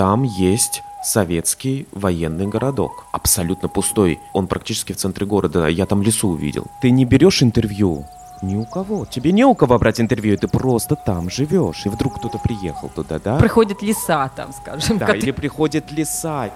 там 0.00 0.22
есть 0.22 0.82
советский 1.02 1.86
военный 1.92 2.46
городок. 2.46 3.04
Абсолютно 3.12 3.68
пустой. 3.68 4.18
Он 4.32 4.46
практически 4.46 4.94
в 4.94 4.96
центре 4.96 5.26
города. 5.26 5.66
Я 5.66 5.84
там 5.84 6.00
лесу 6.00 6.30
увидел. 6.30 6.68
Ты 6.80 6.90
не 6.90 7.04
берешь 7.04 7.42
интервью 7.42 8.06
ни 8.40 8.56
у 8.56 8.64
кого. 8.64 9.04
Тебе 9.04 9.32
не 9.32 9.44
у 9.44 9.54
кого 9.54 9.78
брать 9.78 10.00
интервью, 10.00 10.38
ты 10.38 10.48
просто 10.48 10.96
там 10.96 11.28
живешь. 11.28 11.84
И 11.84 11.90
вдруг 11.90 12.14
кто-то 12.14 12.38
приехал 12.38 12.88
туда, 12.88 13.18
да? 13.18 13.36
Приходят 13.36 13.82
леса 13.82 14.30
там, 14.34 14.54
скажем. 14.54 14.96
Да, 14.96 15.14
или 15.14 15.32
приходят 15.32 15.92
леса. 15.92 16.48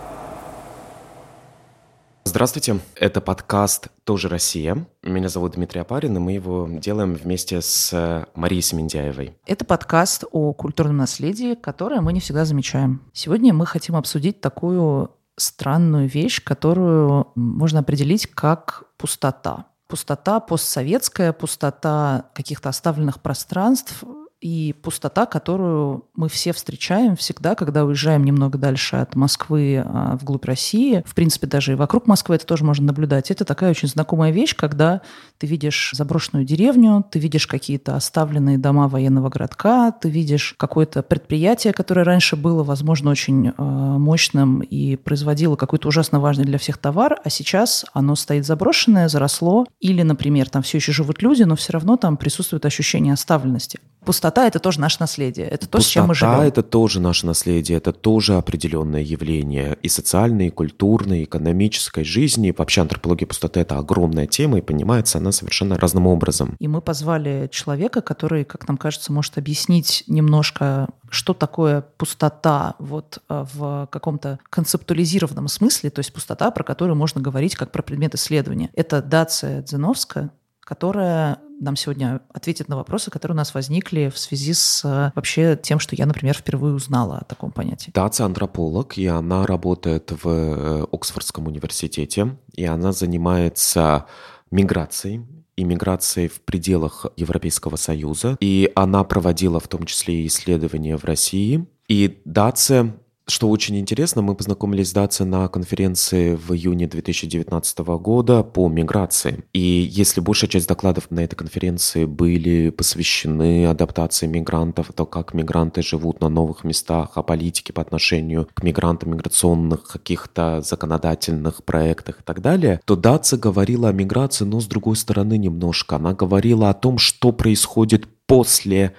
Здравствуйте, 2.34 2.80
это 2.96 3.20
подкаст 3.20 3.90
«Тоже 4.02 4.28
Россия». 4.28 4.88
Меня 5.04 5.28
зовут 5.28 5.52
Дмитрий 5.52 5.82
Апарин, 5.82 6.16
и 6.16 6.18
мы 6.18 6.32
его 6.32 6.68
делаем 6.68 7.14
вместе 7.14 7.60
с 7.60 7.92
э, 7.92 8.24
Марией 8.34 8.60
Семендяевой. 8.60 9.38
Это 9.46 9.64
подкаст 9.64 10.24
о 10.32 10.52
культурном 10.52 10.96
наследии, 10.96 11.54
которое 11.54 12.00
мы 12.00 12.12
не 12.12 12.18
всегда 12.18 12.44
замечаем. 12.44 13.02
Сегодня 13.12 13.54
мы 13.54 13.66
хотим 13.66 13.94
обсудить 13.94 14.40
такую 14.40 15.12
странную 15.36 16.08
вещь, 16.08 16.42
которую 16.42 17.28
можно 17.36 17.78
определить 17.78 18.26
как 18.26 18.82
пустота. 18.96 19.66
Пустота 19.86 20.40
постсоветская, 20.40 21.32
пустота 21.32 22.30
каких-то 22.34 22.68
оставленных 22.68 23.20
пространств 23.22 24.02
и 24.44 24.74
пустота, 24.74 25.24
которую 25.24 26.04
мы 26.14 26.28
все 26.28 26.52
встречаем 26.52 27.16
всегда, 27.16 27.54
когда 27.54 27.86
уезжаем 27.86 28.24
немного 28.24 28.58
дальше 28.58 28.96
от 28.96 29.16
Москвы 29.16 29.82
а, 29.82 30.18
вглубь 30.20 30.44
России. 30.44 31.02
В 31.06 31.14
принципе, 31.14 31.46
даже 31.46 31.72
и 31.72 31.76
вокруг 31.76 32.06
Москвы 32.06 32.34
это 32.34 32.44
тоже 32.44 32.62
можно 32.62 32.84
наблюдать. 32.84 33.30
Это 33.30 33.46
такая 33.46 33.70
очень 33.70 33.88
знакомая 33.88 34.32
вещь, 34.32 34.54
когда 34.54 35.00
ты 35.38 35.46
видишь 35.46 35.92
заброшенную 35.94 36.44
деревню, 36.44 37.06
ты 37.10 37.20
видишь 37.20 37.46
какие-то 37.46 37.96
оставленные 37.96 38.58
дома 38.58 38.86
военного 38.86 39.30
городка, 39.30 39.90
ты 39.92 40.10
видишь 40.10 40.54
какое-то 40.58 41.02
предприятие, 41.02 41.72
которое 41.72 42.04
раньше 42.04 42.36
было, 42.36 42.62
возможно, 42.62 43.12
очень 43.12 43.48
э, 43.48 43.52
мощным 43.56 44.60
и 44.60 44.96
производило 44.96 45.56
какой-то 45.56 45.88
ужасно 45.88 46.20
важный 46.20 46.44
для 46.44 46.58
всех 46.58 46.76
товар, 46.76 47.18
а 47.24 47.30
сейчас 47.30 47.86
оно 47.94 48.14
стоит 48.14 48.44
заброшенное, 48.44 49.08
заросло, 49.08 49.64
или, 49.80 50.02
например, 50.02 50.50
там 50.50 50.60
все 50.60 50.76
еще 50.76 50.92
живут 50.92 51.22
люди, 51.22 51.44
но 51.44 51.56
все 51.56 51.72
равно 51.72 51.96
там 51.96 52.18
присутствует 52.18 52.66
ощущение 52.66 53.14
оставленности. 53.14 53.80
Пустота— 54.04 54.33
это 54.42 54.58
тоже 54.58 54.80
наше 54.80 54.96
наследие, 55.00 55.46
это 55.46 55.68
то, 55.68 55.80
с 55.80 55.86
чем 55.86 56.04
мы 56.04 56.08
Пустота 56.10 56.36
живем. 56.36 56.48
это 56.48 56.62
тоже 56.62 57.00
наше 57.00 57.26
наследие, 57.26 57.78
это 57.78 57.92
тоже 57.92 58.34
определенное 58.34 59.02
явление 59.02 59.76
и 59.82 59.88
социальной, 59.88 60.48
и 60.48 60.50
культурной, 60.50 61.20
и 61.20 61.24
экономической 61.24 62.04
жизни. 62.04 62.54
Вообще 62.56 62.80
антропология 62.80 63.26
пустоты– 63.26 63.60
это 63.60 63.78
огромная 63.78 64.26
тема, 64.26 64.58
и 64.58 64.60
понимается 64.60 65.18
она 65.18 65.32
совершенно 65.32 65.78
разным 65.78 66.06
образом. 66.06 66.56
И 66.58 66.68
мы 66.68 66.80
позвали 66.80 67.48
человека, 67.52 68.00
который, 68.00 68.44
как 68.44 68.66
нам 68.68 68.76
кажется, 68.76 69.12
может 69.12 69.38
объяснить 69.38 70.04
немножко, 70.06 70.88
что 71.10 71.34
такое 71.34 71.82
пустота 71.82 72.74
вот 72.78 73.18
э, 73.28 73.44
в 73.54 73.88
каком-то 73.90 74.38
концептуализированном 74.50 75.48
смысле, 75.48 75.90
то 75.90 76.00
есть 76.00 76.12
пустота, 76.12 76.50
про 76.50 76.64
которую 76.64 76.96
можно 76.96 77.20
говорить 77.20 77.54
как 77.56 77.70
про 77.70 77.82
предмет 77.82 78.14
исследования. 78.14 78.70
Это 78.74 79.02
Дация 79.02 79.62
Дзеновская, 79.62 80.30
которая 80.60 81.38
нам 81.60 81.76
сегодня 81.76 82.20
ответит 82.32 82.68
на 82.68 82.76
вопросы, 82.76 83.10
которые 83.10 83.34
у 83.34 83.38
нас 83.38 83.54
возникли 83.54 84.08
в 84.08 84.18
связи 84.18 84.52
с 84.52 84.84
э, 84.84 85.12
вообще 85.14 85.58
тем, 85.60 85.78
что 85.78 85.96
я, 85.96 86.06
например, 86.06 86.34
впервые 86.36 86.74
узнала 86.74 87.18
о 87.18 87.24
таком 87.24 87.50
понятии. 87.52 87.90
Дация 87.94 88.26
антрополог, 88.26 88.98
и 88.98 89.06
она 89.06 89.46
работает 89.46 90.12
в 90.22 90.88
Оксфордском 90.92 91.46
университете, 91.46 92.36
и 92.54 92.64
она 92.64 92.92
занимается 92.92 94.06
миграцией, 94.50 95.26
иммиграцией 95.56 96.28
в 96.28 96.40
пределах 96.42 97.06
Европейского 97.16 97.76
Союза, 97.76 98.36
и 98.40 98.70
она 98.74 99.04
проводила 99.04 99.60
в 99.60 99.68
том 99.68 99.84
числе 99.84 100.22
и 100.22 100.26
исследования 100.26 100.96
в 100.96 101.04
России. 101.04 101.66
И 101.88 102.20
Дация 102.24 102.96
что 103.26 103.48
очень 103.48 103.78
интересно, 103.78 104.20
мы 104.20 104.34
познакомились 104.34 104.90
с 104.90 104.92
Даци 104.92 105.24
на 105.24 105.48
конференции 105.48 106.34
в 106.34 106.52
июне 106.52 106.86
2019 106.86 107.78
года 107.78 108.42
по 108.42 108.68
миграции. 108.68 109.44
И 109.54 109.60
если 109.60 110.20
большая 110.20 110.50
часть 110.50 110.68
докладов 110.68 111.10
на 111.10 111.20
этой 111.20 111.34
конференции 111.34 112.04
были 112.04 112.68
посвящены 112.68 113.66
адаптации 113.66 114.26
мигрантов, 114.26 114.92
то 114.94 115.06
как 115.06 115.32
мигранты 115.32 115.82
живут 115.82 116.20
на 116.20 116.28
новых 116.28 116.64
местах, 116.64 117.12
о 117.14 117.22
политике 117.22 117.72
по 117.72 117.80
отношению 117.80 118.48
к 118.52 118.62
мигрантам, 118.62 119.12
миграционных 119.12 119.84
каких-то 119.84 120.60
законодательных 120.60 121.64
проектах 121.64 122.20
и 122.20 122.22
так 122.22 122.42
далее, 122.42 122.80
то 122.84 122.94
Даци 122.94 123.38
говорила 123.38 123.88
о 123.88 123.92
миграции, 123.92 124.44
но 124.44 124.60
с 124.60 124.66
другой 124.66 124.96
стороны 124.96 125.38
немножко. 125.38 125.96
Она 125.96 126.12
говорила 126.12 126.68
о 126.68 126.74
том, 126.74 126.98
что 126.98 127.32
происходит 127.32 128.06
после 128.26 128.94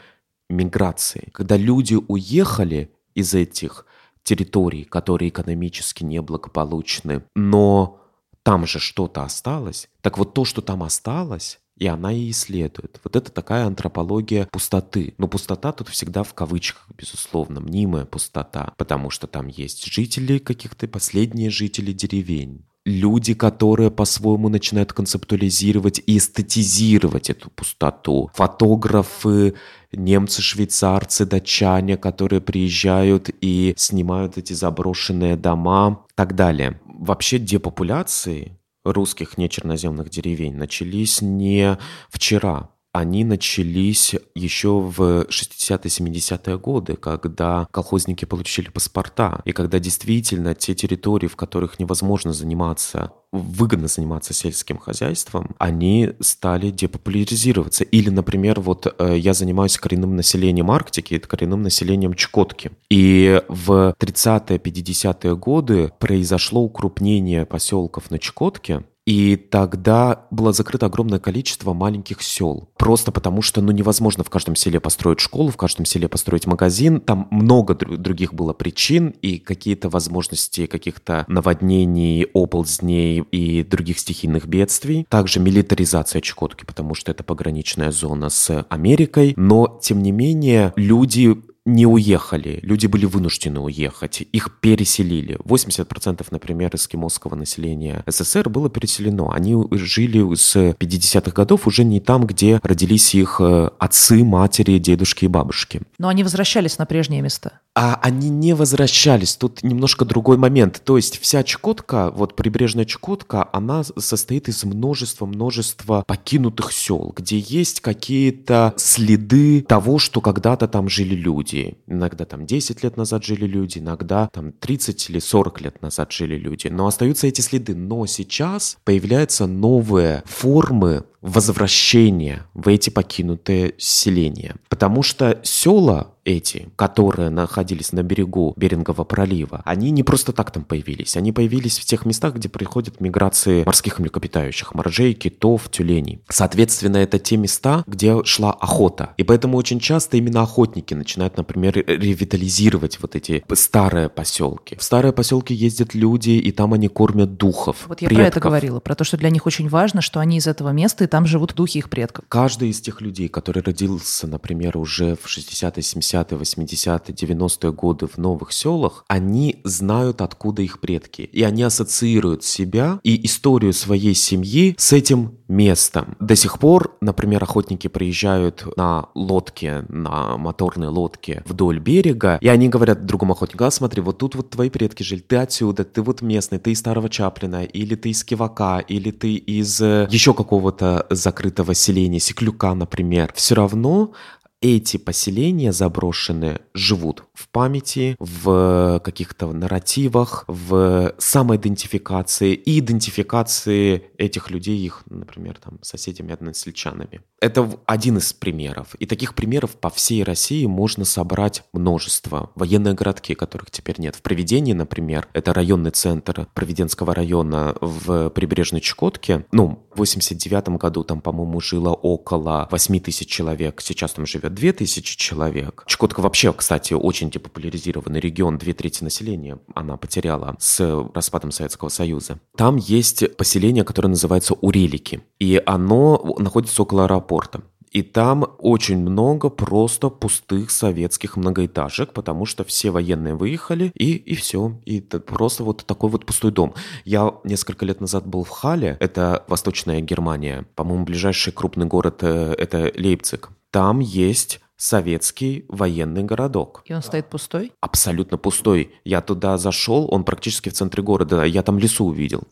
миграции. 0.50 1.30
Когда 1.32 1.58
люди 1.58 1.98
уехали 2.08 2.90
из 3.14 3.34
этих 3.34 3.86
территорий, 4.26 4.84
которые 4.84 5.30
экономически 5.30 6.04
неблагополучны, 6.04 7.24
но 7.36 8.02
там 8.44 8.68
же 8.68 8.80
что-то 8.80 9.24
осталось. 9.24 9.88
Так 10.02 10.18
вот 10.18 10.34
то, 10.34 10.44
что 10.44 10.62
там 10.62 10.84
осталось, 10.84 11.60
и 11.78 11.88
она 11.88 12.12
и 12.12 12.30
исследует. 12.32 13.00
Вот 13.04 13.16
это 13.16 13.32
такая 13.32 13.66
антропология 13.66 14.48
пустоты. 14.52 15.14
Но 15.18 15.28
пустота 15.28 15.72
тут 15.72 15.90
всегда 15.90 16.24
в 16.24 16.34
кавычках, 16.34 16.88
безусловно, 16.98 17.60
мнимая 17.60 18.06
пустота, 18.06 18.74
потому 18.78 19.10
что 19.10 19.28
там 19.28 19.48
есть 19.48 19.86
жители 19.86 20.38
каких-то, 20.40 20.88
последние 20.88 21.50
жители 21.50 21.92
деревень. 21.92 22.66
Люди, 22.86 23.34
которые 23.34 23.90
по-своему 23.90 24.48
начинают 24.48 24.94
концептуализировать 24.94 26.02
и 26.06 26.18
эстетизировать 26.18 27.32
эту 27.32 27.50
пустоту. 27.50 28.30
Фотографы, 28.36 29.56
немцы, 29.92 30.44
швейцарцы, 30.44 31.26
датчане, 31.26 31.98
которые 31.98 32.42
приезжают 32.42 33.32
и 33.42 33.74
снимают 33.76 34.38
эти 34.38 34.54
заброшенные 34.54 35.36
дома 35.36 36.06
и 36.10 36.14
так 36.16 36.36
далее. 36.36 36.80
Вообще 36.86 37.40
депопуляции 37.40 38.60
русских 38.84 39.40
нечерноземных 39.40 40.12
деревень 40.12 40.56
начались 40.56 41.22
не 41.22 41.80
вчера, 42.10 42.70
они 42.96 43.26
начались 43.26 44.16
еще 44.36 44.80
в 44.80 45.26
60-70-е 45.28 46.58
годы, 46.58 46.96
когда 46.96 47.68
колхозники 47.72 48.24
получили 48.24 48.70
паспорта, 48.70 49.42
и 49.44 49.52
когда 49.52 49.80
действительно 49.80 50.56
те 50.56 50.74
территории, 50.76 51.28
в 51.28 51.36
которых 51.36 51.78
невозможно 51.78 52.32
заниматься, 52.32 53.12
выгодно 53.34 53.90
заниматься 53.90 54.34
сельским 54.34 54.78
хозяйством, 54.78 55.58
они 55.58 56.14
стали 56.22 56.70
депопуляризироваться. 56.70 57.84
Или, 57.84 58.10
например, 58.10 58.62
вот 58.62 58.88
э, 58.98 59.18
я 59.18 59.34
занимаюсь 59.34 59.78
коренным 59.78 60.16
населением 60.16 60.72
Арктики, 60.72 61.16
это 61.16 61.28
коренным 61.28 61.64
населением 61.64 62.14
Чукотки. 62.14 62.72
И 62.90 63.42
в 63.50 63.94
30-е, 64.00 64.58
50-е 64.58 65.36
годы 65.36 65.92
произошло 66.00 66.62
укрупнение 66.62 67.46
поселков 67.46 68.10
на 68.10 68.20
Чукотке, 68.20 68.86
и 69.06 69.36
тогда 69.36 70.26
было 70.32 70.52
закрыто 70.52 70.88
огромное 70.88 71.20
количество 71.20 71.74
маленьких 71.74 72.22
сел. 72.24 72.70
Просто 72.78 73.12
потому, 73.12 73.42
что 73.42 73.62
ну, 73.62 73.72
невозможно 73.72 74.24
в 74.24 74.30
каждом 74.30 74.56
селе 74.56 74.80
построить 74.80 75.20
школу, 75.20 75.50
в 75.50 75.58
каждом 75.58 75.86
селе 75.86 76.08
построить 76.08 76.48
магазин. 76.48 77.00
Там 77.00 77.28
много 77.30 77.74
дру- 77.74 77.98
других 77.98 78.34
было 78.34 78.54
причин 78.54 79.14
и 79.22 79.38
какие-то 79.38 79.90
возможности 79.90 80.66
каких-то 80.66 81.26
наводнений, 81.28 82.26
оползней 82.34 83.20
и 83.32 83.64
других 83.64 84.00
стихийных 84.00 84.48
бедствий. 84.48 85.06
Также 85.08 85.40
милитаризация 85.40 86.22
Чукотки, 86.22 86.66
потому 86.66 86.96
что 86.96 87.12
это 87.12 87.24
пограничная 87.24 87.92
зона 87.92 88.30
с 88.30 88.66
Америкой. 88.70 89.34
Но, 89.38 89.80
тем 89.82 90.02
не 90.02 90.12
менее, 90.12 90.74
люди 90.76 91.38
не 91.66 91.88
уехали, 91.88 92.60
люди 92.62 92.86
были 92.86 93.06
вынуждены 93.06 93.60
уехать, 93.60 94.22
их 94.32 94.60
переселили. 94.60 95.38
80%, 95.44 96.26
например, 96.30 96.76
эскимосского 96.76 97.36
населения 97.36 98.04
СССР 98.06 98.50
было 98.50 98.70
переселено. 98.70 99.34
Они 99.34 99.56
жили 99.72 100.36
с 100.36 100.56
50-х 100.56 101.32
годов 101.32 101.66
уже 101.68 101.84
не 101.84 102.00
там, 102.00 102.26
где 102.28 102.60
родились 102.62 103.16
их 103.16 103.38
э, 103.40 103.70
отцы, 103.80 104.24
матери, 104.24 104.78
дедушки 104.78 105.26
и 105.26 105.28
бабушки. 105.28 105.82
Но 105.98 106.08
они 106.08 106.24
возвращались 106.24 106.78
на 106.78 106.86
прежние 106.86 107.22
места. 107.22 107.60
А 107.76 108.00
они 108.02 108.30
не 108.30 108.54
возвращались. 108.54 109.36
Тут 109.36 109.62
немножко 109.62 110.06
другой 110.06 110.38
момент. 110.38 110.82
То 110.86 110.96
есть 110.96 111.20
вся 111.20 111.44
Чукотка, 111.44 112.10
вот 112.12 112.36
прибрежная 112.36 112.86
Чукотка, 112.86 113.50
она 113.52 113.84
состоит 113.84 114.48
из 114.48 114.64
множества-множества 114.64 116.06
покинутых 116.08 116.72
сел, 116.72 117.14
где 117.16 117.38
есть 117.38 117.82
какие-то 117.82 118.74
следы 118.78 119.62
того, 119.62 120.00
что 120.00 120.22
когда-то 120.22 120.70
там 120.70 120.88
жили 120.88 121.16
люди. 121.16 121.78
Иногда 121.86 122.24
там 122.24 122.46
10 122.46 122.82
лет 122.82 122.96
назад 122.96 123.26
жили 123.26 123.46
люди, 123.46 123.80
иногда 123.80 124.30
там 124.32 124.54
30 124.54 125.10
или 125.10 125.20
40 125.20 125.62
лет 125.62 125.82
назад 125.82 126.14
жили 126.14 126.38
люди. 126.38 126.68
Но 126.70 126.88
остаются 126.88 127.28
эти 127.28 127.42
следы. 127.42 127.76
Но 127.76 128.06
сейчас 128.06 128.78
появляются 128.86 129.48
новые 129.48 130.24
формы 130.26 131.04
возвращение 131.26 132.44
в 132.54 132.68
эти 132.68 132.92
покинутые 132.92 133.74
селения. 133.80 134.56
Потому 134.70 135.02
что 135.02 135.40
села 135.42 136.12
эти, 136.26 136.70
которые 136.76 137.30
находились 137.30 137.94
на 137.94 138.04
берегу 138.04 138.54
Берингового 138.58 139.06
пролива, 139.06 139.62
они 139.64 139.92
не 139.92 140.04
просто 140.04 140.34
так 140.34 140.52
там 140.52 140.64
появились. 140.64 141.16
Они 141.16 141.32
появились 141.32 141.80
в 141.80 141.86
тех 141.86 142.06
местах, 142.06 142.36
где 142.36 142.50
происходят 142.50 143.00
миграции 143.00 143.64
морских 143.64 144.00
млекопитающих, 144.00 144.74
моржей, 144.74 145.14
китов, 145.14 145.70
тюленей. 145.70 146.22
Соответственно, 146.28 146.98
это 146.98 147.20
те 147.20 147.38
места, 147.38 147.84
где 147.88 148.24
шла 148.24 148.52
охота. 148.52 149.14
И 149.18 149.24
поэтому 149.24 149.58
очень 149.58 149.80
часто 149.80 150.18
именно 150.18 150.42
охотники 150.42 150.94
начинают, 150.94 151.38
например, 151.38 151.76
ревитализировать 151.76 153.00
вот 153.02 153.16
эти 153.16 153.44
старые 153.54 154.10
поселки. 154.10 154.76
В 154.76 154.84
старые 154.84 155.14
поселки 155.14 155.54
ездят 155.54 155.94
люди, 155.94 156.32
и 156.32 156.52
там 156.52 156.74
они 156.74 156.88
кормят 156.88 157.38
духов. 157.38 157.86
Вот 157.88 158.02
я 158.02 158.10
предков. 158.10 158.24
про 158.24 158.28
это 158.28 158.40
говорила, 158.40 158.80
про 158.80 158.96
то, 158.96 159.04
что 159.04 159.18
для 159.18 159.30
них 159.30 159.46
очень 159.46 159.70
важно, 159.70 160.02
что 160.02 160.20
они 160.20 160.38
из 160.38 160.48
этого 160.48 160.70
места, 160.70 161.04
и 161.04 161.08
там 161.16 161.26
живут 161.26 161.54
духи 161.56 161.78
их 161.78 161.90
предков. 161.90 162.26
Каждый 162.28 162.72
из 162.72 162.82
тех 162.82 163.00
людей, 163.00 163.30
который 163.30 163.64
родился, 163.64 164.28
например, 164.28 164.78
уже 164.78 165.16
в 165.16 165.28
60-е, 165.28 165.82
70-е, 165.82 166.38
80-е, 166.38 167.16
90-е 167.16 167.72
годы 167.72 168.08
в 168.08 168.18
новых 168.18 168.52
селах, 168.52 169.06
они 169.08 169.62
знают, 169.64 170.20
откуда 170.20 170.62
их 170.62 170.82
предки. 170.82 171.22
И 171.22 171.42
они 171.42 171.64
ассоциируют 171.64 172.44
себя 172.44 173.00
и 173.04 173.26
историю 173.26 173.72
своей 173.72 174.14
семьи 174.14 174.76
с 174.78 174.92
этим 174.92 175.38
местом. 175.48 176.16
До 176.20 176.36
сих 176.36 176.60
пор, 176.60 176.98
например, 177.02 177.44
охотники 177.44 177.88
приезжают 177.88 178.66
на 178.78 179.10
лодке, 179.14 179.86
на 179.90 180.38
моторной 180.38 180.88
лодке 180.88 181.44
вдоль 181.46 181.80
берега, 181.80 182.38
и 182.42 182.48
они 182.48 182.70
говорят 182.70 183.06
другому 183.06 183.34
охотнику, 183.34 183.64
а 183.64 183.72
смотри, 183.72 184.02
вот 184.02 184.18
тут 184.18 184.36
вот 184.36 184.50
твои 184.50 184.70
предки 184.70 185.04
жили, 185.04 185.20
ты 185.22 185.38
отсюда, 185.38 185.84
ты 185.84 186.02
вот 186.02 186.22
местный, 186.22 186.60
ты 186.60 186.72
из 186.72 186.80
Старого 186.80 187.10
Чаплина, 187.10 187.64
или 187.64 187.96
ты 187.96 188.10
из 188.10 188.24
Кивака, 188.24 188.80
или 188.80 189.12
ты 189.12 189.36
из 189.36 189.80
э, 189.82 190.08
еще 190.10 190.34
какого-то 190.34 191.05
закрытого 191.10 191.74
селения, 191.74 192.20
Секлюка, 192.20 192.74
например. 192.74 193.32
Все 193.36 193.56
равно 193.56 194.14
эти 194.62 194.98
поселения 194.98 195.72
заброшенные 195.72 196.62
живут 196.74 197.26
в 197.34 197.50
памяти, 197.50 198.16
в 198.20 199.00
каких-то 199.04 199.52
нарративах, 199.52 200.46
в 200.48 201.14
самоидентификации 201.20 202.54
и 202.54 202.80
идентификации 202.80 204.06
этих 204.18 204.50
людей, 204.50 204.78
их, 204.80 205.04
например, 205.08 205.60
там, 205.64 205.78
соседями, 205.84 206.34
односельчанами. 206.34 207.22
Это 207.40 207.70
один 207.86 208.18
из 208.18 208.34
примеров. 208.34 208.96
И 208.96 209.06
таких 209.06 209.36
примеров 209.36 209.76
по 209.76 209.92
всей 209.92 210.24
России 210.24 210.66
можно 210.66 211.06
собрать 211.06 211.64
множество. 211.72 212.50
Военные 212.56 212.96
городки, 212.96 213.36
которых 213.36 213.70
теперь 213.70 214.00
нет. 214.00 214.16
В 214.16 214.24
Проведении, 214.24 214.74
например, 214.74 215.28
это 215.34 215.54
районный 215.54 215.92
центр 215.92 216.48
Проведенского 216.56 217.14
района 217.14 217.76
в 217.82 218.30
прибрежной 218.32 218.82
Чукотке. 218.82 219.46
Ну, 219.52 219.85
в 219.96 220.00
89 220.00 220.70
году 220.70 221.04
там, 221.04 221.22
по-моему, 221.22 221.60
жило 221.62 221.94
около 221.94 222.68
8 222.72 223.00
тысяч 223.00 223.28
человек. 223.28 223.82
Сейчас 223.82 224.14
там 224.14 224.26
живет 224.26 224.54
2 224.54 224.74
тысячи 224.74 225.18
человек. 225.18 225.84
Чукотка 225.88 226.20
вообще, 226.20 226.54
кстати, 226.54 226.94
очень 226.94 227.30
депопуляризированный 227.30 228.20
регион. 228.20 228.58
Две 228.58 228.74
трети 228.74 229.04
населения 229.04 229.58
она 229.74 229.98
потеряла 229.98 230.56
с 230.60 231.08
распадом 231.14 231.52
Советского 231.52 231.90
Союза. 231.90 232.40
Там 232.58 232.76
есть 232.78 233.36
поселение, 233.38 233.84
которое 233.84 234.10
называется 234.10 234.54
Урелики. 234.56 235.22
И 235.40 235.62
оно 235.66 236.36
находится 236.38 236.82
около 236.82 237.06
аэропорта. 237.06 237.62
И 237.96 238.02
там 238.02 238.46
очень 238.58 238.98
много 238.98 239.50
просто 239.50 240.10
пустых 240.10 240.70
советских 240.70 241.38
многоэтажек, 241.38 242.12
потому 242.12 242.46
что 242.46 242.66
все 242.66 242.92
военные 242.92 243.36
выехали, 243.36 243.94
и, 243.96 244.16
и 244.16 244.36
все. 244.36 244.82
И 244.84 245.00
это 245.00 245.22
просто 245.22 245.64
вот 245.64 245.86
такой 245.86 246.10
вот 246.10 246.26
пустой 246.26 246.52
дом. 246.52 246.74
Я 247.06 247.36
несколько 247.46 247.86
лет 247.86 248.02
назад 248.02 248.28
был 248.28 248.44
в 248.44 248.50
Хале, 248.50 248.98
это 249.00 249.46
Восточная 249.48 250.02
Германия. 250.02 250.66
По-моему, 250.76 251.06
ближайший 251.06 251.54
крупный 251.54 251.86
город 251.86 252.18
э,— 252.20 252.54
это 252.58 252.92
Лейпциг. 252.98 253.52
Там 253.72 254.02
есть 254.02 254.60
советский 254.76 255.64
военный 255.70 256.26
городок. 256.26 256.82
И 256.84 256.94
он 256.94 257.02
стоит 257.02 257.30
пустой? 257.30 257.72
Абсолютно 257.80 258.38
пустой. 258.38 258.92
Я 259.06 259.22
туда 259.22 259.58
зашел, 259.58 260.10
он 260.12 260.26
практически 260.26 260.68
в 260.68 260.74
центре 260.74 261.02
города. 261.02 261.46
Я 261.46 261.64
там 261.64 261.80
лесу 261.80 262.04
увидел. 262.08 262.44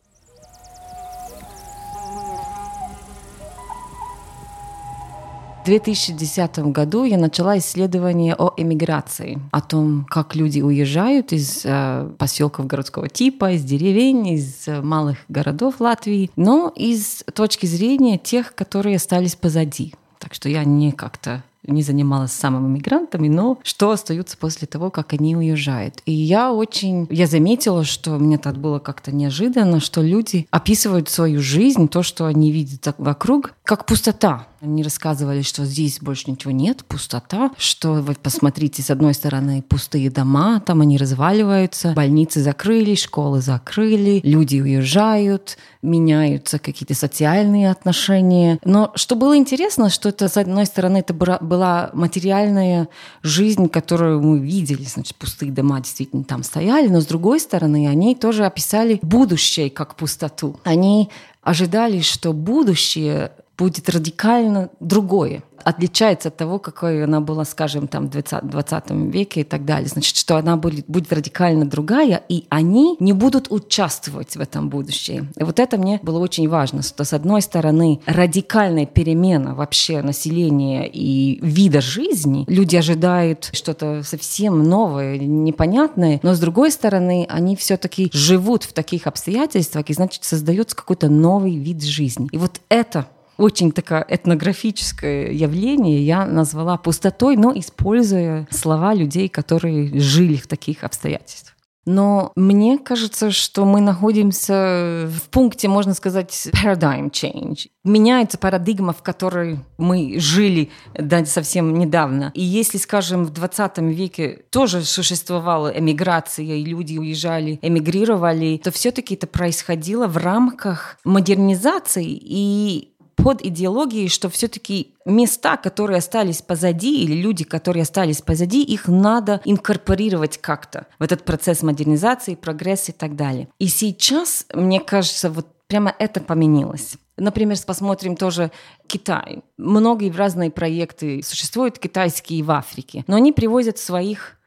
В 5.63 5.65
2010 5.65 6.59
году 6.73 7.05
я 7.05 7.17
начала 7.17 7.57
исследование 7.57 8.35
о 8.37 8.53
эмиграции, 8.57 9.39
о 9.51 9.61
том, 9.61 10.05
как 10.09 10.35
люди 10.35 10.59
уезжают 10.59 11.31
из 11.31 11.61
э, 11.63 12.11
поселков 12.17 12.67
городского 12.67 13.07
типа, 13.07 13.53
из 13.53 13.63
деревень, 13.63 14.27
из 14.27 14.67
э, 14.67 14.81
малых 14.81 15.19
городов 15.29 15.79
Латвии, 15.79 16.29
но 16.35 16.69
из 16.75 17.23
точки 17.33 17.65
зрения 17.65 18.17
тех, 18.17 18.53
которые 18.55 18.97
остались 18.97 19.37
позади. 19.37 19.93
Так 20.19 20.33
что 20.33 20.49
я 20.49 20.65
не 20.65 20.91
как-то 20.91 21.43
не 21.65 21.81
занималась 21.81 22.33
самыми 22.33 22.67
мигрантами, 22.67 23.29
но 23.29 23.57
что 23.63 23.91
остается 23.91 24.37
после 24.37 24.67
того, 24.67 24.91
как 24.91 25.13
они 25.13 25.35
уезжают. 25.35 26.01
И 26.05 26.11
я 26.11 26.51
очень, 26.51 27.07
я 27.09 27.25
заметила, 27.25 27.85
что 27.85 28.17
мне 28.19 28.37
так 28.37 28.57
было 28.57 28.79
как-то 28.79 29.15
неожиданно, 29.15 29.79
что 29.79 30.01
люди 30.01 30.45
описывают 30.51 31.07
свою 31.07 31.41
жизнь, 31.41 31.87
то, 31.87 32.03
что 32.03 32.25
они 32.25 32.51
видят 32.51 32.93
вокруг, 32.97 33.53
как 33.63 33.85
пустота. 33.85 34.47
Они 34.63 34.81
рассказывали, 34.81 35.41
что 35.41 35.65
здесь 35.65 35.99
больше 35.99 36.31
ничего 36.31 36.51
нет, 36.51 36.85
пустота, 36.85 37.51
что 37.57 37.95
вот 37.95 38.19
посмотрите, 38.19 38.81
с 38.81 38.89
одной 38.89 39.13
стороны 39.13 39.61
пустые 39.61 40.09
дома, 40.09 40.61
там 40.61 40.79
они 40.79 40.97
разваливаются, 40.97 41.91
больницы 41.91 42.41
закрыли, 42.41 42.95
школы 42.95 43.41
закрыли, 43.41 44.21
люди 44.23 44.61
уезжают, 44.61 45.57
меняются 45.81 46.59
какие-то 46.59 46.93
социальные 46.93 47.71
отношения. 47.71 48.57
Но 48.63 48.93
что 48.95 49.17
было 49.17 49.35
интересно, 49.35 49.89
что 49.89 50.07
это, 50.07 50.29
с 50.29 50.37
одной 50.37 50.65
стороны, 50.65 50.99
это 50.99 51.13
была 51.13 51.89
материальная 51.91 52.87
жизнь, 53.21 53.67
которую 53.67 54.21
мы 54.21 54.39
видели, 54.39 54.85
значит, 54.85 55.17
пустые 55.17 55.51
дома 55.51 55.81
действительно 55.81 56.23
там 56.23 56.41
стояли, 56.41 56.87
но 56.87 57.01
с 57.01 57.05
другой 57.05 57.41
стороны, 57.41 57.89
они 57.89 58.15
тоже 58.15 58.45
описали 58.45 58.97
будущее 59.01 59.69
как 59.69 59.97
пустоту. 59.97 60.57
Они 60.63 61.09
ожидали, 61.41 61.99
что 61.99 62.31
будущее 62.31 63.33
будет 63.57 63.89
радикально 63.89 64.69
другое 64.79 65.43
отличается 65.63 66.29
от 66.29 66.37
того, 66.37 66.59
какой 66.59 67.03
она 67.03 67.21
была, 67.21 67.45
скажем, 67.45 67.87
там, 67.87 68.07
в 68.07 68.09
20, 68.11 68.49
20 68.49 68.91
веке 69.13 69.41
и 69.41 69.43
так 69.43 69.65
далее. 69.65 69.87
Значит, 69.87 70.15
что 70.15 70.37
она 70.37 70.57
будет, 70.57 70.85
будет 70.87 71.11
радикально 71.11 71.65
другая, 71.65 72.21
и 72.29 72.45
они 72.49 72.97
не 72.99 73.13
будут 73.13 73.51
участвовать 73.51 74.35
в 74.35 74.41
этом 74.41 74.69
будущем. 74.69 75.29
И 75.37 75.43
вот 75.43 75.59
это 75.59 75.77
мне 75.77 75.99
было 76.03 76.19
очень 76.19 76.47
важно, 76.47 76.81
что, 76.83 77.03
с 77.03 77.13
одной 77.13 77.41
стороны, 77.41 78.01
радикальная 78.05 78.85
перемена 78.85 79.55
вообще 79.55 80.01
населения 80.01 80.87
и 80.87 81.39
вида 81.41 81.81
жизни, 81.81 82.45
люди 82.47 82.75
ожидают 82.75 83.49
что-то 83.53 84.01
совсем 84.03 84.63
новое, 84.63 85.17
непонятное, 85.17 86.19
но, 86.23 86.33
с 86.33 86.39
другой 86.39 86.71
стороны, 86.71 87.25
они 87.29 87.55
все-таки 87.55 88.09
живут 88.13 88.63
в 88.63 88.73
таких 88.73 89.07
обстоятельствах, 89.07 89.89
и, 89.89 89.93
значит, 89.93 90.23
создается 90.23 90.75
какой-то 90.75 91.09
новый 91.09 91.55
вид 91.55 91.83
жизни. 91.83 92.27
И 92.31 92.37
вот 92.37 92.59
это 92.69 93.07
очень 93.37 93.71
такое 93.71 94.05
этнографическое 94.07 95.31
явление 95.31 96.05
я 96.05 96.25
назвала 96.25 96.77
пустотой, 96.77 97.35
но 97.35 97.51
используя 97.57 98.47
слова 98.51 98.93
людей, 98.93 99.29
которые 99.29 99.99
жили 99.99 100.35
в 100.35 100.47
таких 100.47 100.83
обстоятельствах. 100.83 101.53
Но 101.85 102.31
мне 102.35 102.77
кажется, 102.77 103.31
что 103.31 103.65
мы 103.65 103.81
находимся 103.81 105.07
в 105.07 105.29
пункте, 105.29 105.67
можно 105.67 105.93
сказать, 105.93 106.47
paradigm 106.53 107.11
change. 107.11 107.67
Меняется 107.83 108.37
парадигма, 108.37 108.93
в 108.93 109.03
которой 109.03 109.59
мы 109.77 110.17
жили 110.17 110.69
да, 110.97 111.25
совсем 111.25 111.77
недавно. 111.77 112.31
И 112.33 112.41
если, 112.41 112.77
скажем, 112.77 113.25
в 113.25 113.31
20 113.31 113.79
веке 113.79 114.45
тоже 114.49 114.83
существовала 114.83 115.67
эмиграция, 115.67 116.45
и 116.45 116.63
люди 116.63 116.97
уезжали, 116.97 117.59
эмигрировали, 117.61 118.61
то 118.63 118.71
все-таки 118.71 119.15
это 119.15 119.27
происходило 119.27 120.07
в 120.07 120.15
рамках 120.17 120.97
модернизации 121.03 122.07
и 122.07 122.92
под 123.15 123.45
идеологией, 123.45 124.09
что 124.09 124.29
все-таки 124.29 124.93
места, 125.05 125.57
которые 125.57 125.97
остались 125.97 126.41
позади, 126.41 127.03
или 127.03 127.13
люди, 127.13 127.43
которые 127.43 127.83
остались 127.83 128.21
позади, 128.21 128.63
их 128.63 128.87
надо 128.87 129.41
инкорпорировать 129.45 130.37
как-то 130.37 130.87
в 130.99 131.03
этот 131.03 131.23
процесс 131.23 131.63
модернизации, 131.63 132.35
прогресса 132.35 132.91
и 132.91 132.95
так 132.95 133.15
далее. 133.15 133.49
И 133.59 133.67
сейчас, 133.67 134.45
мне 134.53 134.79
кажется, 134.79 135.29
вот 135.29 135.47
прямо 135.67 135.93
это 135.97 136.19
поменялось. 136.21 136.97
Например, 137.17 137.57
посмотрим 137.65 138.15
тоже 138.15 138.51
Китай. 138.87 139.43
Многие 139.57 140.11
разные 140.11 140.49
проекты 140.49 141.21
существуют, 141.23 141.77
китайские 141.77 142.43
в 142.43 142.51
Африке, 142.51 143.03
но 143.07 143.15
они 143.15 143.31
привозят 143.31 143.77
своих 143.77 144.37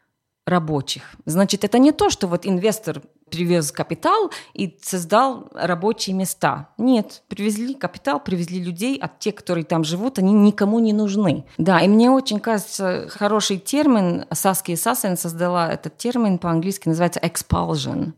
рабочих. 0.47 1.17
Значит, 1.25 1.65
это 1.65 1.79
не 1.79 1.93
то, 1.93 2.11
что 2.11 2.29
вот 2.29 2.47
инвестор 2.47 3.03
привез 3.31 3.73
капитал 3.73 4.31
и 4.55 4.79
создал 4.83 5.49
рабочие 5.53 6.15
места. 6.15 6.69
Нет, 6.79 7.23
привезли 7.29 7.75
капитал, 7.75 8.21
привезли 8.21 8.63
людей, 8.63 8.99
а 9.01 9.09
те, 9.09 9.33
которые 9.33 9.65
там 9.65 9.85
живут, 9.85 10.19
они 10.19 10.33
никому 10.33 10.79
не 10.79 10.93
нужны. 10.93 11.45
Да, 11.59 11.81
и 11.81 11.89
мне 11.89 12.11
очень 12.11 12.41
кажется 12.41 13.09
хороший 13.11 13.59
термин, 13.59 14.27
Саски 14.33 14.75
Сасен 14.77 15.17
создала 15.17 15.73
этот 15.73 15.97
термин 15.97 16.39
по-английски, 16.39 16.89
называется 16.89 17.21
expulsion. 17.21 18.13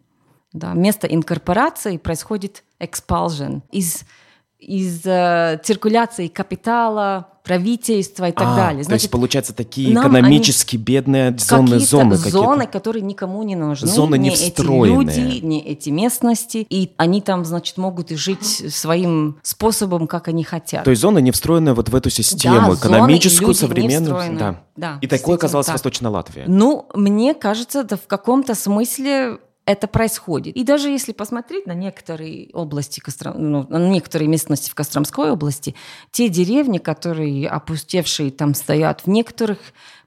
Да, 0.52 0.72
вместо 0.72 1.06
инкорпорации 1.06 1.96
происходит 1.98 2.64
expulsion 2.80 3.62
из 3.70 4.04
из 4.58 5.06
э, 5.06 5.60
циркуляции 5.62 6.26
капитала, 6.26 7.28
правительства 7.48 8.28
и 8.28 8.32
так 8.32 8.46
А, 8.46 8.56
далее. 8.56 8.84
То 8.84 8.92
есть, 8.92 9.10
получается, 9.10 9.54
такие 9.54 9.92
экономически 9.92 10.76
бедные 10.76 11.34
зоны, 11.38 11.78
зоны 11.78 12.16
какие-то. 12.16 12.38
зоны, 12.38 12.66
которые 12.66 13.02
никому 13.02 13.42
не 13.42 13.56
нужны. 13.56 13.88
Зоны 13.88 14.18
не 14.18 14.28
эти 14.28 14.50
встроенные. 14.50 15.16
люди, 15.16 15.44
не 15.44 15.60
эти 15.60 15.88
местности. 15.90 16.66
И 16.68 16.92
они 16.98 17.22
там, 17.22 17.44
значит, 17.44 17.78
могут 17.78 18.12
и 18.12 18.16
жить 18.16 18.44
своим 18.74 19.38
способом, 19.42 20.06
как 20.06 20.28
они 20.28 20.44
хотят. 20.44 20.84
То 20.84 20.90
есть 20.90 21.00
зона 21.02 21.18
не 21.18 21.30
встроенная 21.30 21.72
вот 21.74 21.88
в 21.88 21.94
эту 21.94 22.10
систему 22.10 22.72
Да, 22.72 22.74
экономическую, 22.74 23.54
зоны 23.54 23.70
не 23.72 23.74
современную. 23.74 24.38
Да. 24.38 24.60
Да, 24.76 24.98
И 25.00 25.06
такое 25.08 25.34
оказалось 25.36 25.66
так. 25.66 25.74
Восточная 25.74 26.10
Латвия. 26.10 26.44
Ну, 26.46 26.86
мне 26.94 27.34
кажется, 27.34 27.80
это 27.80 27.96
в 27.96 28.06
каком-то 28.06 28.54
смысле 28.54 29.38
это 29.68 29.86
происходит. 29.86 30.56
И 30.56 30.64
даже 30.64 30.88
если 30.88 31.12
посмотреть 31.12 31.66
на 31.66 31.74
некоторые 31.74 32.48
области, 32.54 33.00
Костро- 33.00 33.36
ну, 33.36 33.66
на 33.68 33.90
некоторые 33.90 34.26
местности 34.26 34.70
в 34.70 34.74
Костромской 34.74 35.30
области, 35.30 35.74
те 36.10 36.30
деревни, 36.30 36.78
которые 36.78 37.46
опустевшие 37.50 38.30
там 38.30 38.54
стоят, 38.54 39.02
в 39.02 39.08
некоторых 39.08 39.58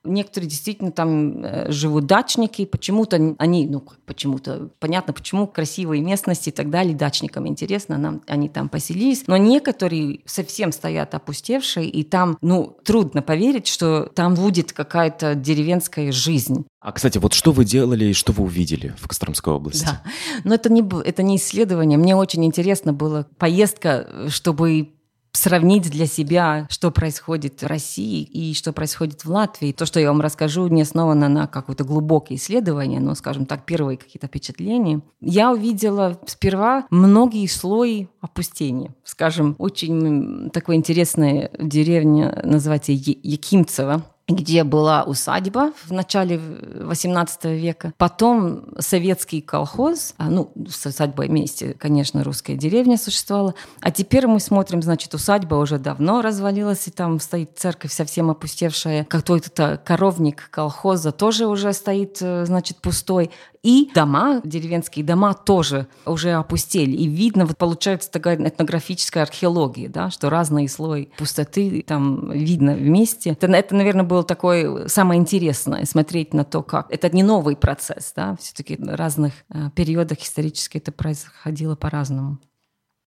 Некоторые 0.03 0.49
действительно 0.49 0.91
там 0.91 1.43
э, 1.43 1.71
живут 1.71 2.07
дачники, 2.07 2.65
почему-то 2.65 3.35
они, 3.37 3.67
ну 3.67 3.83
почему-то, 4.05 4.69
понятно, 4.79 5.13
почему 5.13 5.45
красивые 5.45 6.01
местности 6.01 6.49
и 6.49 6.51
так 6.51 6.69
далее, 6.71 6.95
дачникам 6.95 7.47
интересно, 7.47 7.97
нам 7.97 8.21
они 8.27 8.49
там 8.49 8.67
поселились, 8.67 9.25
но 9.27 9.37
некоторые 9.37 10.21
совсем 10.25 10.71
стоят 10.71 11.13
опустевшие, 11.13 11.87
и 11.87 12.03
там, 12.03 12.37
ну, 12.41 12.77
трудно 12.83 13.21
поверить, 13.21 13.67
что 13.67 14.09
там 14.15 14.33
будет 14.33 14.73
какая-то 14.73 15.35
деревенская 15.35 16.11
жизнь. 16.11 16.65
А, 16.79 16.91
кстати, 16.91 17.19
вот 17.19 17.33
что 17.33 17.51
вы 17.51 17.63
делали 17.63 18.05
и 18.05 18.13
что 18.13 18.31
вы 18.31 18.43
увидели 18.43 18.95
в 18.97 19.07
Костромской 19.07 19.53
области? 19.53 19.85
Да. 19.85 20.01
Но 20.43 20.55
это 20.55 20.71
не, 20.71 20.83
это 21.03 21.21
не 21.21 21.35
исследование. 21.35 21.99
Мне 21.99 22.15
очень 22.15 22.43
интересно 22.43 22.91
было 22.91 23.27
поездка, 23.37 24.07
чтобы 24.29 24.93
сравнить 25.33 25.89
для 25.89 26.05
себя, 26.05 26.67
что 26.69 26.91
происходит 26.91 27.61
в 27.61 27.67
России 27.67 28.21
и 28.23 28.53
что 28.53 28.73
происходит 28.73 29.23
в 29.23 29.29
Латвии. 29.29 29.71
То, 29.71 29.85
что 29.85 29.99
я 29.99 30.07
вам 30.09 30.21
расскажу, 30.21 30.67
не 30.67 30.81
основано 30.81 31.29
на 31.29 31.47
какое-то 31.47 31.83
глубокое 31.83 32.37
исследование, 32.37 32.99
но, 32.99 33.15
скажем 33.15 33.45
так, 33.45 33.65
первые 33.65 33.97
какие-то 33.97 34.27
впечатления. 34.27 35.01
Я 35.21 35.51
увидела 35.51 36.19
сперва 36.25 36.85
многие 36.89 37.47
слои 37.47 38.07
опустения. 38.19 38.93
Скажем, 39.03 39.55
очень 39.57 40.05
м, 40.05 40.49
такая 40.51 40.75
интересная 40.75 41.51
деревня, 41.59 42.41
называется 42.43 42.91
Якимцево 42.91 44.03
где 44.35 44.63
была 44.63 45.03
усадьба 45.03 45.73
в 45.85 45.91
начале 45.91 46.37
XVIII 46.37 47.55
века. 47.55 47.93
Потом 47.97 48.65
советский 48.79 49.41
колхоз, 49.41 50.13
а, 50.17 50.29
ну, 50.29 50.51
с 50.69 50.85
усадьбой 50.85 51.27
вместе, 51.27 51.73
конечно, 51.73 52.23
русская 52.23 52.55
деревня 52.55 52.97
существовала. 52.97 53.55
А 53.81 53.91
теперь 53.91 54.27
мы 54.27 54.39
смотрим, 54.39 54.81
значит, 54.81 55.13
усадьба 55.13 55.55
уже 55.55 55.77
давно 55.77 56.21
развалилась, 56.21 56.87
и 56.87 56.91
там 56.91 57.19
стоит 57.19 57.57
церковь 57.57 57.91
совсем 57.91 58.29
опустевшая. 58.29 59.05
Какой-то 59.05 59.81
коровник 59.83 60.49
колхоза 60.49 61.11
тоже 61.11 61.47
уже 61.47 61.73
стоит, 61.73 62.17
э, 62.21 62.45
значит, 62.45 62.77
пустой. 62.77 63.31
И 63.63 63.91
дома, 63.93 64.41
деревенские 64.43 65.05
дома 65.05 65.33
тоже 65.35 65.87
уже 66.05 66.31
опустели. 66.31 66.91
И 66.91 67.07
видно, 67.07 67.45
вот 67.45 67.57
получается 67.57 68.09
такая 68.09 68.35
этнографическая 68.35 69.23
археология, 69.23 69.87
да, 69.87 70.09
что 70.09 70.29
разные 70.29 70.67
слои 70.67 71.07
пустоты 71.17 71.83
там 71.85 72.31
видно 72.31 72.73
вместе. 72.73 73.31
Это, 73.31 73.47
это, 73.47 73.75
наверное, 73.75 74.03
было 74.03 74.23
такое 74.23 74.87
самое 74.87 75.19
интересное, 75.19 75.85
смотреть 75.85 76.33
на 76.33 76.43
то, 76.43 76.63
как... 76.63 76.91
Это 76.91 77.09
не 77.15 77.21
новый 77.21 77.55
процесс, 77.55 78.13
да, 78.15 78.35
все-таки 78.39 78.77
в 78.77 78.95
разных 78.95 79.33
э, 79.53 79.69
периодах 79.75 80.19
исторически 80.21 80.77
это 80.77 80.91
происходило 80.91 81.75
по-разному. 81.75 82.39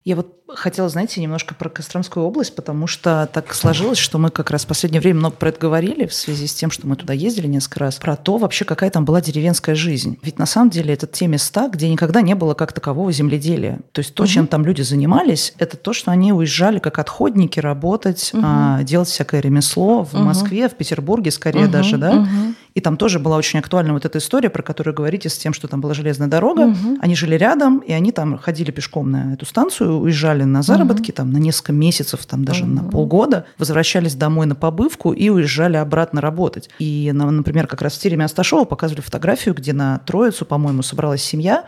Я 0.03 0.17
вот 0.17 0.41
хотела, 0.49 0.89
знаете, 0.89 1.21
немножко 1.21 1.55
про 1.55 1.69
Костромскую 1.69 2.25
область, 2.25 2.55
потому 2.55 2.87
что 2.87 3.29
так 3.33 3.55
сложилось, 3.55 3.99
что 3.99 4.19
мы 4.19 4.31
как 4.31 4.51
раз 4.51 4.65
в 4.65 4.67
последнее 4.67 5.01
время 5.01 5.19
много 5.21 5.37
про 5.37 5.51
это 5.51 5.61
говорили 5.61 6.07
в 6.07 6.15
связи 6.15 6.47
с 6.47 6.55
тем, 6.55 6.71
что 6.71 6.87
мы 6.87 6.97
туда 6.97 7.13
ездили 7.13 7.47
несколько 7.47 7.81
раз, 7.81 7.97
про 7.97 8.17
то 8.17 8.39
вообще, 8.39 8.65
какая 8.65 8.91
там 8.91 9.05
была 9.05 9.21
деревенская 9.21 9.75
жизнь. 9.75 10.19
Ведь 10.23 10.39
на 10.39 10.47
самом 10.47 10.71
деле 10.71 10.95
это 10.95 11.07
те 11.07 11.27
места, 11.27 11.69
где 11.69 11.89
никогда 11.89 12.23
не 12.23 12.35
было 12.35 12.55
как 12.55 12.73
такового 12.73 13.13
земледелия. 13.13 13.81
То 13.93 14.01
есть 14.01 14.15
то, 14.15 14.25
чем 14.27 14.47
там 14.47 14.65
люди 14.65 14.83
занимались, 14.83 15.53
это 15.59 15.77
то, 15.77 15.93
что 15.93 16.11
они 16.11 16.33
уезжали 16.33 16.79
как 16.79 16.99
отходники 16.99 17.61
работать, 17.61 18.31
а, 18.43 18.83
делать 18.83 19.09
всякое 19.09 19.41
ремесло 19.41 20.03
в 20.03 20.15
Москве, 20.15 20.69
в 20.69 20.75
Петербурге 20.77 21.31
скорее 21.31 21.69
даже, 21.69 21.99
да. 21.99 22.27
И 22.75 22.81
там 22.81 22.97
тоже 22.97 23.19
была 23.19 23.37
очень 23.37 23.59
актуальна 23.59 23.93
вот 23.93 24.05
эта 24.05 24.19
история, 24.19 24.49
про 24.51 24.63
которую 24.63 24.95
говорите, 24.95 25.29
с 25.29 25.37
тем, 25.39 25.53
что 25.53 25.69
там 25.69 25.81
была 25.81 25.95
железная 25.95 26.29
дорога. 26.29 26.75
Они 27.01 27.15
жили 27.15 27.35
рядом, 27.35 27.79
и 27.79 27.93
они 27.93 28.13
там 28.13 28.39
ходили 28.39 28.71
пешком 28.71 29.11
на 29.11 29.35
эту 29.35 29.45
станцию, 29.47 29.99
уезжали 29.99 30.45
на 30.45 30.63
заработки 30.63 31.11
там 31.11 31.33
на 31.33 31.39
несколько 31.39 31.73
месяцев, 31.73 32.25
там 32.27 32.45
даже 32.45 32.65
на 32.67 32.83
полгода, 32.85 33.45
возвращались 33.59 34.15
домой 34.15 34.47
на 34.47 34.55
побывку 34.55 35.13
и 35.13 35.29
уезжали 35.31 35.77
обратно 35.77 36.21
работать. 36.21 36.71
И, 36.79 37.11
на- 37.15 37.31
например, 37.31 37.67
как 37.67 37.83
раз 37.83 37.95
в 37.95 38.01
тереме 38.01 38.25
Асташова 38.25 38.65
показывали 38.65 39.01
фотографию, 39.03 39.55
где 39.55 39.73
на 39.73 39.99
Троицу, 39.99 40.45
по-моему, 40.45 40.83
собралась 40.83 41.23
семья, 41.23 41.65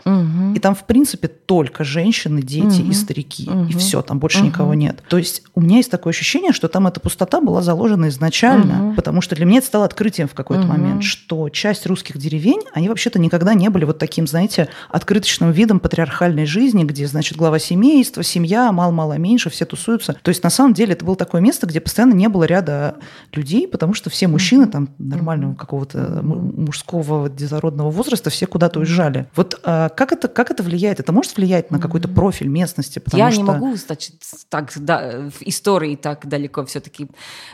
и 0.55 0.59
там, 0.59 0.73
в 0.75 0.85
принципе, 0.85 1.27
только 1.27 1.83
женщины, 1.83 2.41
дети 2.41 2.81
и 2.81 2.93
старики. 2.93 3.49
И 3.69 3.73
все, 3.77 4.01
там 4.01 4.19
больше 4.19 4.39
никого 4.45 4.73
нет. 4.73 5.03
То 5.09 5.17
есть 5.17 5.43
у 5.55 5.61
меня 5.61 5.77
есть 5.77 5.91
такое 5.91 6.11
ощущение, 6.11 6.51
что 6.53 6.67
там 6.67 6.87
эта 6.87 6.99
пустота 6.99 7.41
была 7.41 7.61
заложена 7.61 8.07
изначально, 8.09 8.93
потому 8.95 9.21
что 9.21 9.35
для 9.35 9.45
меня 9.45 9.57
это 9.59 9.67
стало 9.67 9.85
открытием 9.85 10.27
в 10.27 10.33
какой-то 10.33 10.63
момент, 10.65 10.92
что 11.01 11.49
часть 11.49 11.85
русских 11.85 12.17
деревень, 12.17 12.61
они 12.73 12.89
вообще-то 12.89 13.19
никогда 13.19 13.53
не 13.53 13.69
были 13.69 13.85
вот 13.85 13.97
таким, 13.97 14.27
знаете, 14.27 14.69
открыточным 14.89 15.51
видом 15.51 15.79
патриархальной 15.79 16.45
жизни, 16.45 16.83
где, 16.83 17.07
значит, 17.07 17.37
глава 17.37 17.59
семейства, 17.59 18.23
семья, 18.23 18.71
мало-мало 18.71 19.17
меньше, 19.17 19.49
все 19.49 19.65
тусуются. 19.65 20.15
То 20.21 20.29
есть 20.29 20.43
на 20.43 20.49
самом 20.49 20.73
деле 20.73 20.93
это 20.93 21.05
было 21.05 21.15
такое 21.15 21.41
место, 21.41 21.67
где 21.67 21.79
постоянно 21.79 22.13
не 22.13 22.29
было 22.29 22.43
ряда 22.43 22.95
людей, 23.33 23.67
потому 23.67 23.93
что 23.93 24.09
все 24.09 24.27
мужчины 24.27 24.67
там 24.67 24.89
нормального 24.97 25.55
какого-то 25.55 26.21
мужского 26.23 27.29
дезородного 27.29 27.89
возраста 27.89 28.29
все 28.29 28.45
куда-то 28.45 28.79
уезжали. 28.79 29.27
Вот 29.35 29.59
а, 29.63 29.89
как 29.89 30.11
это 30.11 30.27
как 30.27 30.51
это 30.51 30.63
влияет? 30.63 30.99
Это 30.99 31.11
может 31.11 31.37
влиять 31.37 31.71
на 31.71 31.79
какой-то 31.79 32.07
профиль 32.07 32.47
местности? 32.47 33.01
Я 33.13 33.31
что... 33.31 33.41
не 33.41 33.47
могу, 33.47 33.75
значит, 33.75 34.15
так 34.49 34.71
да, 34.75 35.29
в 35.29 35.41
истории 35.41 35.95
так 35.95 36.27
далеко 36.27 36.65
все-таки 36.65 37.07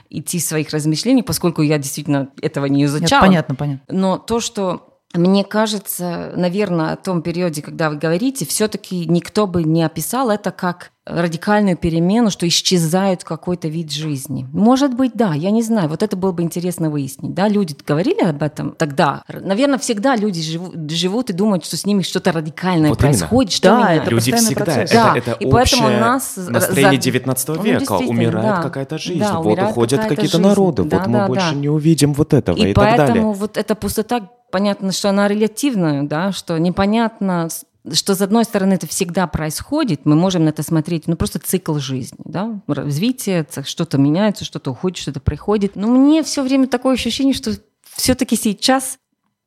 идти 0.09 0.39
своих 0.39 0.71
размышлений, 0.71 1.23
поскольку 1.23 1.61
я 1.61 1.77
действительно 1.77 2.29
этого 2.41 2.65
не 2.65 2.81
Нет, 2.81 2.89
изучала. 2.89 3.25
Понятно, 3.29 3.55
понятно. 3.55 3.85
Но 3.89 4.17
то, 4.17 4.39
что 4.39 5.01
мне 5.13 5.43
кажется, 5.43 6.33
наверное, 6.35 6.93
о 6.93 6.97
том 6.97 7.21
периоде, 7.21 7.61
когда 7.61 7.89
вы 7.89 7.95
говорите, 7.95 8.45
все-таки 8.45 9.05
никто 9.07 9.47
бы 9.47 9.63
не 9.63 9.83
описал 9.83 10.29
это 10.29 10.51
как 10.51 10.91
радикальную 11.09 11.75
перемену, 11.77 12.29
что 12.29 12.47
исчезает 12.47 13.23
какой-то 13.23 13.67
вид 13.67 13.91
жизни. 13.91 14.47
Может 14.53 14.93
быть, 14.95 15.11
да, 15.15 15.33
я 15.33 15.51
не 15.51 15.61
знаю. 15.63 15.89
Вот 15.89 16.03
это 16.03 16.15
было 16.15 16.31
бы 16.31 16.43
интересно 16.43 16.89
выяснить. 16.89 17.33
Да, 17.33 17.47
люди 17.47 17.75
говорили 17.85 18.21
об 18.21 18.41
этом 18.43 18.71
тогда. 18.71 19.23
Наверное, 19.27 19.79
всегда 19.79 20.15
люди 20.15 20.41
живут, 20.41 20.89
живут 20.91 21.29
и 21.29 21.33
думают, 21.33 21.65
что 21.65 21.77
с 21.77 21.85
ними 21.85 22.03
что-то 22.03 22.31
радикальное 22.31 22.89
Вот 22.89 23.01
именно. 23.01 23.17
происходит. 23.17 23.51
Что 23.53 23.69
Да, 23.69 23.77
меняется. 23.79 24.01
это 24.03 24.11
Люди 24.11 24.31
всегда, 24.35 24.65
процесс. 24.65 24.91
это, 24.91 24.93
Да, 24.93 25.17
это 25.17 25.31
и 25.31 25.49
поэтому 25.49 25.83
общее 25.87 25.99
нас 25.99 26.37
настроение 26.37 26.91
за- 27.01 27.03
19 27.05 27.55
Ну, 27.55 27.63
века. 27.63 27.79
действительно, 27.79 28.09
Умирает 28.11 28.55
да. 28.57 28.61
какая-то 28.63 28.97
жизнь, 28.97 29.19
Да, 29.19 29.39
вот 29.41 29.59
уходят 29.59 30.01
какие-то 30.01 30.37
жизнь. 30.37 30.41
народы, 30.41 30.83
Да, 30.83 30.97
вот 30.99 31.07
мы 31.07 31.17
да, 31.19 31.27
больше 31.27 31.49
да. 31.51 31.55
не 31.55 31.69
увидим 31.69 32.13
вот 32.13 32.33
этого 32.33 32.55
и, 32.57 32.71
И, 32.71 32.73
так 32.73 32.83
поэтому 32.83 33.07
далее. 33.07 33.23
вот 33.33 33.57
эта 33.57 33.75
пустота, 33.75 34.29
понятно, 34.51 34.91
что 34.91 35.09
она 35.09 35.27
релятивная, 35.27 36.03
да, 36.03 36.31
что 36.31 36.57
непонятно, 36.57 37.47
что 37.93 38.15
с 38.15 38.21
одной 38.21 38.43
стороны 38.43 38.73
это 38.73 38.87
всегда 38.87 39.27
происходит, 39.27 40.05
мы 40.05 40.15
можем 40.15 40.45
на 40.45 40.49
это 40.49 40.63
смотреть, 40.63 41.07
ну 41.07 41.15
просто 41.15 41.39
цикл 41.39 41.77
жизни, 41.77 42.19
да, 42.25 42.59
развитие, 42.67 43.45
что-то 43.63 43.97
меняется, 43.97 44.45
что-то 44.45 44.71
уходит, 44.71 44.97
что-то 44.97 45.19
приходит. 45.19 45.75
Но 45.75 45.87
мне 45.87 46.23
все 46.23 46.43
время 46.43 46.67
такое 46.67 46.93
ощущение, 46.93 47.33
что 47.33 47.53
все-таки 47.95 48.35
сейчас 48.35 48.99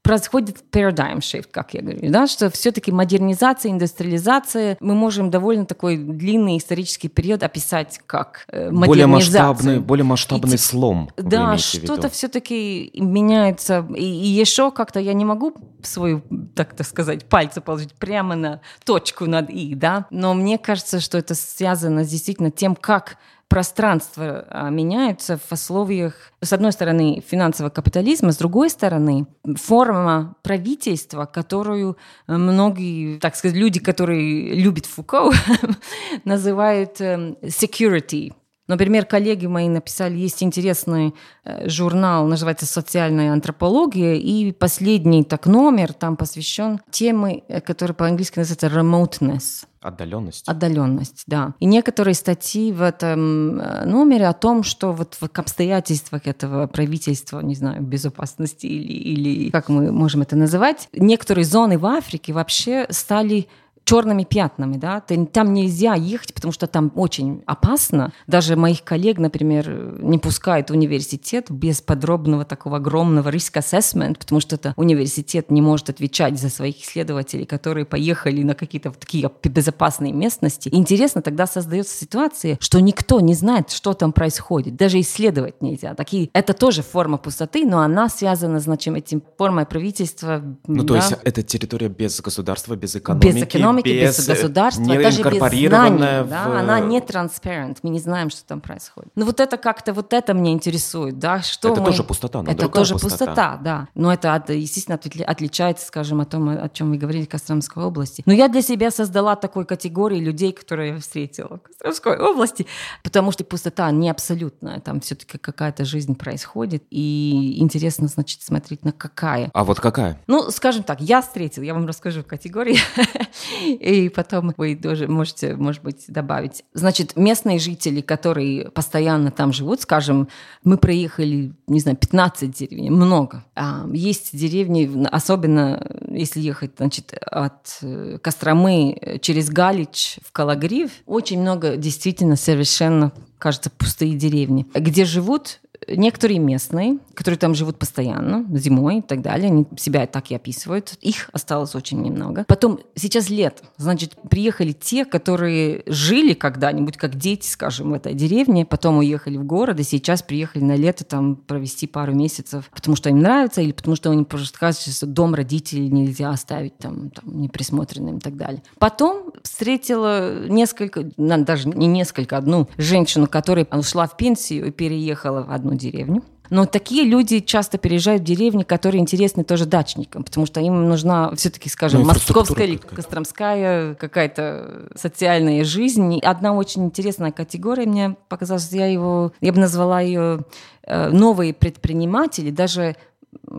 происходит 0.03 0.65
paradigm 0.73 1.19
shift, 1.19 1.49
как 1.51 1.75
я 1.75 1.81
говорю, 1.81 2.11
да, 2.11 2.27
что 2.27 2.51
все-таки 2.51 2.91
модернизация, 2.91 3.71
индустриализация, 3.71 4.77
мы 4.81 4.95
можем 4.95 5.31
довольно 5.31 5.65
такой 5.65 5.97
длинный 5.97 6.59
исторический 6.59 7.09
период 7.09 7.43
описать 7.43 8.01
как 8.07 8.45
э, 8.49 8.71
более 8.71 9.07
модернизацию. 9.07 9.49
масштабный, 9.49 9.81
более 9.81 10.05
масштабный 10.05 10.55
И 10.55 10.59
слом. 10.59 11.11
Да, 11.17 11.57
что-то 11.57 12.09
все-таки 12.09 12.91
меняется. 12.95 13.87
И, 13.97 14.05
и 14.05 14.27
еще 14.27 14.71
как-то 14.73 14.99
я 14.99 15.13
не 15.13 15.25
могу 15.25 15.55
свою, 15.83 16.23
так 16.55 16.75
так 16.75 16.87
сказать, 16.87 17.27
пальцы 17.27 17.61
положить 17.61 17.95
прямо 17.95 18.35
на 18.35 18.61
точку 18.85 19.27
над 19.27 19.51
«и», 19.51 19.75
да? 19.75 20.07
Но 20.11 20.35
мне 20.35 20.59
кажется, 20.59 21.01
что 21.01 21.19
это 21.19 21.35
связано 21.35 22.05
действительно 22.05 22.51
тем, 22.51 22.75
как 22.77 23.17
пространство 23.53 24.47
а, 24.49 24.71
меняется 24.71 25.37
в 25.37 25.53
условиях, 25.53 26.33
с 26.41 26.55
одной 26.55 26.73
стороны, 26.73 27.23
финансового 27.29 27.71
капитализма, 27.71 28.33
с 28.33 28.39
другой 28.39 28.71
стороны, 28.71 29.27
форма 29.57 30.37
правительства, 30.43 31.27
которую 31.27 31.99
многие, 32.27 33.19
так 33.19 33.37
сказать, 33.37 33.55
люди, 33.55 33.79
которые 33.79 34.55
любят 34.55 34.87
Фуко, 34.87 35.33
называют 36.25 36.99
эм, 37.03 37.37
security 37.43 38.33
Например, 38.69 39.05
коллеги 39.05 39.47
мои 39.47 39.69
написали, 39.69 40.17
есть 40.17 40.43
интересный 40.43 41.15
э, 41.45 41.69
журнал, 41.69 42.27
называется 42.27 42.65
«Социальная 42.65 43.33
антропология», 43.33 44.15
и 44.15 44.53
последний 44.53 45.25
так 45.25 45.47
номер 45.47 45.93
там 45.93 46.17
посвящен 46.17 46.81
теме, 46.91 47.43
э, 47.49 47.61
которая 47.61 47.95
по-английски 47.95 48.39
называется 48.39 48.69
«remoteness». 48.69 49.67
Отдаленность. 49.81 50.49
Отдаленность, 50.49 51.25
да. 51.27 51.55
И 51.59 51.67
некоторые 51.67 52.15
статьи 52.15 52.71
в 52.71 52.83
этом 52.83 53.61
э, 53.61 53.85
номере 53.85 54.29
о 54.29 54.33
том, 54.33 54.63
что 54.63 54.93
вот 54.93 55.17
в 55.21 55.25
обстоятельствах 55.25 56.29
этого 56.29 56.69
правительства, 56.69 57.41
не 57.41 57.57
знаю, 57.57 57.83
безопасности 57.83 58.67
или, 58.67 59.29
или 59.29 59.51
как 59.51 59.69
мы 59.69 59.91
можем 59.91 60.23
это 60.23 60.37
называть, 60.37 60.89
некоторые 60.93 61.45
зоны 61.45 61.79
в 61.79 61.87
Африке 61.87 62.33
вообще 62.33 62.87
стали 62.91 63.49
черными 63.93 64.25
пятнами, 64.25 64.79
да, 64.79 65.03
там 65.33 65.53
нельзя 65.53 65.95
ехать, 65.95 66.33
потому 66.33 66.51
что 66.51 66.67
там 66.67 66.91
очень 66.95 67.43
опасно. 67.45 68.11
Даже 68.27 68.57
моих 68.57 68.85
коллег, 68.85 69.19
например, 69.19 69.99
не 70.01 70.17
пускают 70.17 70.71
в 70.71 70.73
университет 70.73 71.51
без 71.51 71.83
подробного 71.83 72.47
такого 72.47 72.79
огромного 72.79 73.29
риска 73.29 73.61
assessment, 73.61 74.19
потому 74.19 74.41
что 74.41 74.57
это 74.57 74.73
университет 74.79 75.51
не 75.51 75.61
может 75.61 75.91
отвечать 75.91 76.41
за 76.41 76.49
своих 76.49 76.81
исследователей, 76.83 77.45
которые 77.45 77.85
поехали 77.85 78.43
на 78.43 78.55
какие-то 78.55 78.93
такие 78.93 79.31
безопасные 79.45 80.15
местности. 80.15 80.71
интересно, 80.73 81.21
тогда 81.21 81.47
создается 81.47 81.95
ситуация, 81.95 82.57
что 82.61 82.81
никто 82.81 83.21
не 83.21 83.35
знает, 83.35 83.71
что 83.71 83.93
там 83.93 84.13
происходит, 84.13 84.75
даже 84.75 85.01
исследовать 85.01 85.61
нельзя. 85.61 85.95
Такие, 85.95 86.31
это 86.33 86.55
тоже 86.55 86.81
форма 86.81 87.19
пустоты, 87.19 87.67
но 87.67 87.81
она 87.81 88.09
связана, 88.09 88.59
значит, 88.59 88.97
этим 88.97 89.23
формой 89.37 89.67
правительства. 89.67 90.43
Ну, 90.67 90.83
да? 90.83 90.89
то 90.89 90.97
есть 90.97 91.13
это 91.25 91.43
территория 91.43 91.91
без 91.91 92.19
государства, 92.23 92.75
без 92.75 92.97
экономики, 92.97 93.27
без 93.27 93.43
экономики 93.43 93.82
экономики, 93.83 94.07
без, 94.07 94.19
без 94.19 94.27
государства, 94.29 94.83
не 94.83 94.99
даже 94.99 95.23
без 95.23 95.69
знаний. 95.69 96.25
В... 96.25 96.29
Да, 96.29 96.61
она 96.61 96.81
не 96.81 96.99
transparent, 97.01 97.79
мы 97.83 97.91
не 97.91 97.99
знаем, 97.99 98.31
что 98.31 98.45
там 98.45 98.61
происходит. 98.61 99.11
Ну 99.15 99.25
вот 99.25 99.41
это 99.41 99.57
как-то, 99.57 99.93
вот 99.93 100.13
это 100.13 100.33
меня 100.35 100.53
интересует, 100.53 101.19
да, 101.19 101.43
что 101.43 101.73
Это 101.73 101.81
мы... 101.81 101.87
тоже 101.87 102.05
пустота, 102.05 102.43
но 102.43 102.51
Это 102.51 102.69
тоже 102.69 102.95
пустота. 102.95 103.27
пустота, 103.27 103.61
да. 103.63 103.89
Но 103.95 104.13
это, 104.13 104.43
естественно, 104.53 104.99
отличается, 105.27 105.87
скажем, 105.87 106.21
от 106.21 106.31
том, 106.31 106.49
о 106.49 106.69
чем 106.69 106.91
вы 106.91 106.97
говорили 106.97 107.25
в 107.25 107.29
Костромской 107.29 107.85
области. 107.85 108.23
Но 108.27 108.33
я 108.33 108.49
для 108.49 108.63
себя 108.63 108.91
создала 108.91 109.37
такой 109.37 109.65
категории 109.65 110.19
людей, 110.19 110.53
которые 110.53 110.95
я 110.95 110.99
встретила 110.99 111.59
в 111.59 111.69
Костромской 111.69 112.19
области, 112.19 112.67
потому 113.03 113.33
что 113.33 113.45
пустота 113.45 113.91
не 113.91 114.11
абсолютная, 114.11 114.81
там 114.81 115.01
все-таки 115.01 115.39
какая-то 115.39 115.85
жизнь 115.85 116.15
происходит, 116.15 116.85
и 116.91 117.57
интересно, 117.59 118.09
значит, 118.09 118.43
смотреть 118.43 118.85
на 118.85 118.93
какая. 118.93 119.51
А 119.53 119.65
вот 119.65 119.81
какая? 119.81 120.21
Ну, 120.27 120.51
скажем 120.51 120.83
так, 120.83 121.01
я 121.01 121.23
встретила, 121.23 121.65
я 121.65 121.75
вам 121.75 121.87
расскажу 121.87 122.23
категории. 122.23 122.79
и 123.71 124.09
потом 124.09 124.55
вы 124.57 124.77
тоже 124.77 125.09
можете, 125.09 125.55
может 125.57 125.83
быть, 125.83 126.05
добавить. 126.09 126.65
Значит, 126.75 127.17
местные 127.17 127.59
жители, 127.59 128.01
которые 128.01 128.71
постоянно 128.71 129.31
там 129.31 129.53
живут, 129.53 129.81
скажем, 129.81 130.29
мы 130.65 130.77
проехали, 130.77 131.53
не 131.67 131.81
знаю, 131.81 131.97
15 131.97 132.51
деревень, 132.51 132.91
много. 132.91 133.45
А 133.55 133.87
есть 133.93 134.37
деревни, 134.37 135.07
особенно 135.11 135.87
если 136.09 136.41
ехать, 136.41 136.73
значит, 136.77 137.15
от 137.31 137.79
э, 137.83 138.19
Костромы 138.21 139.19
через 139.23 139.49
Галич 139.51 140.19
в 140.25 140.33
Калагрив, 140.33 140.91
очень 141.07 141.41
много 141.41 141.77
действительно 141.77 142.37
совершенно 142.37 143.13
кажется, 143.43 143.71
пустые 143.71 144.15
деревни, 144.15 144.65
где 144.73 145.05
живут 145.05 145.59
некоторые 145.89 146.39
местные, 146.39 146.99
которые 147.15 147.39
там 147.39 147.55
живут 147.55 147.79
постоянно, 147.79 148.47
зимой 148.59 148.99
и 148.99 149.03
так 149.03 149.23
далее, 149.23 149.49
они 149.49 149.67
себя 149.77 150.07
так 150.07 150.31
и 150.31 150.35
описывают. 150.35 150.95
Их 151.01 151.31
осталось 151.33 151.75
очень 151.75 152.01
немного. 152.01 152.45
Потом, 152.47 152.81
сейчас 152.95 153.31
лето, 153.31 153.63
значит, 153.77 154.15
приехали 154.29 154.73
те, 154.73 155.05
которые 155.05 155.83
жили 155.87 156.35
когда-нибудь, 156.35 156.97
как 156.97 157.17
дети, 157.17 157.47
скажем, 157.47 157.91
в 157.91 157.95
этой 157.95 158.15
деревне, 158.15 158.65
потом 158.65 158.99
уехали 158.99 159.37
в 159.37 159.45
город, 159.45 159.81
и 159.81 159.83
сейчас 159.83 160.23
приехали 160.23 160.63
на 160.63 160.77
лето 160.77 161.05
там 161.05 161.37
провести 161.37 161.87
пару 161.87 162.15
месяцев, 162.15 162.71
потому 162.75 162.97
что 162.97 163.11
им 163.11 163.21
нравится, 163.21 163.61
или 163.61 163.73
потому 163.73 163.97
что 163.97 164.11
они 164.11 164.25
просто 164.25 164.59
кажется, 164.59 164.91
что 164.91 165.07
дом 165.07 165.35
родителей 165.35 165.89
нельзя 165.89 166.31
оставить 166.31 166.79
там, 166.79 167.11
там 167.11 167.41
неприсмотренным 167.41 168.19
и 168.19 168.21
так 168.21 168.37
далее. 168.37 168.63
Потом 168.79 169.33
встретила 169.43 170.47
несколько, 170.49 171.05
даже 171.17 171.69
не 171.69 171.87
несколько, 171.87 172.37
одну 172.37 172.69
женщину, 172.77 173.27
которая 173.27 173.67
ушла 173.73 174.07
в 174.07 174.17
пенсию 174.17 174.67
и 174.67 174.71
переехала 174.71 175.43
в 175.43 175.51
одну 175.53 175.72
одну 175.73 175.79
деревню. 175.79 176.23
Но 176.51 176.67
такие 176.67 177.05
люди 177.05 177.41
часто 177.41 177.79
переезжают 177.79 178.23
в 178.23 178.27
деревни, 178.27 178.63
которые 178.63 179.01
интересны 179.01 179.43
тоже 179.43 179.65
дачникам, 179.65 180.23
потому 180.23 180.47
что 180.47 180.61
им 180.61 180.87
нужна 180.87 181.35
все-таки, 181.35 181.71
скажем, 181.71 182.03
ну, 182.03 182.09
московская 182.09 182.67
или 182.67 182.77
костромская 182.77 183.95
какая-то 183.95 184.89
социальная 184.95 185.65
жизнь. 185.65 186.15
И 186.15 186.21
одна 186.21 186.53
очень 186.53 186.85
интересная 186.85 187.33
категория 187.33 187.87
мне 187.87 188.17
показалась, 188.29 188.71
я 188.71 188.87
его, 188.87 189.33
я 189.41 189.53
бы 189.53 189.61
назвала 189.61 190.03
ее 190.03 190.41
э, 190.87 191.09
новые 191.09 191.55
предприниматели, 191.55 192.51
даже 192.51 192.97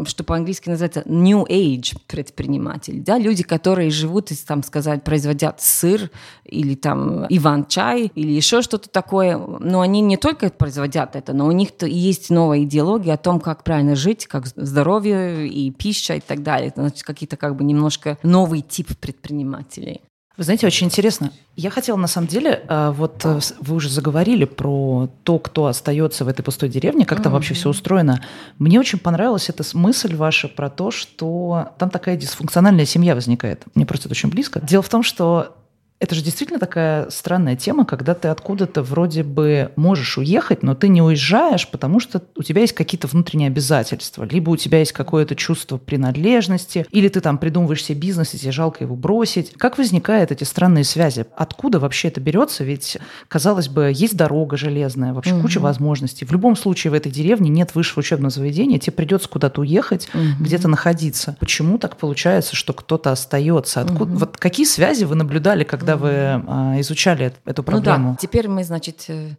что 0.05 0.23
по-английски 0.23 0.69
называется 0.69 1.03
New 1.05 1.43
Age 1.45 1.97
предприниматель, 2.07 3.01
да, 3.01 3.17
люди, 3.17 3.43
которые 3.43 3.89
живут, 3.89 4.31
и, 4.31 4.35
там 4.35 4.63
сказать, 4.63 5.03
производят 5.03 5.61
сыр 5.61 6.09
или 6.45 6.75
там 6.75 7.25
иван-чай 7.29 8.11
или 8.15 8.31
еще 8.31 8.61
что-то 8.61 8.89
такое, 8.89 9.37
но 9.37 9.81
они 9.81 10.01
не 10.01 10.17
только 10.17 10.49
производят 10.49 11.15
это, 11.15 11.33
но 11.33 11.47
у 11.47 11.51
них 11.51 11.69
-то 11.69 11.87
есть 11.87 12.29
новая 12.29 12.63
идеология 12.63 13.13
о 13.13 13.17
том, 13.17 13.39
как 13.39 13.63
правильно 13.63 13.95
жить, 13.95 14.27
как 14.27 14.47
здоровье 14.47 15.47
и 15.47 15.71
пища 15.71 16.15
и 16.15 16.21
так 16.21 16.43
далее. 16.43 16.71
Значит, 16.75 17.03
какие-то 17.03 17.37
как 17.37 17.55
бы 17.55 17.63
немножко 17.63 18.17
новый 18.23 18.61
тип 18.61 18.95
предпринимателей. 18.99 20.01
Вы 20.35 20.45
знаете, 20.45 20.65
очень 20.65 20.87
интересно. 20.87 21.31
Я 21.55 21.69
хотела, 21.69 21.95
на 21.95 22.07
самом 22.07 22.27
деле, 22.27 22.63
э, 22.67 22.91
вот 22.95 23.23
э, 23.23 23.39
вы 23.59 23.75
уже 23.75 23.89
заговорили 23.89 24.45
про 24.45 25.07
то, 25.23 25.37
кто 25.37 25.67
остается 25.67 26.25
в 26.25 26.27
этой 26.27 26.41
пустой 26.41 26.69
деревне, 26.69 27.05
как 27.05 27.19
mm-hmm. 27.19 27.23
там 27.23 27.33
вообще 27.33 27.53
все 27.53 27.69
устроено. 27.69 28.19
Мне 28.57 28.79
очень 28.79 28.97
понравилась 28.97 29.49
эта 29.49 29.63
мысль 29.77 30.15
ваша 30.15 30.47
про 30.47 30.71
то, 30.71 30.89
что 30.89 31.73
там 31.77 31.91
такая 31.91 32.17
дисфункциональная 32.17 32.85
семья 32.85 33.13
возникает. 33.13 33.63
Мне 33.75 33.85
просто 33.85 34.07
это 34.07 34.13
очень 34.13 34.29
близко. 34.29 34.59
Дело 34.61 34.81
в 34.81 34.89
том, 34.89 35.03
что 35.03 35.55
это 36.03 36.15
же 36.15 36.21
действительно 36.21 36.59
такая 36.59 37.09
странная 37.09 37.55
тема, 37.55 37.85
когда 37.85 38.13
ты 38.13 38.27
откуда-то 38.27 38.83
вроде 38.83 39.23
бы 39.23 39.71
можешь 39.77 40.17
уехать, 40.17 40.61
но 40.61 40.75
ты 40.75 40.89
не 40.89 41.01
уезжаешь, 41.01 41.65
потому 41.69 42.01
что 42.01 42.21
у 42.35 42.43
тебя 42.43 42.59
есть 42.59 42.73
какие-то 42.73 43.07
внутренние 43.07 43.47
обязательства. 43.47 44.25
Либо 44.25 44.49
у 44.49 44.57
тебя 44.57 44.79
есть 44.79 44.91
какое-то 44.91 45.37
чувство 45.37 45.77
принадлежности, 45.77 46.85
или 46.91 47.07
ты 47.07 47.21
там 47.21 47.37
придумываешь 47.37 47.85
себе 47.85 48.01
бизнес, 48.01 48.33
и 48.33 48.37
тебе 48.37 48.51
жалко 48.51 48.83
его 48.83 48.97
бросить. 48.97 49.53
Как 49.53 49.77
возникают 49.77 50.33
эти 50.33 50.43
странные 50.43 50.83
связи? 50.83 51.25
Откуда 51.37 51.79
вообще 51.79 52.09
это 52.09 52.19
берется? 52.19 52.65
Ведь, 52.65 52.97
казалось 53.29 53.69
бы, 53.69 53.89
есть 53.95 54.17
дорога 54.17 54.57
железная, 54.57 55.13
вообще 55.13 55.35
угу. 55.35 55.43
куча 55.43 55.59
возможностей. 55.59 56.25
В 56.25 56.33
любом 56.33 56.57
случае 56.57 56.91
в 56.91 56.95
этой 56.95 57.13
деревне 57.13 57.49
нет 57.49 57.75
высшего 57.75 58.01
учебного 58.01 58.29
заведения, 58.29 58.77
тебе 58.77 58.91
придется 58.91 59.29
куда-то 59.29 59.61
уехать, 59.61 60.09
угу. 60.13 60.43
где-то 60.43 60.67
находиться. 60.67 61.37
Почему 61.39 61.77
так 61.77 61.95
получается, 61.95 62.57
что 62.57 62.73
кто-то 62.73 63.09
остается? 63.13 63.79
Откуда? 63.79 64.11
Угу. 64.11 64.17
Вот 64.17 64.35
какие 64.35 64.65
связи 64.65 65.05
вы 65.05 65.15
наблюдали, 65.15 65.63
когда 65.63 65.92
когда 65.93 65.97
вы 65.97 66.43
а, 66.47 66.79
изучали 66.81 67.33
эту 67.45 67.63
проблему? 67.63 68.09
Ну 68.09 68.13
да, 68.13 68.17
теперь 68.19 68.47
мы, 68.47 68.63
значит, 68.63 69.05
э, 69.07 69.31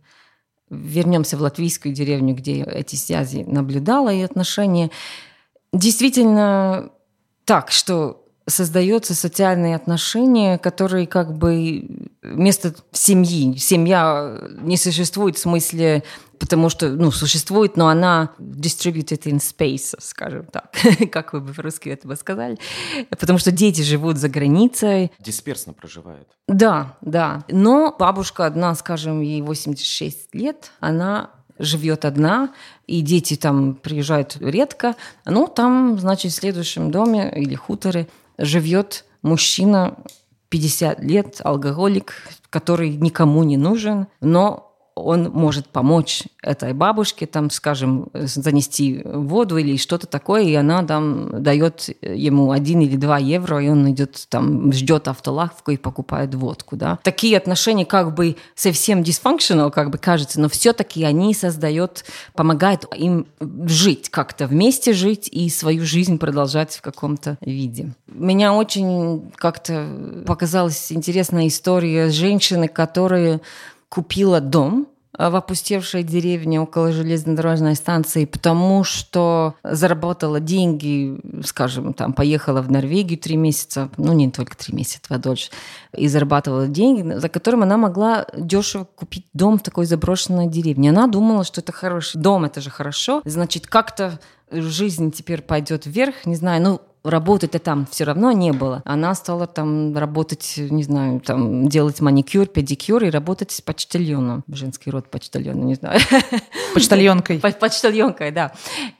вернемся 0.70 1.36
в 1.36 1.42
латвийскую 1.42 1.94
деревню, 1.94 2.34
где 2.34 2.62
эти 2.62 2.96
связи 2.96 3.44
наблюдала 3.46 4.12
и 4.12 4.22
отношения. 4.22 4.90
Действительно 5.72 6.90
так, 7.44 7.70
что 7.70 8.24
создаются 8.46 9.14
социальные 9.14 9.74
отношения, 9.74 10.58
которые 10.58 11.06
как 11.06 11.36
бы 11.36 12.08
вместо 12.22 12.74
семьи. 12.92 13.56
Семья 13.56 14.38
не 14.60 14.76
существует 14.76 15.36
в 15.36 15.40
смысле 15.40 16.02
потому 16.38 16.68
что, 16.68 16.88
ну, 16.88 17.10
существует, 17.10 17.76
но 17.76 17.88
она 17.88 18.32
distributed 18.38 19.22
in 19.24 19.36
space, 19.36 19.94
скажем 20.00 20.46
так, 20.46 20.74
как 21.10 21.32
вы 21.32 21.40
бы 21.40 21.52
по-русски 21.52 21.88
это 21.88 22.08
бы 22.08 22.16
сказали, 22.16 22.58
потому 23.10 23.38
что 23.38 23.50
дети 23.50 23.82
живут 23.82 24.18
за 24.18 24.28
границей. 24.28 25.12
Дисперсно 25.18 25.72
проживают. 25.72 26.28
Да, 26.48 26.96
да. 27.00 27.44
Но 27.48 27.94
бабушка 27.98 28.46
одна, 28.46 28.74
скажем, 28.74 29.20
ей 29.20 29.42
86 29.42 30.34
лет, 30.34 30.72
она 30.80 31.30
живет 31.58 32.04
одна, 32.04 32.52
и 32.86 33.00
дети 33.00 33.36
там 33.36 33.74
приезжают 33.74 34.36
редко. 34.40 34.96
Ну, 35.24 35.46
там, 35.46 35.98
значит, 35.98 36.32
в 36.32 36.34
следующем 36.34 36.90
доме 36.90 37.32
или 37.34 37.54
хуторе 37.54 38.08
живет 38.38 39.04
мужчина 39.22 39.96
50 40.48 41.00
лет, 41.00 41.40
алкоголик, 41.42 42.14
который 42.50 42.90
никому 42.90 43.42
не 43.42 43.56
нужен, 43.56 44.06
но 44.20 44.73
он 44.94 45.30
может 45.30 45.68
помочь 45.68 46.24
этой 46.42 46.72
бабушке, 46.72 47.26
там, 47.26 47.50
скажем, 47.50 48.08
занести 48.14 49.02
воду 49.04 49.56
или 49.56 49.76
что-то 49.76 50.06
такое, 50.06 50.42
и 50.42 50.54
она 50.54 50.84
там 50.84 51.42
дает 51.42 51.88
ему 52.00 52.52
один 52.52 52.80
или 52.80 52.96
два 52.96 53.18
евро, 53.18 53.62
и 53.62 53.68
он 53.68 53.90
идет 53.90 54.26
там, 54.28 54.72
ждет 54.72 55.08
автолавку 55.08 55.72
и 55.72 55.76
покупает 55.76 56.34
водку, 56.34 56.76
да. 56.76 56.98
Такие 57.02 57.36
отношения 57.36 57.84
как 57.84 58.14
бы 58.14 58.36
совсем 58.54 59.02
dysfunctional, 59.02 59.70
как 59.70 59.90
бы 59.90 59.98
кажется, 59.98 60.40
но 60.40 60.48
все-таки 60.48 61.02
они 61.02 61.34
создают, 61.34 62.04
помогают 62.34 62.86
им 62.94 63.26
жить 63.66 64.10
как-то, 64.10 64.46
вместе 64.46 64.92
жить 64.92 65.28
и 65.30 65.48
свою 65.48 65.84
жизнь 65.84 66.18
продолжать 66.18 66.76
в 66.76 66.82
каком-то 66.82 67.36
виде. 67.40 67.94
Меня 68.06 68.54
очень 68.54 69.32
как-то 69.36 70.22
показалась 70.26 70.92
интересная 70.92 71.48
история 71.48 72.10
женщины, 72.10 72.68
которая 72.68 73.40
купила 73.94 74.40
дом 74.40 74.88
э, 75.16 75.30
в 75.30 75.36
опустевшей 75.36 76.02
деревне 76.02 76.60
около 76.60 76.90
железнодорожной 76.90 77.76
станции, 77.76 78.24
потому 78.24 78.82
что 78.82 79.54
заработала 79.62 80.40
деньги, 80.40 81.16
скажем, 81.44 81.94
там, 81.94 82.12
поехала 82.12 82.60
в 82.60 82.70
Норвегию 82.72 83.20
три 83.20 83.36
месяца, 83.36 83.88
ну, 83.96 84.12
не 84.12 84.30
только 84.30 84.56
три 84.56 84.74
месяца, 84.74 85.14
а 85.14 85.18
дольше, 85.18 85.50
и 85.96 86.08
зарабатывала 86.08 86.66
деньги, 86.66 87.18
за 87.18 87.28
которым 87.28 87.62
она 87.62 87.76
могла 87.76 88.26
дешево 88.36 88.84
купить 88.84 89.26
дом 89.32 89.58
в 89.58 89.62
такой 89.62 89.86
заброшенной 89.86 90.48
деревне. 90.48 90.90
Она 90.90 91.06
думала, 91.06 91.44
что 91.44 91.60
это 91.60 91.70
хороший 91.70 92.20
дом, 92.20 92.44
это 92.44 92.60
же 92.60 92.70
хорошо, 92.70 93.22
значит, 93.24 93.68
как-то 93.68 94.18
жизнь 94.50 95.12
теперь 95.12 95.42
пойдет 95.42 95.86
вверх, 95.86 96.26
не 96.26 96.34
знаю, 96.34 96.62
ну, 96.62 96.80
работы-то 97.04 97.58
там 97.58 97.86
все 97.90 98.04
равно 98.04 98.32
не 98.32 98.52
было. 98.52 98.82
Она 98.84 99.14
стала 99.14 99.46
там 99.46 99.96
работать, 99.96 100.54
не 100.56 100.82
знаю, 100.82 101.20
там 101.20 101.68
делать 101.68 102.00
маникюр, 102.00 102.46
педикюр 102.46 103.04
и 103.04 103.10
работать 103.10 103.50
с 103.52 103.60
почтальоном. 103.60 104.42
Женский 104.48 104.90
род 104.90 105.10
почтальона, 105.10 105.62
не 105.62 105.74
знаю. 105.74 106.00
Почтальонкой. 106.74 107.38
Почтальонкой, 107.60 108.30
да. 108.30 108.52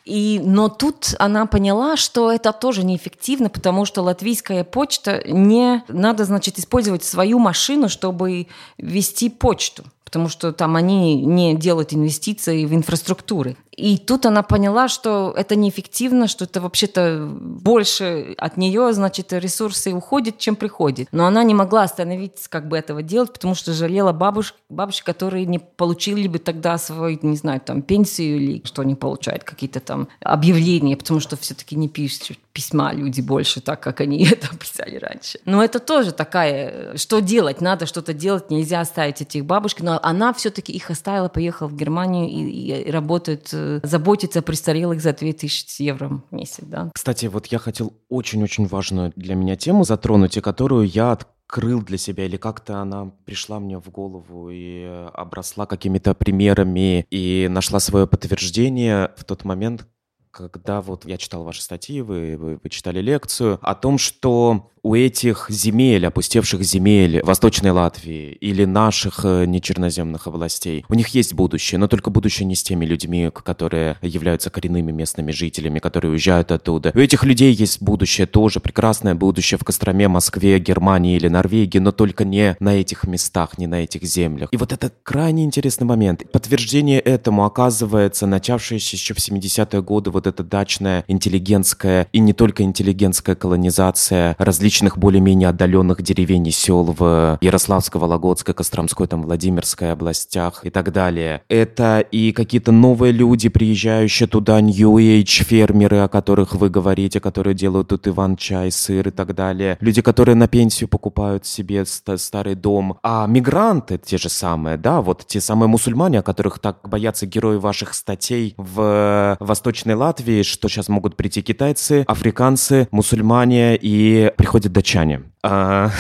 И, 0.05 0.41
но 0.45 0.69
тут 0.69 1.15
она 1.19 1.47
поняла, 1.47 1.97
что 1.97 2.31
это 2.31 2.53
тоже 2.53 2.85
неэффективно, 2.85 3.49
потому 3.49 3.85
что 3.85 4.03
латвийская 4.03 4.65
почта 4.65 5.23
не... 5.27 5.83
Надо, 5.89 6.25
значит, 6.25 6.59
использовать 6.59 7.05
свою 7.05 7.39
машину, 7.39 7.89
чтобы 7.89 8.49
вести 8.79 9.31
почту 9.31 9.85
потому 10.15 10.29
что 10.29 10.53
там 10.53 10.77
они 10.77 11.17
не 11.25 11.57
делают 11.57 11.93
инвестиции 11.93 12.67
в 12.67 12.73
инфраструктуры. 12.73 13.57
И 13.77 13.99
тут 13.99 14.27
она 14.27 14.43
поняла, 14.43 14.89
что 14.89 15.35
это 15.37 15.57
неэффективно, 15.57 16.29
что 16.29 16.45
это 16.45 16.61
вообще-то 16.61 17.27
больше 17.29 18.35
от 18.39 18.57
нее, 18.57 18.93
значит, 18.93 19.33
ресурсы 19.33 19.93
уходят, 19.93 20.39
чем 20.39 20.57
приходит. 20.57 21.09
Но 21.13 21.27
она 21.27 21.43
не 21.43 21.55
могла 21.55 21.83
остановить 21.83 22.47
как 22.49 22.69
бы 22.69 22.77
этого 22.77 23.03
делать, 23.03 23.33
потому 23.33 23.55
что 23.55 23.73
жалела 23.73 24.13
бабушек, 24.13 24.57
бабушек, 24.69 25.05
которые 25.05 25.47
не 25.47 25.59
получили 25.59 26.29
бы 26.29 26.39
тогда 26.39 26.79
свою, 26.79 27.19
не 27.23 27.37
знаю, 27.37 27.61
там, 27.61 27.83
пенсию 27.83 28.37
или 28.37 28.63
что 28.65 28.83
они 28.83 28.95
получают, 28.95 29.45
какие-то 29.45 29.81
там 29.81 30.09
объявления, 30.21 30.97
потому 30.97 31.21
что 31.21 31.37
все-таки 31.37 31.77
не 31.77 31.89
пишут 31.89 32.39
письма 32.55 32.93
люди 32.93 33.21
больше 33.21 33.61
так, 33.61 33.81
как 33.81 34.01
они 34.01 34.25
это 34.31 34.57
писали 34.57 34.97
раньше. 34.97 35.41
Но 35.45 35.63
это 35.63 35.81
тоже 35.81 36.13
такая, 36.13 36.97
что 36.97 37.21
делать? 37.21 37.61
Надо 37.61 37.87
что-то 37.87 38.15
делать, 38.15 38.51
нельзя 38.51 38.81
оставить 38.81 39.21
этих 39.21 39.45
бабушек. 39.45 39.81
Но 39.81 39.99
она 40.03 40.33
все-таки 40.33 40.73
их 40.73 40.89
оставила, 40.91 41.29
поехала 41.29 41.69
в 41.69 41.77
Германию 41.77 42.29
и, 42.29 42.85
и 42.87 42.91
работает 42.91 43.49
э, 43.53 43.64
заботиться 43.83 44.41
о 44.41 44.43
престарелых 44.43 45.01
за 45.01 45.13
2000 45.13 45.83
евро 45.83 46.23
в 46.31 46.35
месяц. 46.35 46.65
Да. 46.65 46.91
Кстати, 46.95 47.27
вот 47.27 47.47
я 47.47 47.59
хотел 47.59 47.93
очень-очень 48.09 48.67
важную 48.67 49.13
для 49.17 49.35
меня 49.35 49.57
тему 49.57 49.85
затронуть, 49.85 50.37
и 50.37 50.41
которую 50.41 50.87
я 50.87 51.13
открыл 51.13 51.83
для 51.83 51.99
себя, 51.99 52.25
или 52.25 52.37
как-то 52.37 52.79
она 52.79 53.13
пришла 53.25 53.61
мне 53.61 53.79
в 53.79 53.91
голову 53.91 54.51
и 54.51 54.85
обросла 55.13 55.67
какими-то 55.67 56.15
примерами 56.15 57.07
и 57.11 57.49
нашла 57.51 57.81
свое 57.81 58.07
подтверждение 58.07 59.13
в 59.17 59.25
тот 59.25 59.45
момент, 59.45 59.87
когда 60.31 60.81
вот 60.81 61.07
я 61.07 61.17
читал 61.17 61.45
ваши 61.45 61.63
статьи, 61.63 62.01
вы, 62.01 62.37
вы, 62.37 62.61
вы 62.63 62.71
читали 62.71 63.01
лекцию 63.01 63.59
о 63.63 63.75
том, 63.75 63.99
что 63.99 64.71
у 64.85 64.95
этих 64.95 65.47
земель, 65.49 66.07
опустевших 66.07 66.63
земель 66.63 67.23
Восточной 67.25 67.71
Латвии 67.71 68.37
или 68.41 68.67
наших 68.67 69.25
э, 69.25 69.47
нечерноземных 69.47 70.27
областей, 70.27 70.85
у 70.91 70.95
них 70.95 71.09
есть 71.09 71.33
будущее, 71.33 71.79
но 71.79 71.89
только 71.89 72.11
будущее 72.11 72.45
не 72.45 72.55
с 72.55 72.63
теми 72.63 72.85
людьми, 72.85 73.31
которые 73.33 73.97
являются 74.03 74.51
коренными 74.51 74.93
местными 74.93 75.33
жителями, 75.33 75.79
которые 75.79 76.13
уезжают 76.13 76.53
оттуда. 76.53 76.93
У 76.95 76.99
этих 76.99 77.25
людей 77.25 77.55
есть 77.55 77.81
будущее 77.81 78.27
тоже, 78.27 78.61
прекрасное 78.61 79.15
будущее 79.15 79.57
в 79.57 79.65
Костроме, 79.65 80.07
Москве, 80.07 80.59
Германии 80.59 81.17
или 81.17 81.29
Норвегии, 81.29 81.79
но 81.79 81.91
только 81.91 82.27
не 82.27 82.55
на 82.61 82.75
этих 82.75 83.05
местах, 83.05 83.57
не 83.57 83.67
на 83.67 83.85
этих 83.85 84.03
землях. 84.03 84.51
И 84.53 84.59
вот 84.59 84.73
это 84.73 84.93
крайне 85.03 85.45
интересный 85.45 85.87
момент. 85.87 86.31
Подтверждение 86.31 87.01
этому 87.01 87.47
оказывается 87.47 88.27
начавшаяся 88.27 88.97
еще 88.97 89.15
в 89.15 89.19
70-е 89.19 89.83
годы 89.83 90.11
вот 90.11 90.27
эта 90.27 90.45
дачная 90.45 91.05
интеллигентская 91.09 92.07
и 92.13 92.19
не 92.19 92.35
только 92.35 92.65
интеллигентская 92.65 93.35
колонизация 93.35 94.37
различных 94.39 94.74
различных 94.75 94.99
более-менее 94.99 95.51
отдаленных 95.51 96.03
деревень 96.03 96.49
и 96.49 96.51
сел 96.51 96.95
в 96.99 97.39
Ярославской, 97.41 98.01
Вологодской, 98.01 98.55
Костромской, 98.55 99.07
там, 99.07 99.23
Владимирской 99.23 99.93
областях 99.93 100.67
и 100.67 100.71
так 100.71 100.91
далее. 100.91 101.43
Это 101.49 102.01
и 102.01 102.33
какие-то 102.33 102.73
новые 102.73 103.13
люди, 103.13 103.49
приезжающие 103.49 104.27
туда, 104.27 104.61
New 104.61 104.97
Age 104.97 105.45
фермеры, 105.45 105.99
о 105.99 106.09
которых 106.09 106.57
вы 106.57 106.71
говорите, 106.71 107.21
которые 107.21 107.55
делают 107.55 107.89
тут 107.89 108.09
иван-чай, 108.09 108.73
сыр 108.73 109.09
и 109.09 109.11
так 109.13 109.37
далее. 109.37 109.77
Люди, 109.81 110.03
которые 110.03 110.35
на 110.35 110.49
пенсию 110.49 110.89
покупают 110.89 111.47
себе 111.47 111.85
старый 111.87 112.57
дом. 112.57 112.99
А 113.05 113.27
мигранты 113.29 113.99
те 113.99 114.19
же 114.19 114.29
самые, 114.29 114.77
да, 114.77 115.01
вот 115.01 115.25
те 115.25 115.41
самые 115.41 115.69
мусульмане, 115.69 116.19
о 116.19 116.23
которых 116.23 116.59
так 116.59 116.79
боятся 116.83 117.27
герои 117.27 117.59
ваших 117.59 117.95
статей 117.95 118.55
в 118.57 119.37
Восточной 119.39 119.95
Латвии, 119.95 120.43
что 120.43 120.69
сейчас 120.69 120.89
могут 120.89 121.17
прийти 121.17 121.43
китайцы, 121.43 122.05
африканцы, 122.09 122.89
мусульмане 122.91 123.77
и 123.77 124.33
приходят 124.37 124.64
приходят 124.65 124.73
датчане. 124.73 125.23
А, 125.43 125.91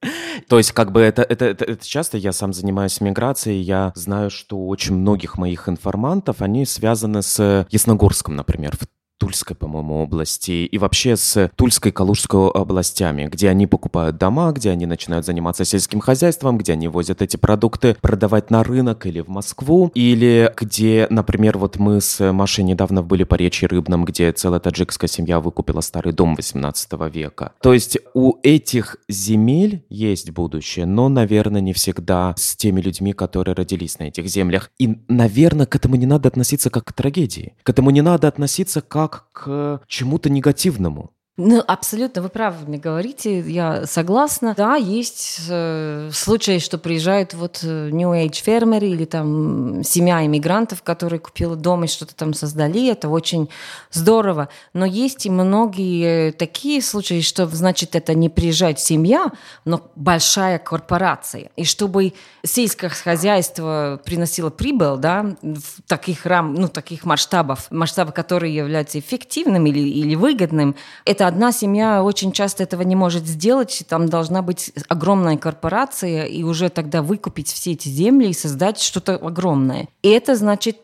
то 0.48 0.58
есть, 0.58 0.72
как 0.72 0.92
бы 0.92 1.00
это, 1.00 1.22
это, 1.22 1.44
это, 1.44 1.64
это 1.64 1.86
часто 1.86 2.18
я 2.18 2.32
сам 2.32 2.52
занимаюсь 2.52 3.00
миграцией, 3.00 3.60
я 3.62 3.92
знаю, 3.94 4.30
что 4.30 4.66
очень 4.66 4.94
многих 4.94 5.38
моих 5.38 5.68
информантов, 5.68 6.42
они 6.42 6.66
связаны 6.66 7.22
с 7.22 7.66
Ясногорском, 7.70 8.36
например, 8.36 8.76
в 8.76 8.86
Тульской, 9.18 9.56
по-моему, 9.56 10.02
области 10.02 10.66
и 10.66 10.78
вообще 10.78 11.16
с 11.16 11.50
Тульской, 11.56 11.92
Калужской 11.92 12.50
областями, 12.50 13.26
где 13.26 13.48
они 13.48 13.66
покупают 13.66 14.18
дома, 14.18 14.52
где 14.52 14.70
они 14.70 14.86
начинают 14.86 15.24
заниматься 15.24 15.64
сельским 15.64 16.00
хозяйством, 16.00 16.58
где 16.58 16.72
они 16.72 16.88
возят 16.88 17.22
эти 17.22 17.36
продукты 17.36 17.96
продавать 18.00 18.50
на 18.50 18.62
рынок 18.62 19.06
или 19.06 19.20
в 19.20 19.28
Москву, 19.28 19.90
или 19.94 20.52
где, 20.56 21.06
например, 21.10 21.58
вот 21.58 21.76
мы 21.76 22.00
с 22.00 22.32
Машей 22.32 22.64
недавно 22.64 23.02
были 23.02 23.24
по 23.24 23.34
речи 23.34 23.64
Рыбном, 23.64 24.04
где 24.04 24.32
целая 24.32 24.60
таджикская 24.60 25.08
семья 25.08 25.40
выкупила 25.40 25.80
старый 25.80 26.12
дом 26.12 26.34
18 26.34 26.92
века. 27.12 27.52
То 27.62 27.72
есть 27.72 27.98
у 28.14 28.34
этих 28.42 28.96
земель 29.08 29.84
есть 29.88 30.30
будущее, 30.30 30.86
но, 30.86 31.08
наверное, 31.08 31.60
не 31.60 31.72
всегда 31.72 32.34
с 32.36 32.56
теми 32.56 32.80
людьми, 32.80 33.12
которые 33.12 33.54
родились 33.54 33.98
на 33.98 34.04
этих 34.04 34.26
землях. 34.26 34.70
И, 34.78 34.98
наверное, 35.08 35.66
к 35.66 35.74
этому 35.76 35.96
не 35.96 36.06
надо 36.06 36.28
относиться 36.28 36.70
как 36.70 36.84
к 36.84 36.92
трагедии. 36.92 37.54
К 37.62 37.70
этому 37.70 37.90
не 37.90 38.02
надо 38.02 38.28
относиться 38.28 38.80
как 38.80 39.05
как 39.08 39.28
к 39.32 39.80
чему-то 39.86 40.30
негативному. 40.30 41.15
Ну, 41.38 41.62
абсолютно, 41.66 42.22
вы 42.22 42.30
правильно 42.30 42.78
говорите, 42.78 43.40
я 43.40 43.84
согласна. 43.84 44.54
Да, 44.56 44.76
есть 44.76 45.42
э, 45.50 46.08
случаи, 46.10 46.58
что 46.58 46.78
приезжают 46.78 47.34
вот 47.34 47.60
э, 47.62 47.90
New 47.90 48.10
Age 48.12 48.42
фермеры 48.42 48.88
или 48.88 49.04
там 49.04 49.84
семья 49.84 50.24
иммигрантов, 50.24 50.82
которые 50.82 51.20
купила 51.20 51.54
дом 51.54 51.84
и 51.84 51.88
что-то 51.88 52.16
там 52.16 52.32
создали, 52.32 52.88
это 52.90 53.10
очень 53.10 53.50
здорово. 53.90 54.48
Но 54.72 54.86
есть 54.86 55.26
и 55.26 55.30
многие 55.30 56.32
такие 56.32 56.80
случаи, 56.80 57.20
что 57.20 57.46
значит 57.48 57.94
это 57.96 58.14
не 58.14 58.30
приезжает 58.30 58.80
семья, 58.80 59.30
но 59.66 59.90
большая 59.94 60.58
корпорация. 60.58 61.50
И 61.56 61.64
чтобы 61.64 62.14
сельское 62.46 62.88
хозяйство 62.88 64.00
приносило 64.06 64.48
прибыль, 64.48 64.96
да, 64.96 65.36
в 65.42 65.82
таких 65.86 66.24
рам, 66.24 66.54
ну, 66.54 66.68
таких 66.68 67.04
масштабов, 67.04 67.70
масштабы, 67.70 68.12
которые 68.12 68.54
являются 68.54 68.98
эффективным 68.98 69.66
или, 69.66 69.80
или 69.80 70.14
выгодным, 70.14 70.76
это 71.04 71.25
одна 71.26 71.52
семья 71.52 72.02
очень 72.02 72.32
часто 72.32 72.62
этого 72.62 72.82
не 72.82 72.96
может 72.96 73.26
сделать. 73.26 73.84
Там 73.88 74.08
должна 74.08 74.42
быть 74.42 74.72
огромная 74.88 75.36
корпорация 75.36 76.24
и 76.24 76.42
уже 76.42 76.68
тогда 76.68 77.02
выкупить 77.02 77.48
все 77.48 77.72
эти 77.72 77.88
земли 77.88 78.28
и 78.28 78.34
создать 78.34 78.80
что-то 78.80 79.14
огромное. 79.14 79.88
И 80.02 80.08
это 80.08 80.36
значит 80.36 80.78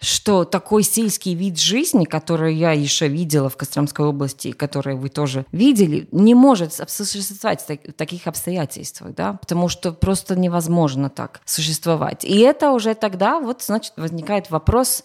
что 0.00 0.44
такой 0.44 0.82
сельский 0.84 1.34
вид 1.34 1.58
жизни, 1.58 2.04
который 2.04 2.54
я 2.54 2.72
еще 2.72 3.08
видела 3.08 3.48
в 3.48 3.56
Костромской 3.56 4.06
области, 4.06 4.52
который 4.52 4.94
вы 4.94 5.08
тоже 5.08 5.44
видели, 5.50 6.08
не 6.12 6.34
может 6.34 6.72
существовать 6.72 7.64
в 7.66 7.92
таких 7.92 8.26
обстоятельствах, 8.26 9.14
да, 9.14 9.34
потому 9.34 9.68
что 9.68 9.92
просто 9.92 10.36
невозможно 10.36 11.10
так 11.10 11.40
существовать. 11.44 12.24
И 12.24 12.38
это 12.38 12.70
уже 12.70 12.94
тогда, 12.94 13.40
вот, 13.40 13.62
значит, 13.62 13.92
возникает 13.96 14.50
вопрос, 14.50 15.02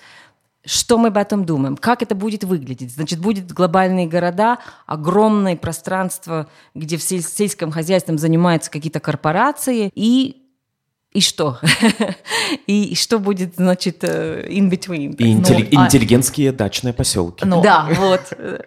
что 0.66 0.98
мы 0.98 1.10
об 1.10 1.18
этом 1.18 1.46
думаем? 1.46 1.76
Как 1.76 2.02
это 2.02 2.16
будет 2.16 2.44
выглядеть? 2.44 2.94
Значит, 2.94 3.20
будет 3.20 3.52
глобальные 3.52 4.08
города, 4.08 4.60
огромное 4.86 5.56
пространство, 5.56 6.48
где 6.74 6.98
в 6.98 7.04
сельском 7.04 7.72
хозяйстве 7.72 8.18
занимаются 8.18 8.72
какие-то 8.72 9.00
корпорации, 9.00 9.92
и 9.94 10.43
и 11.14 11.22
что? 11.22 11.60
и 12.68 12.96
что 12.96 13.20
будет, 13.20 13.56
значит, 13.56 14.04
э, 14.04 14.48
in 14.50 14.70
between? 14.70 15.16
И 15.18 15.32
интелли- 15.32 15.70
ну, 15.72 15.86
интеллигентские 15.86 16.50
а... 16.50 16.54
дачные 16.54 16.92
поселки. 16.92 17.46
Ну, 17.46 17.62
да, 17.62 17.88
вот. 17.92 18.22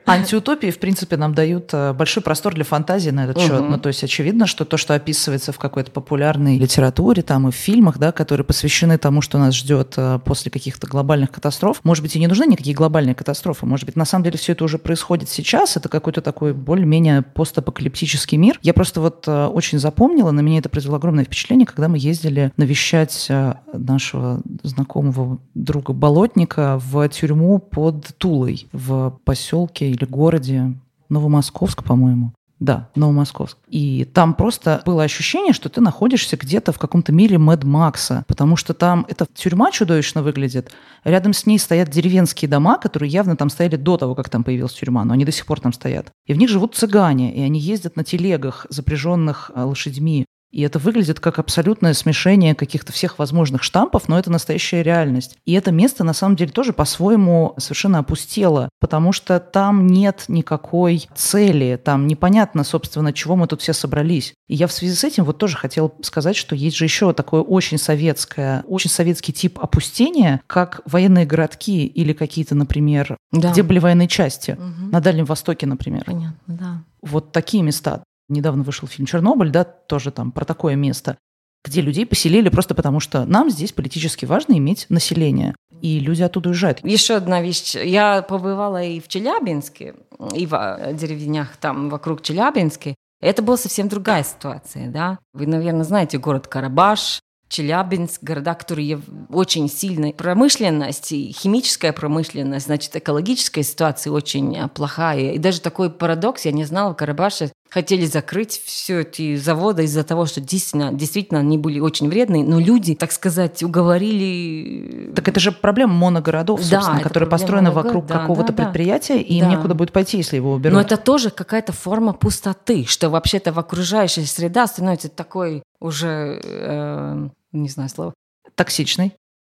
Антиутопии, 0.06 0.70
в 0.70 0.78
принципе, 0.78 1.16
нам 1.16 1.34
дают 1.34 1.70
э, 1.72 1.92
большой 1.92 2.22
простор 2.22 2.54
для 2.54 2.62
фантазии 2.62 3.10
на 3.10 3.24
этот 3.24 3.40
счет. 3.40 3.68
Ну, 3.68 3.78
то 3.78 3.88
есть 3.88 4.04
очевидно, 4.04 4.46
что 4.46 4.64
то, 4.64 4.76
что 4.76 4.94
описывается 4.94 5.50
в 5.50 5.58
какой-то 5.58 5.90
популярной 5.90 6.56
литературе, 6.58 7.22
там 7.22 7.48
и 7.48 7.50
в 7.50 7.54
фильмах, 7.56 7.98
да, 7.98 8.12
которые 8.12 8.44
посвящены 8.44 8.96
тому, 8.96 9.22
что 9.22 9.38
нас 9.38 9.52
ждет 9.52 9.94
э, 9.96 10.20
после 10.24 10.52
каких-то 10.52 10.86
глобальных 10.86 11.32
катастроф, 11.32 11.80
может 11.82 12.02
быть, 12.04 12.14
и 12.14 12.20
не 12.20 12.28
нужны 12.28 12.46
никакие 12.46 12.76
глобальные 12.76 13.16
катастрофы. 13.16 13.66
Может 13.66 13.86
быть, 13.86 13.96
на 13.96 14.04
самом 14.04 14.22
деле 14.22 14.38
все 14.38 14.52
это 14.52 14.62
уже 14.62 14.78
происходит 14.78 15.28
сейчас. 15.28 15.76
Это 15.76 15.88
какой-то 15.88 16.20
такой 16.20 16.54
более-менее 16.54 17.22
постапокалиптический 17.22 18.38
мир. 18.38 18.60
Я 18.62 18.72
просто 18.72 19.00
вот 19.00 19.26
очень 19.26 19.80
запомнила, 19.80 20.30
на 20.30 20.40
меня 20.40 20.60
это 20.60 20.68
произвело 20.68 20.96
огромное 20.96 21.24
впечатление, 21.24 21.66
когда 21.66 21.88
мы 21.88 21.98
ездили 21.98 22.35
ездили 22.36 22.52
навещать 22.56 23.26
э, 23.28 23.54
нашего 23.72 24.40
знакомого 24.62 25.38
друга 25.54 25.92
Болотника 25.92 26.78
в 26.78 27.08
тюрьму 27.08 27.58
под 27.58 28.16
Тулой 28.18 28.68
в 28.72 29.18
поселке 29.24 29.90
или 29.90 30.04
городе 30.04 30.74
Новомосковск, 31.08 31.84
по-моему. 31.84 32.32
Да, 32.58 32.88
Новомосковск. 32.94 33.58
И 33.68 34.06
там 34.14 34.32
просто 34.32 34.80
было 34.86 35.02
ощущение, 35.02 35.52
что 35.52 35.68
ты 35.68 35.82
находишься 35.82 36.38
где-то 36.38 36.72
в 36.72 36.78
каком-то 36.78 37.12
мире 37.12 37.36
Мэд 37.36 37.64
Макса, 37.64 38.24
потому 38.28 38.56
что 38.56 38.72
там 38.72 39.04
эта 39.10 39.26
тюрьма 39.34 39.70
чудовищно 39.70 40.22
выглядит. 40.22 40.72
Рядом 41.04 41.34
с 41.34 41.44
ней 41.44 41.58
стоят 41.58 41.90
деревенские 41.90 42.48
дома, 42.48 42.78
которые 42.78 43.10
явно 43.10 43.36
там 43.36 43.50
стояли 43.50 43.76
до 43.76 43.98
того, 43.98 44.14
как 44.14 44.30
там 44.30 44.42
появилась 44.42 44.72
тюрьма, 44.72 45.04
но 45.04 45.12
они 45.12 45.26
до 45.26 45.32
сих 45.32 45.44
пор 45.44 45.60
там 45.60 45.74
стоят. 45.74 46.10
И 46.24 46.32
в 46.32 46.38
них 46.38 46.48
живут 46.48 46.74
цыгане, 46.74 47.36
и 47.36 47.42
они 47.42 47.60
ездят 47.60 47.94
на 47.94 48.04
телегах, 48.04 48.66
запряженных 48.70 49.50
э, 49.54 49.62
лошадьми. 49.62 50.24
И 50.50 50.62
это 50.62 50.78
выглядит 50.78 51.20
как 51.20 51.38
абсолютное 51.38 51.92
смешение 51.92 52.54
каких-то 52.54 52.92
всех 52.92 53.18
возможных 53.18 53.62
штампов, 53.62 54.08
но 54.08 54.18
это 54.18 54.30
настоящая 54.30 54.82
реальность. 54.82 55.36
И 55.44 55.52
это 55.52 55.72
место 55.72 56.04
на 56.04 56.12
самом 56.12 56.36
деле 56.36 56.50
тоже 56.50 56.72
по-своему 56.72 57.54
совершенно 57.58 57.98
опустело, 57.98 58.68
потому 58.80 59.12
что 59.12 59.40
там 59.40 59.86
нет 59.86 60.24
никакой 60.28 61.08
цели, 61.14 61.80
там 61.82 62.06
непонятно, 62.06 62.64
собственно, 62.64 63.12
чего 63.12 63.36
мы 63.36 63.46
тут 63.48 63.60
все 63.60 63.72
собрались. 63.72 64.34
И 64.48 64.54
я 64.54 64.66
в 64.66 64.72
связи 64.72 64.94
с 64.94 65.04
этим 65.04 65.24
вот 65.24 65.38
тоже 65.38 65.56
хотела 65.56 65.92
сказать, 66.02 66.36
что 66.36 66.54
есть 66.54 66.76
же 66.76 66.84
еще 66.84 67.12
такое 67.12 67.42
очень 67.42 67.78
советское, 67.78 68.62
очень 68.66 68.90
советский 68.90 69.32
тип 69.32 69.58
опустения, 69.60 70.40
как 70.46 70.80
военные 70.86 71.26
городки 71.26 71.86
или 71.86 72.12
какие-то, 72.12 72.54
например, 72.54 73.16
да. 73.32 73.52
где 73.52 73.62
были 73.62 73.78
военные 73.78 74.08
части, 74.08 74.52
угу. 74.52 74.90
на 74.92 75.00
Дальнем 75.00 75.24
Востоке, 75.24 75.66
например. 75.66 76.04
Понятно, 76.04 76.36
да. 76.46 76.82
Вот 77.02 77.32
такие 77.32 77.62
места. 77.62 78.02
Недавно 78.28 78.62
вышел 78.62 78.88
фильм 78.88 79.06
«Чернобыль», 79.06 79.50
да, 79.50 79.64
тоже 79.64 80.10
там 80.10 80.32
про 80.32 80.44
такое 80.44 80.74
место, 80.74 81.16
где 81.64 81.80
людей 81.80 82.06
поселили 82.06 82.48
просто 82.48 82.74
потому, 82.74 83.00
что 83.00 83.24
нам 83.24 83.50
здесь 83.50 83.72
политически 83.72 84.24
важно 84.24 84.56
иметь 84.58 84.86
население. 84.88 85.54
И 85.82 86.00
люди 86.00 86.22
оттуда 86.22 86.48
уезжают. 86.50 86.84
Еще 86.84 87.16
одна 87.16 87.42
вещь. 87.42 87.74
Я 87.74 88.22
побывала 88.22 88.82
и 88.82 89.00
в 89.00 89.08
Челябинске, 89.08 89.94
и 90.34 90.46
в 90.46 90.92
деревнях 90.94 91.56
там 91.58 91.90
вокруг 91.90 92.22
Челябинска. 92.22 92.94
Это 93.20 93.42
была 93.42 93.56
совсем 93.56 93.88
другая 93.88 94.24
ситуация, 94.24 94.90
да. 94.90 95.18
Вы, 95.32 95.46
наверное, 95.46 95.84
знаете 95.84 96.18
город 96.18 96.46
Карабаш, 96.46 97.20
Челябинск, 97.48 98.22
города, 98.22 98.54
которые 98.54 99.00
очень 99.30 99.68
сильная 99.68 100.12
промышленность, 100.12 101.10
химическая 101.10 101.92
промышленность, 101.92 102.66
значит, 102.66 102.96
экологическая 102.96 103.62
ситуация 103.62 104.12
очень 104.12 104.58
а, 104.58 104.68
плохая. 104.68 105.32
И 105.32 105.38
даже 105.38 105.60
такой 105.60 105.90
парадокс, 105.90 106.44
я 106.44 106.52
не 106.52 106.64
знала, 106.64 106.92
в 106.92 106.96
Карабаше 106.96 107.52
хотели 107.76 108.06
закрыть 108.06 108.62
все 108.64 109.02
эти 109.02 109.36
заводы 109.36 109.84
из-за 109.84 110.02
того, 110.02 110.24
что 110.24 110.40
действительно, 110.40 110.94
действительно 110.94 111.40
они 111.40 111.58
были 111.58 111.78
очень 111.78 112.08
вредные, 112.08 112.42
но 112.42 112.58
люди, 112.58 112.94
так 112.94 113.12
сказать, 113.12 113.62
уговорили... 113.62 115.12
Так 115.14 115.28
это 115.28 115.40
же 115.40 115.52
проблема 115.52 115.92
моногородов, 115.92 116.64
собственно, 116.64 116.96
да, 116.96 117.02
которые 117.02 117.28
построены 117.28 117.68
моногород, 117.68 117.84
вокруг 117.84 118.06
да, 118.06 118.18
какого-то 118.20 118.54
да, 118.54 118.64
предприятия, 118.64 119.16
да. 119.16 119.20
и 119.20 119.34
им 119.34 119.50
некуда 119.50 119.74
будет 119.74 119.92
пойти, 119.92 120.16
если 120.16 120.36
его 120.36 120.54
уберут. 120.54 120.72
Но 120.72 120.80
это 120.80 120.96
тоже 120.96 121.28
какая-то 121.28 121.74
форма 121.74 122.14
пустоты, 122.14 122.86
что 122.88 123.10
вообще-то 123.10 123.52
в 123.52 123.58
окружающей 123.58 124.24
среда 124.24 124.66
становится 124.66 125.10
такой 125.10 125.62
уже, 125.78 126.40
э, 126.42 127.28
не 127.52 127.68
знаю 127.68 127.90
слова. 127.90 128.14
Токсичный. 128.54 129.12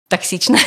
Токсичный. 0.10 0.60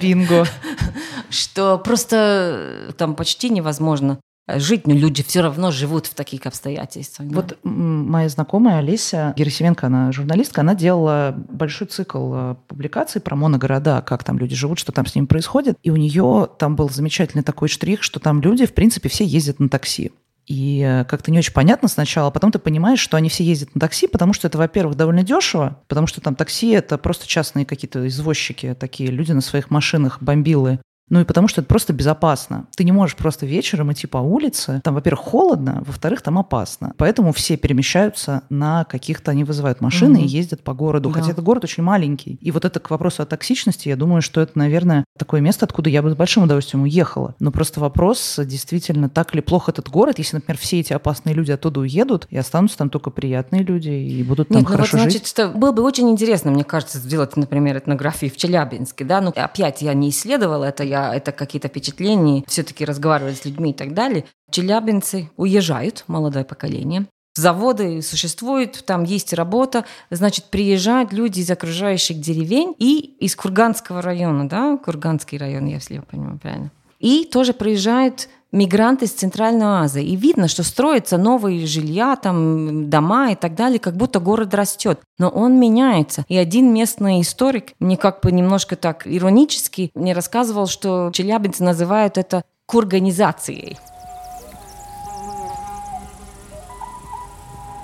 Бинго. 0.00 0.46
Что 1.28 1.76
просто 1.78 2.94
там 2.96 3.16
почти 3.16 3.50
невозможно 3.50 4.18
жить, 4.48 4.86
но 4.86 4.94
люди 4.94 5.22
все 5.22 5.40
равно 5.40 5.70
живут 5.70 6.06
в 6.06 6.14
таких 6.14 6.46
обстоятельствах. 6.46 7.28
Да? 7.28 7.34
Вот 7.34 7.58
моя 7.64 8.28
знакомая 8.28 8.78
Олеся 8.78 9.34
Герасименко, 9.36 9.86
она 9.86 10.12
журналистка, 10.12 10.60
она 10.60 10.74
делала 10.74 11.34
большой 11.36 11.86
цикл 11.88 12.32
э, 12.34 12.54
публикаций 12.68 13.20
про 13.20 13.36
моногорода, 13.36 14.02
как 14.02 14.24
там 14.24 14.38
люди 14.38 14.54
живут, 14.54 14.78
что 14.78 14.92
там 14.92 15.06
с 15.06 15.14
ними 15.14 15.26
происходит. 15.26 15.76
И 15.82 15.90
у 15.90 15.96
нее 15.96 16.48
там 16.58 16.76
был 16.76 16.88
замечательный 16.88 17.42
такой 17.42 17.68
штрих, 17.68 18.02
что 18.02 18.20
там 18.20 18.40
люди, 18.40 18.66
в 18.66 18.74
принципе, 18.74 19.08
все 19.08 19.24
ездят 19.24 19.58
на 19.58 19.68
такси. 19.68 20.12
И 20.46 20.80
э, 20.80 21.04
как-то 21.04 21.32
не 21.32 21.38
очень 21.38 21.52
понятно 21.52 21.88
сначала, 21.88 22.28
а 22.28 22.30
потом 22.30 22.52
ты 22.52 22.60
понимаешь, 22.60 23.00
что 23.00 23.16
они 23.16 23.28
все 23.28 23.42
ездят 23.42 23.74
на 23.74 23.80
такси, 23.80 24.06
потому 24.06 24.32
что 24.32 24.46
это, 24.46 24.58
во-первых, 24.58 24.96
довольно 24.96 25.24
дешево, 25.24 25.80
потому 25.88 26.06
что 26.06 26.20
там 26.20 26.36
такси– 26.36 26.70
это 26.72 26.98
просто 26.98 27.26
частные 27.26 27.66
какие-то 27.66 28.06
извозчики, 28.06 28.76
такие 28.78 29.10
люди 29.10 29.32
на 29.32 29.40
своих 29.40 29.70
машинах, 29.70 30.22
бомбилы, 30.22 30.78
ну 31.08 31.20
и 31.20 31.24
потому 31.24 31.48
что 31.48 31.60
это 31.60 31.68
просто 31.68 31.92
безопасно. 31.92 32.66
Ты 32.76 32.84
не 32.84 32.92
можешь 32.92 33.16
просто 33.16 33.46
вечером 33.46 33.92
идти 33.92 34.06
по 34.06 34.18
улице. 34.18 34.80
Там, 34.82 34.94
во-первых, 34.94 35.20
холодно, 35.24 35.82
во-вторых, 35.86 36.22
там 36.22 36.38
опасно. 36.38 36.94
Поэтому 36.96 37.32
все 37.32 37.56
перемещаются 37.56 38.42
на 38.50 38.84
каких-то, 38.84 39.30
они 39.30 39.44
вызывают 39.44 39.80
машины 39.80 40.18
угу. 40.18 40.24
и 40.24 40.28
ездят 40.28 40.62
по 40.62 40.74
городу. 40.74 41.10
Да. 41.10 41.20
Хотя 41.20 41.32
этот 41.32 41.44
город 41.44 41.64
очень 41.64 41.82
маленький. 41.82 42.38
И 42.40 42.50
вот 42.50 42.64
это 42.64 42.80
к 42.80 42.90
вопросу 42.90 43.22
о 43.22 43.26
токсичности, 43.26 43.88
я 43.88 43.96
думаю, 43.96 44.20
что 44.20 44.40
это, 44.40 44.58
наверное, 44.58 45.04
такое 45.16 45.40
место, 45.40 45.64
откуда 45.64 45.90
я 45.90 46.02
бы 46.02 46.10
с 46.10 46.14
большим 46.14 46.42
удовольствием 46.42 46.82
уехала. 46.82 47.34
Но 47.38 47.52
просто 47.52 47.80
вопрос, 47.80 48.40
действительно, 48.44 49.08
так 49.08 49.34
ли 49.34 49.40
плохо 49.40 49.70
этот 49.70 49.88
город, 49.88 50.18
если, 50.18 50.36
например, 50.36 50.58
все 50.58 50.80
эти 50.80 50.92
опасные 50.92 51.34
люди 51.34 51.52
оттуда 51.52 51.80
уедут, 51.80 52.26
и 52.30 52.36
останутся 52.36 52.78
там 52.78 52.90
только 52.90 53.10
приятные 53.10 53.62
люди, 53.62 53.90
и 53.90 54.22
будут 54.22 54.48
там 54.48 54.58
Нет, 54.58 54.66
хорошо 54.66 54.96
ну 54.96 55.04
вот, 55.04 55.12
значит, 55.12 55.36
жить. 55.36 55.56
было 55.56 55.72
бы 55.72 55.82
очень 55.82 56.10
интересно, 56.10 56.50
мне 56.50 56.64
кажется, 56.64 56.98
сделать, 56.98 57.36
например, 57.36 57.78
этнографию 57.78 58.30
в 58.30 58.36
Челябинске, 58.36 59.04
да, 59.04 59.20
но 59.20 59.32
опять 59.34 59.82
я 59.82 59.94
не 59.94 60.10
исследовала 60.10 60.64
это, 60.64 60.82
я 60.82 60.95
я 60.96 61.14
это 61.14 61.32
какие-то 61.32 61.68
впечатления, 61.68 62.44
все-таки 62.46 62.84
разговаривать 62.84 63.38
с 63.38 63.44
людьми 63.44 63.70
и 63.70 63.74
так 63.74 63.94
далее. 63.94 64.24
Челябинцы 64.50 65.30
уезжают, 65.36 66.04
молодое 66.06 66.44
поколение, 66.44 67.06
заводы 67.34 68.02
существуют, 68.02 68.84
там 68.86 69.04
есть 69.04 69.32
работа, 69.32 69.84
значит, 70.10 70.46
приезжают 70.46 71.12
люди 71.12 71.40
из 71.40 71.50
окружающих 71.50 72.20
деревень 72.20 72.74
и 72.78 73.16
из 73.20 73.36
Курганского 73.36 74.02
района, 74.02 74.48
да, 74.48 74.76
Курганский 74.78 75.38
район, 75.38 75.66
если 75.66 75.94
я 75.94 76.02
понимаю 76.02 76.38
правильно. 76.38 76.70
И 76.98 77.28
тоже 77.30 77.52
приезжают 77.52 78.28
мигранты 78.56 79.04
из 79.04 79.12
Центральной 79.12 79.66
Азии. 79.66 80.02
И 80.02 80.16
видно, 80.16 80.48
что 80.48 80.62
строятся 80.62 81.18
новые 81.18 81.66
жилья, 81.66 82.16
там 82.16 82.90
дома 82.90 83.32
и 83.32 83.34
так 83.36 83.54
далее, 83.54 83.78
как 83.78 83.96
будто 83.96 84.18
город 84.18 84.54
растет. 84.54 85.00
Но 85.18 85.28
он 85.28 85.60
меняется. 85.60 86.24
И 86.28 86.36
один 86.36 86.72
местный 86.72 87.20
историк 87.20 87.74
мне 87.78 87.96
как 87.96 88.20
бы 88.22 88.32
немножко 88.32 88.76
так 88.76 89.06
иронически 89.06 89.90
мне 89.94 90.12
рассказывал, 90.12 90.66
что 90.66 91.10
челябинцы 91.12 91.62
называют 91.62 92.18
это 92.18 92.42
курганизацией. 92.66 93.78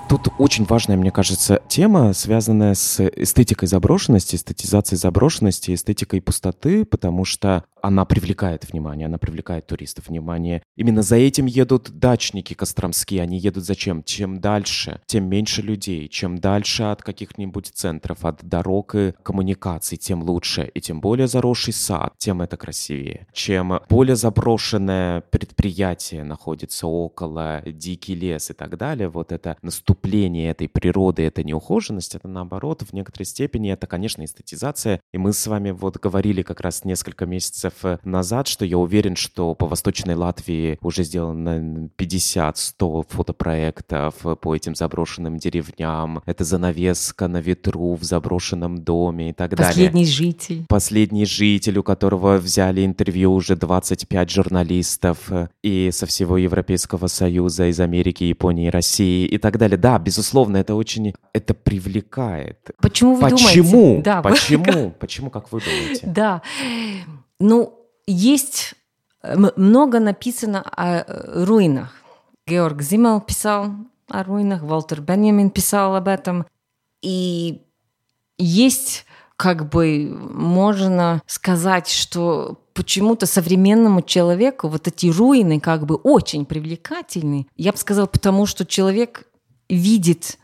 Тут 0.09 0.27
очень 0.37 0.65
важная, 0.65 0.95
мне 0.95 1.09
кажется, 1.09 1.59
тема, 1.67 2.13
связанная 2.13 2.75
с 2.75 2.99
эстетикой 2.99 3.67
заброшенности, 3.67 4.35
эстетизацией 4.35 4.99
заброшенности, 4.99 5.73
эстетикой 5.73 6.21
пустоты, 6.21 6.85
потому 6.85 7.25
что 7.25 7.63
она 7.83 8.05
привлекает 8.05 8.71
внимание, 8.71 9.07
она 9.07 9.17
привлекает 9.17 9.67
туристов 9.67 10.07
внимание. 10.07 10.63
Именно 10.77 11.01
за 11.01 11.17
этим 11.17 11.47
едут 11.47 11.91
дачники 11.91 12.53
костромские. 12.53 13.21
Они 13.21 13.37
едут 13.37 13.65
зачем? 13.65 14.03
Чем 14.03 14.39
дальше, 14.39 15.01
тем 15.05 15.25
меньше 15.25 15.61
людей. 15.61 16.07
Чем 16.07 16.37
дальше 16.37 16.83
от 16.83 17.03
каких-нибудь 17.03 17.67
центров, 17.73 18.23
от 18.23 18.41
дорог 18.41 18.95
и 18.95 19.13
коммуникаций, 19.21 19.97
тем 19.97 20.23
лучше. 20.23 20.71
И 20.73 20.79
тем 20.79 21.01
более 21.01 21.27
заросший 21.27 21.73
сад, 21.73 22.13
тем 22.17 22.41
это 22.41 22.55
красивее. 22.55 23.27
Чем 23.33 23.81
более 23.89 24.15
заброшенное 24.15 25.19
предприятие 25.19 26.23
находится 26.23 26.87
около, 26.87 27.61
дикий 27.65 28.15
лес 28.15 28.49
и 28.49 28.53
так 28.53 28.77
далее, 28.77 29.09
вот 29.09 29.33
это 29.33 29.57
наступление 29.61 30.51
этой 30.51 30.69
природы, 30.69 31.23
эта 31.23 31.43
неухоженность, 31.43 32.15
это 32.15 32.29
наоборот, 32.29 32.81
в 32.83 32.93
некоторой 32.93 33.25
степени 33.25 33.73
это, 33.73 33.87
конечно, 33.87 34.23
эстетизация. 34.23 35.01
И 35.11 35.17
мы 35.17 35.33
с 35.33 35.45
вами 35.47 35.71
вот 35.71 35.97
говорили 35.97 36.43
как 36.43 36.61
раз 36.61 36.85
несколько 36.85 37.25
месяцев 37.25 37.72
месяцев 37.73 37.99
назад, 38.03 38.47
что 38.47 38.65
я 38.65 38.77
уверен, 38.77 39.15
что 39.15 39.55
по 39.55 39.67
Восточной 39.67 40.15
Латвии 40.15 40.77
уже 40.81 41.03
сделано 41.03 41.89
50-100 41.97 43.05
фотопроектов 43.09 44.15
по 44.41 44.55
этим 44.55 44.75
заброшенным 44.75 45.37
деревням. 45.37 46.21
Это 46.25 46.43
занавеска 46.43 47.27
на 47.27 47.41
ветру 47.41 47.95
в 47.95 48.03
заброшенном 48.03 48.77
доме 48.77 49.29
и 49.29 49.33
так 49.33 49.51
Последний 49.51 49.73
далее. 49.73 49.89
Последний 49.89 50.05
житель. 50.05 50.65
Последний 50.67 51.25
житель, 51.25 51.77
у 51.79 51.83
которого 51.83 52.37
взяли 52.37 52.85
интервью 52.85 53.33
уже 53.33 53.55
25 53.55 54.29
журналистов 54.29 55.31
и 55.61 55.89
со 55.91 56.05
всего 56.05 56.37
Европейского 56.37 57.07
Союза, 57.07 57.67
из 57.67 57.79
Америки, 57.79 58.23
Японии, 58.23 58.69
России 58.69 59.25
и 59.25 59.37
так 59.37 59.57
далее. 59.57 59.77
Да, 59.77 59.99
безусловно, 59.99 60.57
это 60.57 60.75
очень, 60.75 61.13
это 61.33 61.53
привлекает. 61.53 62.71
Почему 62.81 63.15
вы 63.15 63.29
Почему? 63.29 63.71
думаете? 63.71 64.01
Да, 64.03 64.21
Почему? 64.23 64.91
Почему, 64.99 65.29
как 65.29 65.51
вы 65.51 65.61
думаете? 65.61 66.07
Да. 66.07 66.41
Ну, 67.39 67.79
есть 68.05 68.75
э, 69.21 69.35
много 69.55 69.99
написано 69.99 70.61
о 70.61 70.99
э, 70.99 71.43
руинах. 71.45 71.93
Георг 72.45 72.81
Зиммел 72.81 73.21
писал 73.21 73.71
о 74.09 74.23
руинах, 74.23 74.61
Волтер 74.63 75.01
Бенjamin 75.01 75.49
писал 75.49 75.95
об 75.95 76.07
этом. 76.07 76.45
И 77.01 77.61
есть 78.37 79.05
как 79.35 79.69
бы 79.69 80.09
можно 80.09 81.21
сказать, 81.25 81.89
что 81.89 82.59
почему-то 82.73 83.25
современному 83.25 84.01
человеку 84.01 84.67
вот 84.67 84.87
эти 84.87 85.07
руины 85.07 85.59
как 85.59 85.85
бы 85.85 85.95
очень 85.95 86.45
привлекательны. 86.45 87.47
Я 87.55 87.71
бы 87.71 87.77
сказала, 87.77 88.07
потому 88.07 88.45
что 88.45 88.65
человек 88.65 89.27
видит 89.69 90.37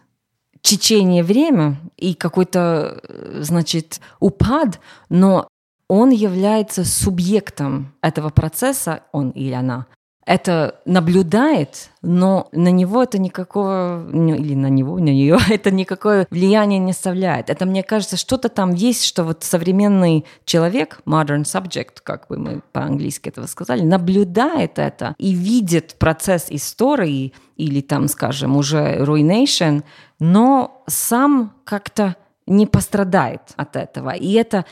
течение 0.61 1.23
время 1.23 1.79
и 1.97 2.13
какой-то, 2.13 3.01
значит, 3.39 4.01
упад, 4.19 4.79
но 5.09 5.47
он 5.89 6.11
является 6.11 6.85
субъектом 6.85 7.93
этого 8.01 8.29
процесса, 8.29 9.01
он 9.11 9.31
или 9.31 9.53
она, 9.53 9.87
это 10.29 10.75
наблюдает, 10.85 11.89
но 12.03 12.49
на 12.51 12.69
него 12.69 13.01
это 13.01 13.17
никакого, 13.17 14.07
или 14.11 14.53
на 14.53 14.67
него, 14.67 14.99
на 14.99 15.05
нее, 15.05 15.39
это 15.49 15.71
никакое 15.71 16.27
влияние 16.29 16.77
не 16.77 16.91
оставляет. 16.91 17.49
Это, 17.49 17.65
мне 17.65 17.81
кажется, 17.81 18.15
что-то 18.15 18.47
там 18.49 18.75
есть, 18.75 19.05
что 19.05 19.23
вот 19.23 19.43
современный 19.43 20.25
человек, 20.45 21.01
modern 21.07 21.45
subject, 21.45 22.01
как 22.03 22.27
бы 22.27 22.37
мы 22.37 22.61
по-английски 22.73 23.29
этого 23.29 23.47
сказали, 23.47 23.81
наблюдает 23.81 24.77
это 24.77 25.15
и 25.17 25.31
видит 25.31 25.95
процесс 25.97 26.45
истории 26.49 27.33
или 27.57 27.81
там, 27.81 28.07
скажем, 28.07 28.55
уже 28.55 28.99
ruination, 28.99 29.83
но 30.19 30.83
сам 30.85 31.55
как-то 31.63 32.15
не 32.45 32.65
пострадает 32.65 33.41
от 33.55 33.75
этого. 33.75 34.09
И 34.11 34.33
это 34.33 34.65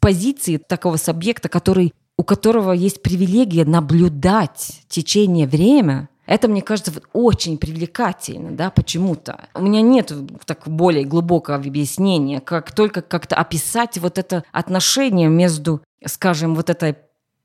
позиции 0.00 0.56
такого 0.56 0.96
субъекта, 0.96 1.48
который 1.48 1.92
у 2.16 2.22
которого 2.22 2.72
есть 2.72 3.02
привилегия 3.02 3.64
наблюдать 3.64 4.82
течение 4.88 5.46
время, 5.46 6.10
это, 6.26 6.48
мне 6.48 6.60
кажется, 6.60 6.92
вот 6.92 7.04
очень 7.14 7.56
привлекательно, 7.56 8.52
да, 8.52 8.70
почему-то. 8.70 9.48
У 9.54 9.62
меня 9.62 9.80
нет 9.80 10.12
так 10.44 10.68
более 10.68 11.04
глубокого 11.04 11.56
объяснения, 11.56 12.40
как 12.40 12.72
только 12.72 13.00
как-то 13.00 13.36
описать 13.36 13.96
вот 13.96 14.18
это 14.18 14.44
отношение 14.52 15.28
между, 15.28 15.82
скажем, 16.06 16.54
вот 16.54 16.68
этой 16.68 16.96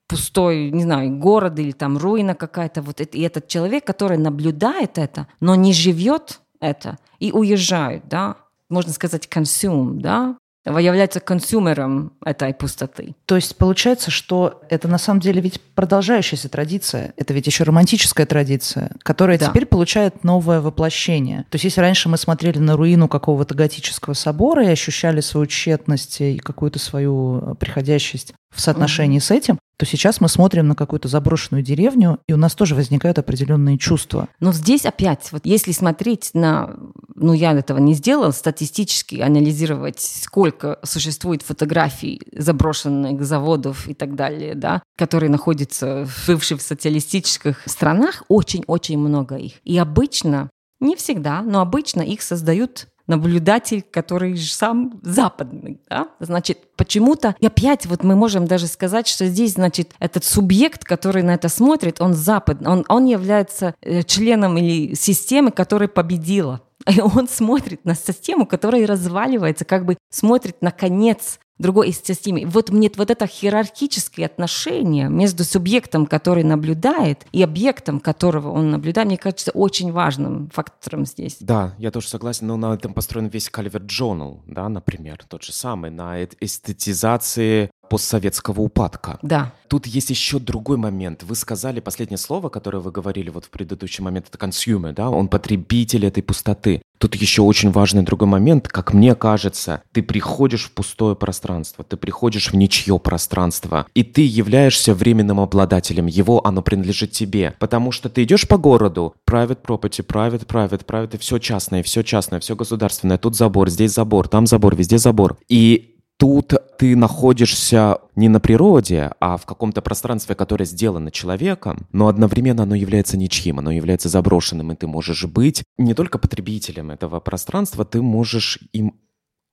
пустой, 0.08 0.72
не 0.72 0.84
знаю, 0.84 1.18
город 1.18 1.58
или 1.58 1.72
там 1.72 1.98
руина 1.98 2.36
какая-то, 2.36 2.82
вот 2.82 3.02
это, 3.02 3.18
и 3.18 3.22
этот 3.22 3.48
человек, 3.48 3.86
который 3.86 4.18
наблюдает 4.18 4.98
это, 4.98 5.28
но 5.40 5.56
не 5.56 5.74
живет 5.74 6.42
это 6.60 6.98
и 7.20 7.32
уезжает, 7.32 8.08
да, 8.08 8.36
можно 8.70 8.92
сказать, 8.92 9.28
consume, 9.32 10.02
да, 10.02 10.38
является 10.66 11.20
консюмером 11.20 12.14
этой 12.24 12.54
пустоты. 12.54 13.16
То 13.26 13.36
есть 13.36 13.56
получается, 13.56 14.12
что 14.12 14.62
это 14.70 14.88
на 14.88 14.98
самом 14.98 15.20
деле 15.20 15.42
ведь 15.42 15.62
продолжающаяся 15.76 16.50
традиция, 16.50 17.14
это 17.18 17.34
ведь 17.34 17.48
еще 17.48 17.64
романтическая 17.64 18.26
традиция, 18.26 18.92
которая 19.04 19.38
да. 19.38 19.48
теперь 19.48 19.66
получает 19.66 20.24
новое 20.24 20.62
воплощение. 20.62 21.46
То 21.50 21.56
есть 21.56 21.66
если 21.66 21.82
раньше 21.82 22.10
мы 22.10 22.18
смотрели 22.18 22.58
на 22.58 22.76
руину 22.76 23.08
какого-то 23.08 23.54
готического 23.56 24.14
собора 24.14 24.66
и 24.66 24.72
ощущали 24.72 25.22
свою 25.22 25.46
тщетность 25.46 26.22
и 26.22 26.38
какую-то 26.38 26.80
свою 26.80 27.56
приходящесть 27.60 28.34
в 28.56 28.62
соотношении 28.62 29.18
угу. 29.18 29.24
с 29.24 29.32
этим, 29.32 29.60
то 29.78 29.86
сейчас 29.86 30.22
мы 30.22 30.30
смотрим 30.30 30.68
на 30.68 30.76
какую-то 30.76 31.08
заброшенную 31.08 31.62
деревню, 31.62 32.20
и 32.28 32.34
у 32.34 32.38
нас 32.38 32.56
тоже 32.56 32.76
возникают 32.76 33.20
определенные 33.20 33.78
чувства. 33.78 34.30
Но 34.40 34.54
здесь 34.54 34.86
опять, 34.86 35.32
вот 35.32 35.46
если 35.46 35.74
смотреть 35.74 36.32
на, 36.34 36.76
ну 37.14 37.34
я 37.34 37.52
этого 37.52 37.80
не 37.80 37.94
сделала, 37.94 38.32
статистически 38.32 39.20
анализировать, 39.20 40.00
сколько 40.00 40.80
существует 40.84 41.42
фотографий 41.42 42.22
заброшенных 42.32 43.24
заводов 43.24 43.88
и 43.90 43.94
так 43.94 44.16
далее, 44.16 44.56
да, 44.56 44.82
которые 44.98 45.30
находятся 45.30 46.06
в 46.06 46.28
бывших 46.28 46.62
социалистических 46.62 47.62
странах, 47.66 48.24
очень-очень 48.30 48.98
много 48.98 49.36
их. 49.36 49.54
И 49.66 49.78
обычно, 49.78 50.50
не 50.80 50.96
всегда, 50.96 51.42
но 51.42 51.60
обычно 51.60 52.02
их 52.02 52.22
создают 52.22 52.88
наблюдатель, 53.08 53.84
который 53.84 54.38
сам 54.38 55.00
западный. 55.04 55.80
Да? 55.90 56.08
Значит, 56.20 56.60
почему-то, 56.76 57.36
и 57.40 57.48
опять 57.48 57.86
вот 57.86 58.04
мы 58.04 58.16
можем 58.16 58.48
даже 58.48 58.68
сказать, 58.68 59.08
что 59.08 59.26
здесь, 59.28 59.54
значит, 59.54 59.94
этот 60.00 60.24
субъект, 60.24 60.84
который 60.84 61.24
на 61.24 61.36
это 61.36 61.50
смотрит, 61.50 62.02
он 62.02 62.14
западный, 62.14 62.70
он, 62.70 62.86
он 62.90 63.06
является 63.06 63.76
э, 63.82 64.04
членом 64.04 64.58
или 64.58 64.96
системы, 64.96 65.52
которая 65.52 65.88
победила. 65.88 66.62
И 66.94 67.00
он 67.02 67.28
смотрит 67.28 67.84
на 67.86 67.96
систему, 67.96 68.46
которая 68.46 68.86
разваливается, 68.86 69.66
как 69.66 69.86
бы 69.86 69.98
смотрит 70.10 70.62
на 70.62 70.72
конец 70.72 71.40
другой 71.58 71.90
из. 71.90 72.02
Вот 72.46 72.70
мне 72.70 72.92
вот 72.96 73.10
это 73.10 73.28
хиерархическое 73.28 74.26
отношение 74.26 75.10
между 75.10 75.44
субъектом, 75.44 76.06
который 76.06 76.44
наблюдает, 76.44 77.26
и 77.32 77.42
объектом, 77.44 78.00
которого 78.00 78.50
он 78.52 78.72
наблюдает, 78.72 79.08
мне 79.08 79.18
кажется, 79.18 79.52
очень 79.52 79.92
важным 79.92 80.50
фактором 80.54 81.06
здесь. 81.06 81.38
Да, 81.40 81.74
я 81.78 81.92
тоже 81.92 82.08
согласен, 82.08 82.48
но 82.48 82.58
на 82.58 82.74
этом 82.74 82.94
построен 82.94 83.28
весь 83.28 83.50
Calvert 83.50 83.88
Journal, 83.88 84.40
да, 84.48 84.70
например, 84.70 85.24
тот 85.28 85.44
же 85.44 85.54
самый, 85.54 85.92
на 85.92 86.24
эстетизации 86.24 87.70
постсоветского 87.90 88.62
упадка. 88.62 89.20
Да. 89.22 89.54
Тут 89.68 89.88
есть 89.88 90.10
еще 90.10 90.40
другой 90.40 90.78
момент. 90.78 91.24
Вы 91.24 91.36
сказали 91.36 91.80
последнее 91.80 92.18
слово, 92.18 92.50
которое 92.50 92.80
вы 92.80 92.92
говорили 92.92 93.30
вот 93.30 93.46
в 93.46 93.50
предыдущий 93.50 94.04
момент, 94.04 94.28
это 94.32 94.44
consumer, 94.44 94.94
да, 94.94 95.10
он 95.10 95.28
потребитель 95.28 96.06
этой 96.06 96.22
пустоты. 96.22 96.82
Тут 96.98 97.16
еще 97.16 97.42
очень 97.42 97.72
важный 97.72 98.04
другой 98.04 98.28
момент, 98.28 98.68
как 98.68 98.94
мне 98.94 99.16
кажется, 99.16 99.84
ты 99.92 100.02
приходишь 100.02 100.66
в 100.66 100.72
пустое 100.72 101.16
пространство, 101.16 101.84
ты 101.84 101.98
приходишь 101.98 102.52
в 102.52 102.56
ничье 102.56 102.98
пространство, 103.00 103.86
и 103.94 104.04
ты 104.04 104.26
являешься 104.26 104.94
временным 104.94 105.40
обладателем 105.40 106.06
его, 106.06 106.46
оно 106.48 106.62
принадлежит 106.62 107.12
тебе, 107.12 107.56
потому 107.60 107.92
что 107.92 108.10
ты 108.10 108.24
идешь 108.24 108.48
по 108.48 108.58
городу, 108.58 109.14
private 109.30 109.62
property, 109.62 110.06
private, 110.06 110.46
private, 110.46 110.86
private, 110.86 111.16
и 111.16 111.18
все 111.18 111.38
частное, 111.38 111.84
все 111.84 112.02
частное, 112.02 112.40
все 112.40 112.56
государственное, 112.56 113.18
тут 113.18 113.36
забор, 113.36 113.70
здесь 113.70 113.94
забор, 113.94 114.28
там 114.28 114.48
забор, 114.48 114.76
везде 114.76 114.98
забор. 114.98 115.38
И 115.50 115.95
Тут 116.18 116.54
ты 116.78 116.96
находишься 116.96 118.00
не 118.16 118.30
на 118.30 118.40
природе, 118.40 119.12
а 119.20 119.36
в 119.36 119.46
каком-то 119.46 119.82
пространстве, 119.82 120.34
которое 120.36 120.66
сделано 120.66 121.12
человеком, 121.12 121.88
но 121.92 122.08
одновременно 122.08 122.64
оно 122.64 122.76
является 122.76 123.18
ничьим, 123.18 123.60
оно 123.60 123.72
является 123.72 124.08
заброшенным, 124.08 124.72
и 124.72 124.76
ты 124.76 124.88
можешь 124.88 125.26
быть 125.26 125.64
не 125.78 125.94
только 125.94 126.18
потребителем 126.18 126.92
этого 126.92 127.20
пространства, 127.20 127.84
ты 127.84 128.02
можешь 128.02 128.60
им 128.72 128.94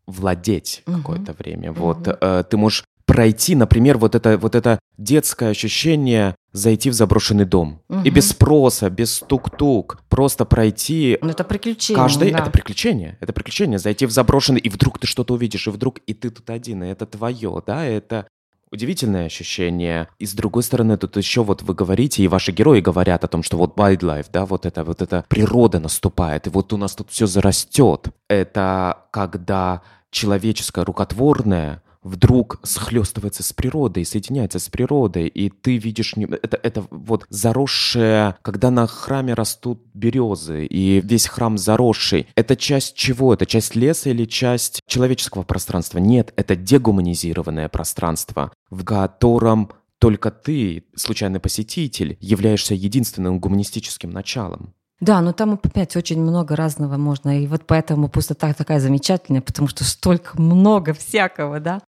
владеть 0.06 0.82
угу. 0.86 0.98
какое-то 0.98 1.32
время. 1.32 1.72
Угу. 1.72 1.80
Вот 1.80 2.08
э, 2.08 2.44
ты 2.48 2.56
можешь 2.56 2.84
пройти, 3.12 3.54
например, 3.54 3.98
вот 3.98 4.14
это, 4.14 4.38
вот 4.38 4.54
это 4.54 4.78
детское 4.96 5.50
ощущение 5.50 6.34
зайти 6.52 6.88
в 6.88 6.94
заброшенный 6.94 7.44
дом. 7.44 7.82
Угу. 7.90 8.00
И 8.04 8.10
без 8.10 8.30
спроса, 8.30 8.88
без 8.88 9.18
тук-тук, 9.20 10.00
просто 10.08 10.46
пройти. 10.46 11.18
Ну, 11.20 11.28
это 11.28 11.44
приключение. 11.44 12.02
Каждый, 12.02 12.30
да. 12.30 12.38
это 12.38 12.50
приключение. 12.50 13.18
Это 13.20 13.34
приключение. 13.34 13.78
Зайти 13.78 14.06
в 14.06 14.10
заброшенный, 14.10 14.60
и 14.60 14.70
вдруг 14.70 14.98
ты 14.98 15.06
что-то 15.06 15.34
увидишь, 15.34 15.66
и 15.66 15.70
вдруг 15.70 15.98
и 16.06 16.14
ты 16.14 16.30
тут 16.30 16.48
один, 16.48 16.84
и 16.84 16.88
это 16.88 17.04
твое, 17.04 17.62
да, 17.66 17.84
это 17.84 18.26
удивительное 18.70 19.26
ощущение. 19.26 20.08
И 20.18 20.24
с 20.24 20.32
другой 20.32 20.62
стороны, 20.62 20.96
тут 20.96 21.18
еще 21.18 21.44
вот 21.44 21.60
вы 21.60 21.74
говорите, 21.74 22.22
и 22.22 22.28
ваши 22.28 22.50
герои 22.50 22.80
говорят 22.80 23.24
о 23.24 23.28
том, 23.28 23.42
что 23.42 23.58
вот 23.58 23.76
wildlife, 23.76 24.28
да, 24.32 24.46
вот 24.46 24.64
это, 24.64 24.84
вот 24.84 25.02
эта 25.02 25.26
природа 25.28 25.80
наступает, 25.80 26.46
и 26.46 26.50
вот 26.50 26.72
у 26.72 26.78
нас 26.78 26.94
тут 26.94 27.10
все 27.10 27.26
зарастет. 27.26 28.08
Это 28.30 29.04
когда 29.10 29.82
человеческое 30.10 30.86
рукотворное 30.86 31.82
вдруг 32.02 32.60
схлестывается 32.62 33.42
с 33.42 33.52
природой, 33.52 34.04
соединяется 34.04 34.58
с 34.58 34.68
природой, 34.68 35.28
и 35.28 35.50
ты 35.50 35.76
видишь 35.76 36.14
это, 36.16 36.58
это 36.62 36.84
вот 36.90 37.26
заросшее, 37.28 38.36
когда 38.42 38.70
на 38.70 38.86
храме 38.86 39.34
растут 39.34 39.82
березы, 39.94 40.66
и 40.66 41.00
весь 41.00 41.26
храм 41.26 41.58
заросший. 41.58 42.26
Это 42.34 42.56
часть 42.56 42.94
чего? 42.94 43.34
Это 43.34 43.46
часть 43.46 43.76
леса 43.76 44.10
или 44.10 44.24
часть 44.24 44.80
человеческого 44.86 45.42
пространства? 45.42 45.98
Нет, 45.98 46.32
это 46.36 46.56
дегуманизированное 46.56 47.68
пространство, 47.68 48.52
в 48.70 48.84
котором 48.84 49.70
только 49.98 50.32
ты, 50.32 50.84
случайный 50.96 51.38
посетитель, 51.38 52.16
являешься 52.20 52.74
единственным 52.74 53.38
гуманистическим 53.38 54.10
началом. 54.10 54.74
Да, 55.00 55.20
но 55.20 55.32
там 55.32 55.54
опять 55.54 55.96
очень 55.96 56.20
много 56.20 56.54
разного 56.54 56.96
можно. 56.96 57.42
И 57.42 57.46
вот 57.48 57.62
поэтому 57.66 58.08
пустота 58.08 58.52
такая 58.54 58.78
замечательная, 58.78 59.40
потому 59.40 59.68
что 59.68 59.82
столько 59.82 60.40
много 60.40 60.92
всякого, 60.92 61.58
да. 61.60 61.80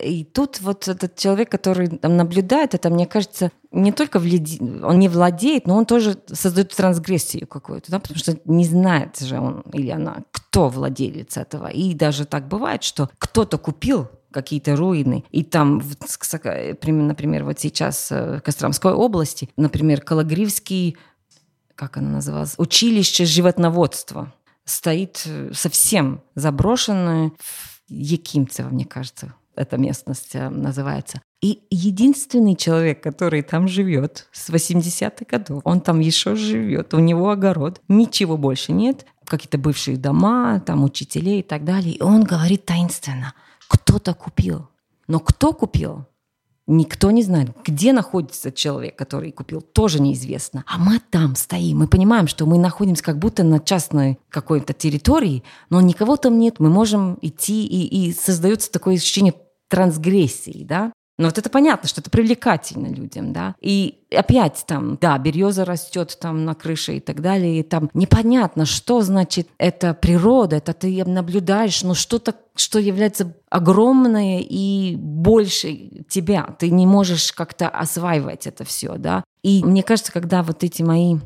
И 0.00 0.24
тут 0.24 0.60
вот 0.60 0.88
этот 0.88 1.16
человек, 1.16 1.50
который 1.50 1.88
там 1.88 2.16
наблюдает 2.16 2.74
это, 2.74 2.88
мне 2.88 3.06
кажется, 3.06 3.50
не 3.70 3.92
только 3.92 4.18
владе... 4.18 4.58
он 4.60 4.98
не 4.98 5.08
владеет, 5.08 5.66
но 5.66 5.76
он 5.76 5.84
тоже 5.84 6.18
создает 6.26 6.74
трансгрессию 6.74 7.46
какую-то, 7.46 7.90
да, 7.90 7.98
потому 7.98 8.18
что 8.18 8.38
не 8.46 8.64
знает 8.64 9.18
же 9.20 9.38
он 9.38 9.60
или 9.72 9.90
она, 9.90 10.22
кто 10.30 10.68
владелец 10.70 11.36
этого. 11.36 11.66
И 11.66 11.92
даже 11.94 12.24
так 12.24 12.48
бывает, 12.48 12.82
что 12.82 13.10
кто-то 13.18 13.58
купил 13.58 14.08
какие-то 14.30 14.76
руины. 14.76 15.24
И 15.30 15.44
там, 15.44 15.82
например, 16.82 17.44
вот 17.44 17.60
сейчас 17.60 18.10
в 18.10 18.40
Костромской 18.40 18.94
области, 18.94 19.50
например, 19.56 20.00
Калагривский, 20.00 20.96
как 21.74 21.98
она 21.98 22.08
называлась, 22.08 22.54
училище 22.56 23.26
животноводства 23.26 24.32
стоит 24.64 25.26
совсем 25.52 26.22
заброшенное 26.34 27.32
в 27.38 27.72
Якимцево, 27.88 28.70
мне 28.70 28.86
кажется, 28.86 29.34
эта 29.54 29.76
местность 29.76 30.34
э, 30.34 30.48
называется. 30.48 31.20
И 31.40 31.62
единственный 31.70 32.54
человек, 32.54 33.02
который 33.02 33.42
там 33.42 33.68
живет 33.68 34.28
с 34.32 34.50
80-х 34.50 35.24
годов, 35.28 35.62
он 35.64 35.80
там 35.80 36.00
еще 36.00 36.36
живет, 36.36 36.94
у 36.94 36.98
него 36.98 37.30
огород, 37.30 37.80
ничего 37.88 38.36
больше 38.36 38.72
нет, 38.72 39.06
какие-то 39.26 39.58
бывшие 39.58 39.96
дома, 39.96 40.60
там 40.60 40.84
учителей 40.84 41.40
и 41.40 41.42
так 41.42 41.64
далее. 41.64 41.94
И 41.94 42.02
он 42.02 42.22
говорит 42.22 42.64
таинственно, 42.64 43.34
кто-то 43.68 44.14
купил. 44.14 44.68
Но 45.08 45.18
кто 45.18 45.52
купил? 45.52 46.06
Никто 46.68 47.10
не 47.10 47.22
знает, 47.22 47.50
где 47.64 47.92
находится 47.92 48.52
человек, 48.52 48.96
который 48.96 49.32
купил, 49.32 49.60
тоже 49.60 50.00
неизвестно. 50.00 50.64
А 50.66 50.78
мы 50.78 51.00
там 51.10 51.34
стоим, 51.34 51.78
мы 51.78 51.88
понимаем, 51.88 52.28
что 52.28 52.46
мы 52.46 52.56
находимся 52.58 53.02
как 53.02 53.18
будто 53.18 53.42
на 53.42 53.58
частной 53.58 54.18
какой-то 54.28 54.72
территории, 54.72 55.42
но 55.70 55.80
никого 55.80 56.16
там 56.16 56.38
нет, 56.38 56.60
мы 56.60 56.70
можем 56.70 57.18
идти, 57.20 57.66
и, 57.66 58.08
и 58.08 58.12
создается 58.12 58.70
такое 58.70 58.94
ощущение 58.94 59.34
трансгрессии, 59.68 60.64
да? 60.64 60.92
Но 61.22 61.28
вот 61.28 61.38
это 61.38 61.48
понятно, 61.48 61.88
что 61.88 62.00
это 62.00 62.10
привлекательно 62.10 62.88
людям, 62.88 63.32
да. 63.32 63.54
И 63.60 64.00
опять 64.10 64.64
там, 64.66 64.98
да, 65.00 65.16
береза 65.18 65.64
растет 65.64 66.18
там 66.20 66.44
на 66.44 66.56
крыше 66.56 66.96
и 66.96 67.00
так 67.00 67.22
далее, 67.22 67.60
и 67.60 67.62
там 67.62 67.88
непонятно, 67.94 68.66
что 68.66 69.02
значит 69.02 69.46
это 69.56 69.94
природа, 69.94 70.56
это 70.56 70.72
ты 70.72 71.04
наблюдаешь, 71.04 71.84
но 71.84 71.94
что-то, 71.94 72.34
что 72.56 72.80
является 72.80 73.36
огромное 73.50 74.40
и 74.40 74.96
больше 74.96 76.02
тебя. 76.08 76.56
Ты 76.58 76.70
не 76.70 76.88
можешь 76.88 77.32
как-то 77.32 77.68
осваивать 77.68 78.48
это 78.48 78.64
все, 78.64 78.96
да. 78.96 79.22
И 79.44 79.62
мне 79.64 79.84
кажется, 79.84 80.10
когда 80.10 80.42
вот 80.42 80.64
эти 80.64 80.82
мои 80.82 81.18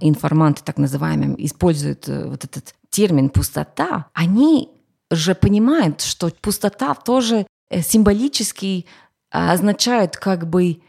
информанты, 0.00 0.60
так 0.62 0.76
называемые, 0.76 1.46
используют 1.46 2.10
э, 2.10 2.26
вот 2.26 2.44
этот 2.44 2.74
термин 2.90 3.30
«пустота», 3.30 4.08
они 4.12 4.68
же 5.10 5.34
понимают, 5.34 6.02
что 6.02 6.30
пустота 6.42 6.94
тоже 6.94 7.46
э, 7.70 7.80
символически 7.80 8.84
а, 8.86 9.09
означают 9.30 10.16
как 10.16 10.48
бы 10.48 10.80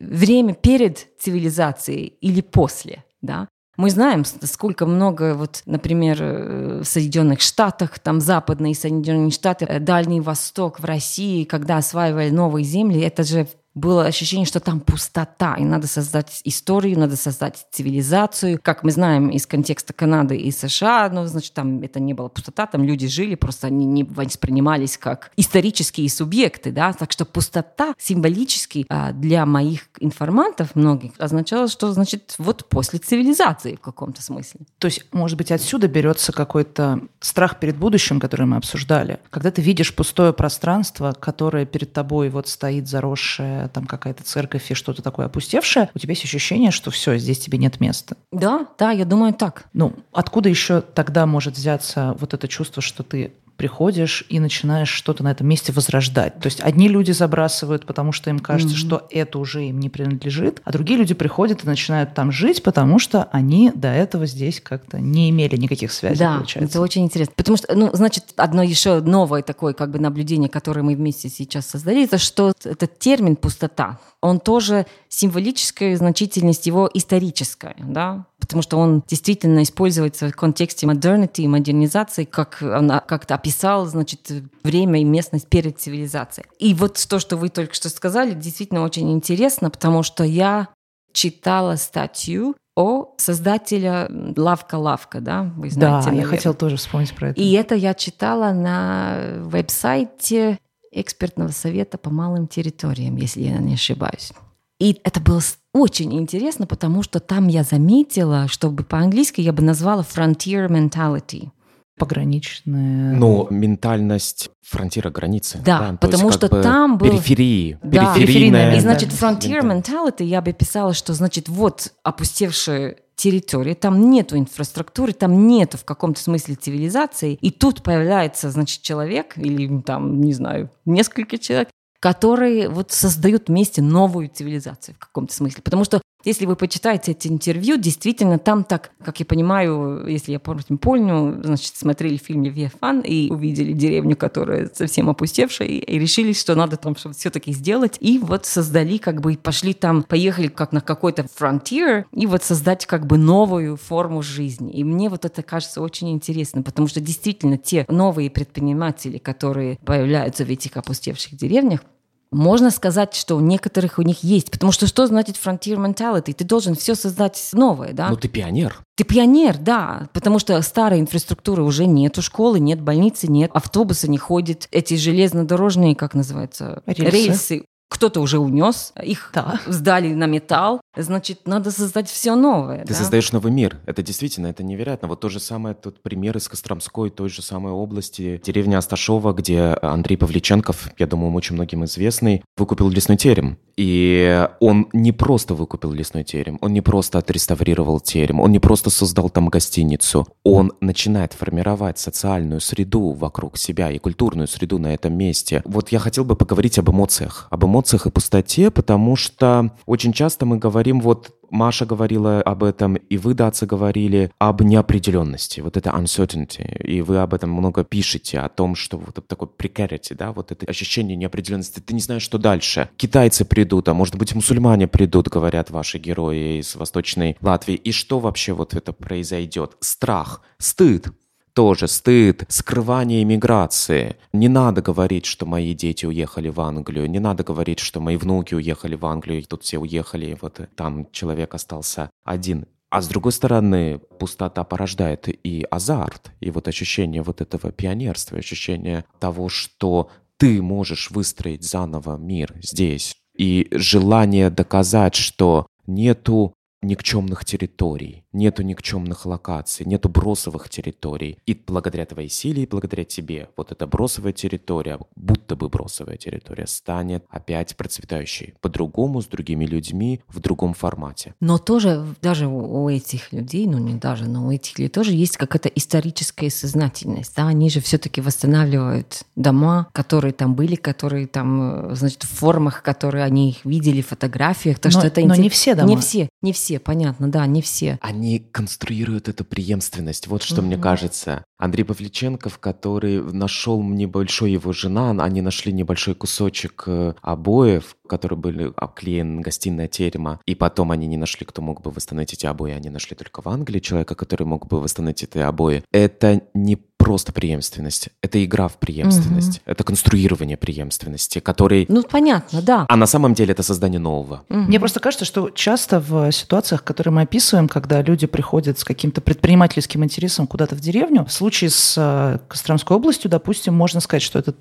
время 0.00 0.54
перед 0.54 1.08
цивилизацией 1.18 2.16
или 2.20 2.40
после, 2.40 3.04
да. 3.20 3.48
Мы 3.76 3.90
знаем, 3.90 4.24
сколько 4.24 4.86
много, 4.86 5.34
вот, 5.34 5.62
например, 5.66 6.18
э, 6.20 6.80
в 6.80 6.84
Соединенных 6.84 7.42
Штатах, 7.42 7.98
там 7.98 8.20
западные 8.20 8.74
Соединенные 8.74 9.30
Штаты, 9.30 9.66
э, 9.66 9.80
Дальний 9.80 10.20
Восток, 10.20 10.80
в 10.80 10.84
России, 10.84 11.44
когда 11.44 11.76
осваивали 11.76 12.30
новые 12.30 12.64
земли, 12.64 13.00
это 13.00 13.22
же 13.22 13.46
было 13.76 14.06
ощущение, 14.06 14.46
что 14.46 14.58
там 14.58 14.80
пустота, 14.80 15.54
и 15.56 15.62
надо 15.62 15.86
создать 15.86 16.40
историю, 16.44 16.98
надо 16.98 17.14
создать 17.14 17.66
цивилизацию. 17.70 18.58
Как 18.60 18.82
мы 18.82 18.90
знаем 18.90 19.28
из 19.28 19.46
контекста 19.46 19.92
Канады 19.92 20.34
и 20.36 20.50
США, 20.50 21.10
ну, 21.12 21.26
значит, 21.26 21.52
там 21.52 21.82
это 21.82 22.00
не 22.00 22.14
было 22.14 22.28
пустота, 22.28 22.66
там 22.66 22.82
люди 22.82 23.06
жили, 23.06 23.34
просто 23.34 23.66
они 23.66 23.84
не 23.84 24.02
воспринимались 24.02 24.96
как 24.96 25.30
исторические 25.36 26.08
субъекты, 26.08 26.72
да, 26.72 26.94
так 26.94 27.12
что 27.12 27.26
пустота 27.26 27.94
символически 27.98 28.86
а, 28.88 29.12
для 29.12 29.44
моих 29.44 29.82
информантов 30.00 30.74
многих 30.74 31.12
означала, 31.18 31.68
что, 31.68 31.92
значит, 31.92 32.34
вот 32.38 32.66
после 32.70 32.98
цивилизации 32.98 33.76
в 33.76 33.80
каком-то 33.80 34.22
смысле. 34.22 34.60
То 34.78 34.86
есть, 34.86 35.04
может 35.12 35.36
быть, 35.36 35.52
отсюда 35.52 35.86
берется 35.86 36.32
какой-то 36.32 37.00
страх 37.20 37.60
перед 37.60 37.76
будущим, 37.76 38.20
который 38.20 38.46
мы 38.46 38.56
обсуждали. 38.56 39.20
Когда 39.28 39.50
ты 39.50 39.60
видишь 39.60 39.94
пустое 39.94 40.32
пространство, 40.32 41.12
которое 41.12 41.66
перед 41.66 41.92
тобой 41.92 42.30
вот 42.30 42.48
стоит 42.48 42.88
заросшее 42.88 43.65
там 43.68 43.86
какая-то 43.86 44.24
церковь 44.24 44.70
и 44.70 44.74
что-то 44.74 45.02
такое 45.02 45.26
опустевшее, 45.26 45.90
у 45.94 45.98
тебя 45.98 46.12
есть 46.12 46.24
ощущение, 46.24 46.70
что 46.70 46.90
все, 46.90 47.16
здесь 47.18 47.38
тебе 47.38 47.58
нет 47.58 47.80
места. 47.80 48.16
Да, 48.32 48.66
да, 48.78 48.90
я 48.90 49.04
думаю 49.04 49.32
так. 49.34 49.66
Ну, 49.72 49.94
откуда 50.12 50.48
еще 50.48 50.80
тогда 50.80 51.26
может 51.26 51.54
взяться 51.54 52.16
вот 52.18 52.34
это 52.34 52.48
чувство, 52.48 52.82
что 52.82 53.02
ты 53.02 53.32
приходишь 53.56 54.24
и 54.28 54.38
начинаешь 54.40 54.88
что-то 54.88 55.22
на 55.22 55.30
этом 55.32 55.46
месте 55.46 55.72
возрождать. 55.72 56.38
То 56.40 56.46
есть 56.46 56.60
одни 56.60 56.88
люди 56.88 57.12
забрасывают, 57.12 57.86
потому 57.86 58.12
что 58.12 58.30
им 58.30 58.38
кажется, 58.38 58.76
mm-hmm. 58.76 58.80
что 58.80 59.06
это 59.10 59.38
уже 59.38 59.64
им 59.64 59.80
не 59.80 59.88
принадлежит, 59.88 60.60
а 60.64 60.72
другие 60.72 60.98
люди 60.98 61.14
приходят 61.14 61.64
и 61.64 61.66
начинают 61.66 62.14
там 62.14 62.32
жить, 62.32 62.62
потому 62.62 62.98
что 62.98 63.24
они 63.32 63.72
до 63.74 63.88
этого 63.88 64.26
здесь 64.26 64.60
как-то 64.60 65.00
не 65.00 65.30
имели 65.30 65.56
никаких 65.56 65.92
связей, 65.92 66.18
да, 66.18 66.36
получается. 66.36 66.70
это 66.70 66.80
очень 66.80 67.04
интересно. 67.04 67.34
Потому 67.36 67.56
что, 67.56 67.74
ну, 67.74 67.90
значит, 67.92 68.24
одно 68.36 68.62
еще 68.62 69.00
новое 69.00 69.42
такое 69.42 69.72
как 69.72 69.90
бы 69.90 69.98
наблюдение, 69.98 70.48
которое 70.48 70.82
мы 70.82 70.94
вместе 70.94 71.28
сейчас 71.28 71.66
создали, 71.66 72.04
это 72.04 72.18
что 72.18 72.52
этот 72.64 72.98
термин 72.98 73.36
«пустота», 73.36 73.98
он 74.20 74.40
тоже 74.40 74.86
символическая 75.08 75.96
значительность 75.96 76.66
его 76.66 76.90
историческая, 76.92 77.76
да, 77.78 78.26
потому 78.46 78.62
что 78.62 78.78
он 78.78 79.02
действительно 79.06 79.62
используется 79.62 80.28
в 80.28 80.36
контексте 80.36 80.86
modernity 80.86 81.48
модернизации, 81.48 82.24
как 82.24 82.58
он 82.62 82.88
как-то 83.06 83.34
описал, 83.34 83.86
значит, 83.86 84.30
время 84.62 85.00
и 85.00 85.04
местность 85.04 85.48
перед 85.48 85.78
цивилизацией. 85.80 86.46
И 86.58 86.72
вот 86.74 87.04
то, 87.08 87.18
что 87.18 87.36
вы 87.36 87.48
только 87.48 87.74
что 87.74 87.88
сказали, 87.88 88.34
действительно 88.34 88.82
очень 88.82 89.12
интересно, 89.12 89.68
потому 89.70 90.02
что 90.02 90.24
я 90.24 90.68
читала 91.12 91.76
статью 91.76 92.54
о 92.76 93.14
создателя 93.16 94.06
Лавка-Лавка, 94.36 95.20
да, 95.20 95.50
вы 95.56 95.70
знаете. 95.70 95.80
Да, 95.80 96.10
наверное. 96.10 96.20
я 96.20 96.26
хотела 96.26 96.54
тоже 96.54 96.76
вспомнить 96.76 97.14
про 97.14 97.30
это. 97.30 97.40
И 97.40 97.52
это 97.52 97.74
я 97.74 97.94
читала 97.94 98.52
на 98.52 99.40
веб-сайте 99.40 100.58
экспертного 100.92 101.50
совета 101.50 101.98
по 101.98 102.10
малым 102.10 102.46
территориям, 102.46 103.16
если 103.16 103.42
я 103.42 103.58
не 103.58 103.74
ошибаюсь. 103.74 104.32
И 104.78 105.00
это 105.04 105.20
было 105.20 105.40
очень 105.72 106.14
интересно, 106.14 106.66
потому 106.66 107.02
что 107.02 107.20
там 107.20 107.48
я 107.48 107.62
заметила, 107.62 108.46
чтобы 108.48 108.84
по-английски 108.84 109.40
я 109.40 109.52
бы 109.52 109.62
назвала 109.62 110.02
frontier 110.02 110.68
mentality. 110.68 111.50
Пограничная. 111.98 113.14
Ну, 113.14 113.46
ментальность 113.48 114.50
фронтира 114.62 115.08
границы. 115.08 115.58
Да, 115.64 115.92
да 115.92 115.96
потому 115.98 116.30
что 116.30 116.48
там 116.48 116.98
был... 116.98 117.06
Периферии. 117.06 117.78
Да, 117.82 118.14
периферийная. 118.14 118.76
И, 118.76 118.80
значит, 118.80 119.10
frontier 119.10 119.62
mentality 119.62 120.24
я 120.24 120.42
бы 120.42 120.52
писала, 120.52 120.92
что, 120.92 121.14
значит, 121.14 121.48
вот 121.48 121.94
опустевшие 122.02 122.98
территории, 123.16 123.72
там 123.72 124.10
нету 124.10 124.36
инфраструктуры, 124.36 125.14
там 125.14 125.48
нету 125.48 125.78
в 125.78 125.84
каком-то 125.84 126.20
смысле 126.20 126.54
цивилизации, 126.54 127.38
и 127.40 127.50
тут 127.50 127.82
появляется, 127.82 128.50
значит, 128.50 128.82
человек 128.82 129.38
или 129.38 129.80
там, 129.80 130.20
не 130.20 130.34
знаю, 130.34 130.70
несколько 130.84 131.38
человек, 131.38 131.70
которые 132.00 132.68
вот 132.68 132.92
создают 132.92 133.48
вместе 133.48 133.82
новую 133.82 134.28
цивилизацию 134.28 134.94
в 134.94 134.98
каком-то 134.98 135.32
смысле. 135.34 135.62
Потому 135.62 135.84
что 135.84 136.00
если 136.26 136.44
вы 136.44 136.56
почитаете 136.56 137.12
эти 137.12 137.28
интервью, 137.28 137.76
действительно 137.76 138.38
там 138.38 138.64
так, 138.64 138.90
как 139.04 139.20
я 139.20 139.26
понимаю, 139.26 140.06
если 140.08 140.32
я 140.32 140.40
помню, 140.40 140.64
помню 140.78 141.40
значит, 141.42 141.76
смотрели 141.76 142.16
фильм 142.16 142.42
Левиафан 142.42 143.00
и 143.00 143.30
увидели 143.30 143.72
деревню, 143.72 144.16
которая 144.16 144.68
совсем 144.74 145.08
опустевшая, 145.08 145.68
и, 145.68 145.98
решили, 145.98 146.32
что 146.32 146.56
надо 146.56 146.76
там 146.76 146.96
все-таки 146.96 147.52
сделать. 147.52 147.96
И 148.00 148.18
вот 148.18 148.44
создали, 148.44 148.98
как 148.98 149.20
бы, 149.20 149.38
пошли 149.40 149.72
там, 149.72 150.02
поехали 150.02 150.48
как 150.48 150.72
на 150.72 150.80
какой-то 150.80 151.26
frontier, 151.38 152.06
и 152.12 152.26
вот 152.26 152.42
создать 152.42 152.86
как 152.86 153.06
бы 153.06 153.18
новую 153.18 153.76
форму 153.76 154.20
жизни. 154.20 154.72
И 154.72 154.82
мне 154.82 155.08
вот 155.08 155.24
это 155.24 155.44
кажется 155.44 155.80
очень 155.80 156.10
интересно, 156.10 156.62
потому 156.62 156.88
что 156.88 157.00
действительно 157.00 157.56
те 157.56 157.86
новые 157.88 158.30
предприниматели, 158.30 159.18
которые 159.18 159.78
появляются 159.84 160.44
в 160.44 160.50
этих 160.50 160.76
опустевших 160.76 161.36
деревнях, 161.36 161.84
можно 162.30 162.70
сказать, 162.70 163.14
что 163.14 163.36
у 163.36 163.40
некоторых 163.40 163.98
у 163.98 164.02
них 164.02 164.22
есть. 164.22 164.50
Потому 164.50 164.72
что 164.72 164.86
что 164.86 165.06
значит 165.06 165.36
frontier 165.36 165.76
mentality? 165.76 166.32
Ты 166.32 166.44
должен 166.44 166.74
все 166.74 166.94
создать 166.94 167.50
новое, 167.52 167.92
да? 167.92 168.08
Ну, 168.08 168.16
ты 168.16 168.28
пионер. 168.28 168.82
Ты 168.96 169.04
пионер, 169.04 169.58
да. 169.58 170.08
Потому 170.12 170.38
что 170.38 170.60
старой 170.62 171.00
инфраструктуры 171.00 171.62
уже 171.62 171.86
нету. 171.86 172.22
Школы 172.22 172.58
нет, 172.60 172.80
больницы 172.80 173.28
нет, 173.28 173.50
автобусы 173.54 174.08
не 174.08 174.18
ходят. 174.18 174.68
Эти 174.70 174.94
железнодорожные, 174.94 175.94
как 175.94 176.14
называется? 176.14 176.82
Рельсы. 176.86 177.16
Рельсы 177.16 177.64
кто-то 177.88 178.20
уже 178.20 178.38
унес, 178.38 178.92
их 179.02 179.30
да. 179.32 179.60
сдали 179.66 180.12
на 180.12 180.26
металл, 180.26 180.80
значит, 180.96 181.46
надо 181.46 181.70
создать 181.70 182.08
все 182.08 182.34
новое. 182.34 182.82
Ты 182.82 182.92
да? 182.92 182.94
создаешь 182.94 183.32
новый 183.32 183.52
мир. 183.52 183.78
Это 183.86 184.02
действительно, 184.02 184.48
это 184.48 184.64
невероятно. 184.64 185.08
Вот 185.08 185.20
то 185.20 185.28
же 185.28 185.38
самое, 185.38 185.74
тут 185.74 186.02
пример 186.02 186.36
из 186.36 186.48
Костромской, 186.48 187.10
той 187.10 187.28
же 187.28 187.42
самой 187.42 187.72
области, 187.72 188.40
деревня 188.44 188.78
Асташова, 188.78 189.32
где 189.32 189.78
Андрей 189.82 190.16
Павличенков, 190.16 190.90
я 190.98 191.06
думаю, 191.06 191.32
очень 191.34 191.54
многим 191.54 191.84
известный, 191.84 192.42
выкупил 192.56 192.88
лесной 192.88 193.16
терем. 193.16 193.58
И 193.76 194.48
он 194.58 194.88
не 194.94 195.12
просто 195.12 195.54
выкупил 195.54 195.92
лесной 195.92 196.24
терем, 196.24 196.58
он 196.62 196.72
не 196.72 196.80
просто 196.80 197.18
отреставрировал 197.18 198.00
терем, 198.00 198.40
он 198.40 198.50
не 198.50 198.58
просто 198.58 198.88
создал 198.88 199.28
там 199.28 199.48
гостиницу, 199.48 200.26
он 200.44 200.72
начинает 200.80 201.34
формировать 201.34 201.98
социальную 201.98 202.60
среду 202.60 203.10
вокруг 203.10 203.58
себя 203.58 203.90
и 203.90 203.98
культурную 203.98 204.48
среду 204.48 204.78
на 204.78 204.94
этом 204.94 205.12
месте. 205.12 205.62
Вот 205.66 205.90
я 205.90 205.98
хотел 205.98 206.24
бы 206.24 206.36
поговорить 206.36 206.78
об 206.78 206.90
эмоциях, 206.90 207.48
об 207.50 207.64
эмоциях 207.66 207.75
и 208.06 208.10
пустоте, 208.10 208.70
потому 208.70 209.16
что 209.16 209.70
очень 209.86 210.12
часто 210.12 210.46
мы 210.46 210.58
говорим 210.58 211.00
вот 211.00 211.32
Маша 211.50 211.86
говорила 211.86 212.40
об 212.42 212.64
этом, 212.64 212.96
и 212.96 213.16
вы, 213.16 213.34
Даца, 213.34 213.66
говорили 213.66 214.30
об 214.38 214.62
неопределенности, 214.62 215.60
вот 215.60 215.76
это 215.76 215.90
uncertainty, 215.90 216.82
и 216.82 217.00
вы 217.02 217.18
об 217.18 217.34
этом 217.34 217.50
много 217.50 217.84
пишете, 217.84 218.40
о 218.40 218.48
том, 218.48 218.74
что 218.74 218.98
вот 218.98 219.26
такой 219.26 219.48
precarity, 219.56 220.14
да, 220.14 220.32
вот 220.32 220.52
это 220.52 220.66
ощущение 220.66 221.16
неопределенности, 221.16 221.80
ты 221.80 221.94
не 221.94 222.00
знаешь, 222.00 222.22
что 222.22 222.38
дальше. 222.38 222.88
Китайцы 222.96 223.44
придут, 223.44 223.88
а 223.88 223.94
может 223.94 224.16
быть 224.16 224.34
мусульмане 224.34 224.88
придут, 224.88 225.28
говорят 225.28 225.70
ваши 225.70 225.98
герои 225.98 226.58
из 226.60 226.74
Восточной 226.74 227.36
Латвии, 227.40 227.74
и 227.74 227.92
что 227.92 228.18
вообще 228.18 228.52
вот 228.52 228.74
это 228.74 228.92
произойдет? 228.92 229.76
Страх, 229.80 230.42
стыд, 230.58 231.08
тоже 231.56 231.88
стыд, 231.88 232.44
скрывание 232.48 233.22
иммиграции. 233.22 234.16
Не 234.34 234.48
надо 234.48 234.82
говорить, 234.82 235.24
что 235.24 235.46
мои 235.46 235.72
дети 235.72 236.04
уехали 236.04 236.50
в 236.50 236.60
Англию, 236.60 237.10
не 237.10 237.18
надо 237.18 237.44
говорить, 237.44 237.78
что 237.78 237.98
мои 237.98 238.18
внуки 238.18 238.52
уехали 238.54 238.94
в 238.94 239.06
Англию, 239.06 239.40
и 239.40 239.44
тут 239.44 239.62
все 239.62 239.78
уехали, 239.78 240.26
и 240.26 240.36
вот 240.38 240.60
там 240.76 241.10
человек 241.12 241.54
остался 241.54 242.10
один. 242.24 242.66
А 242.90 243.00
с 243.00 243.08
другой 243.08 243.32
стороны, 243.32 243.98
пустота 244.18 244.64
порождает 244.64 245.28
и 245.28 245.66
азарт, 245.70 246.30
и 246.40 246.50
вот 246.50 246.68
ощущение 246.68 247.22
вот 247.22 247.40
этого 247.40 247.72
пионерства, 247.72 248.36
ощущение 248.36 249.06
того, 249.18 249.48
что 249.48 250.10
ты 250.36 250.60
можешь 250.60 251.10
выстроить 251.10 251.64
заново 251.64 252.18
мир 252.18 252.52
здесь. 252.62 253.14
И 253.34 253.68
желание 253.70 254.50
доказать, 254.50 255.14
что 255.14 255.66
нету 255.86 256.52
никчемных 256.82 257.46
территорий, 257.46 258.24
нету 258.36 258.62
никчемных 258.62 259.26
локаций, 259.26 259.86
нету 259.86 260.08
бросовых 260.08 260.68
территорий. 260.68 261.38
И 261.46 261.54
благодаря 261.66 262.06
твоей 262.06 262.28
силе, 262.28 262.62
и 262.62 262.66
благодаря 262.66 263.04
тебе, 263.04 263.48
вот 263.56 263.72
эта 263.72 263.86
бросовая 263.86 264.32
территория, 264.32 264.98
будто 265.16 265.56
бы 265.56 265.68
бросовая 265.68 266.16
территория, 266.16 266.66
станет 266.66 267.24
опять 267.30 267.76
процветающей. 267.76 268.54
По-другому, 268.60 269.22
с 269.22 269.26
другими 269.26 269.64
людьми, 269.64 270.20
в 270.28 270.40
другом 270.40 270.74
формате. 270.74 271.34
Но 271.40 271.58
тоже 271.58 272.04
даже 272.22 272.46
у 272.46 272.88
этих 272.88 273.32
людей, 273.32 273.66
ну 273.66 273.78
не 273.78 273.94
даже, 273.94 274.26
но 274.26 274.46
у 274.46 274.52
этих 274.52 274.78
людей 274.78 274.90
тоже 274.90 275.12
есть 275.12 275.36
какая-то 275.36 275.68
историческая 275.70 276.50
сознательность. 276.50 277.34
Да? 277.36 277.48
Они 277.48 277.70
же 277.70 277.80
все-таки 277.80 278.20
восстанавливают 278.20 279.24
дома, 279.34 279.88
которые 279.92 280.32
там 280.32 280.54
были, 280.54 280.74
которые 280.76 281.26
там, 281.26 281.90
э, 281.90 281.94
значит, 281.94 282.22
в 282.22 282.28
формах, 282.28 282.82
которые 282.82 283.24
они 283.24 283.50
их 283.50 283.64
видели, 283.64 284.02
в 284.02 284.08
фотографиях. 284.08 284.78
То, 284.78 284.88
но, 284.88 284.98
что 284.98 285.06
это 285.06 285.20
но 285.22 285.34
не 285.34 285.48
все 285.48 285.74
дома. 285.74 285.88
Не 285.88 285.96
все, 285.96 286.28
не 286.42 286.52
все, 286.52 286.78
понятно, 286.78 287.30
да, 287.30 287.46
не 287.46 287.62
все. 287.62 287.98
Они 288.02 288.25
конструируют 288.38 289.28
эту 289.28 289.44
преемственность. 289.44 290.26
Вот 290.26 290.42
что 290.42 290.60
угу. 290.60 290.66
мне 290.66 290.76
кажется. 290.76 291.44
Андрей 291.58 291.84
Павличенков, 291.84 292.58
который 292.58 293.22
нашел 293.22 293.82
небольшой 293.82 294.52
его 294.52 294.72
жена, 294.72 295.10
они 295.10 295.40
нашли 295.40 295.72
небольшой 295.72 296.14
кусочек 296.14 296.84
э, 296.86 297.14
обоев, 297.22 297.96
которые 298.06 298.38
были 298.38 298.72
обклеены 298.76 299.40
гостиная 299.40 299.88
терема, 299.88 300.40
и 300.44 300.54
потом 300.54 300.90
они 300.90 301.06
не 301.06 301.16
нашли, 301.16 301.46
кто 301.46 301.62
мог 301.62 301.80
бы 301.80 301.90
восстановить 301.90 302.34
эти 302.34 302.44
обои, 302.46 302.72
они 302.72 302.90
нашли 302.90 303.16
только 303.16 303.40
в 303.40 303.48
Англии 303.48 303.80
человека, 303.80 304.14
который 304.14 304.46
мог 304.46 304.66
бы 304.66 304.80
восстановить 304.80 305.22
эти 305.22 305.38
обои. 305.38 305.82
Это 305.92 306.42
не 306.52 306.76
просто 307.06 307.32
преемственность, 307.32 308.08
это 308.20 308.44
игра 308.44 308.66
в 308.66 308.78
преемственность, 308.78 309.58
угу. 309.58 309.70
это 309.70 309.84
конструирование 309.84 310.56
преемственности, 310.56 311.38
который... 311.38 311.86
Ну, 311.88 312.02
понятно, 312.02 312.60
да. 312.60 312.84
А 312.88 312.96
на 312.96 313.06
самом 313.06 313.32
деле 313.32 313.52
это 313.52 313.62
создание 313.62 314.00
нового. 314.00 314.42
Угу. 314.48 314.58
Мне 314.58 314.80
просто 314.80 314.98
кажется, 314.98 315.24
что 315.24 315.50
часто 315.50 316.00
в 316.00 316.32
ситуациях, 316.32 316.82
которые 316.82 317.14
мы 317.14 317.22
описываем, 317.22 317.68
когда 317.68 318.02
люди 318.02 318.26
приходят 318.26 318.80
с 318.80 318.84
каким-то 318.84 319.20
предпринимательским 319.20 320.02
интересом 320.02 320.48
куда-то 320.48 320.74
в 320.74 320.80
деревню, 320.80 321.24
в 321.24 321.30
случае 321.30 321.70
с 321.70 321.94
э, 321.96 322.40
Костромской 322.48 322.96
областью, 322.96 323.30
допустим, 323.30 323.72
можно 323.72 324.00
сказать, 324.00 324.22
что 324.22 324.40
это 324.40 324.56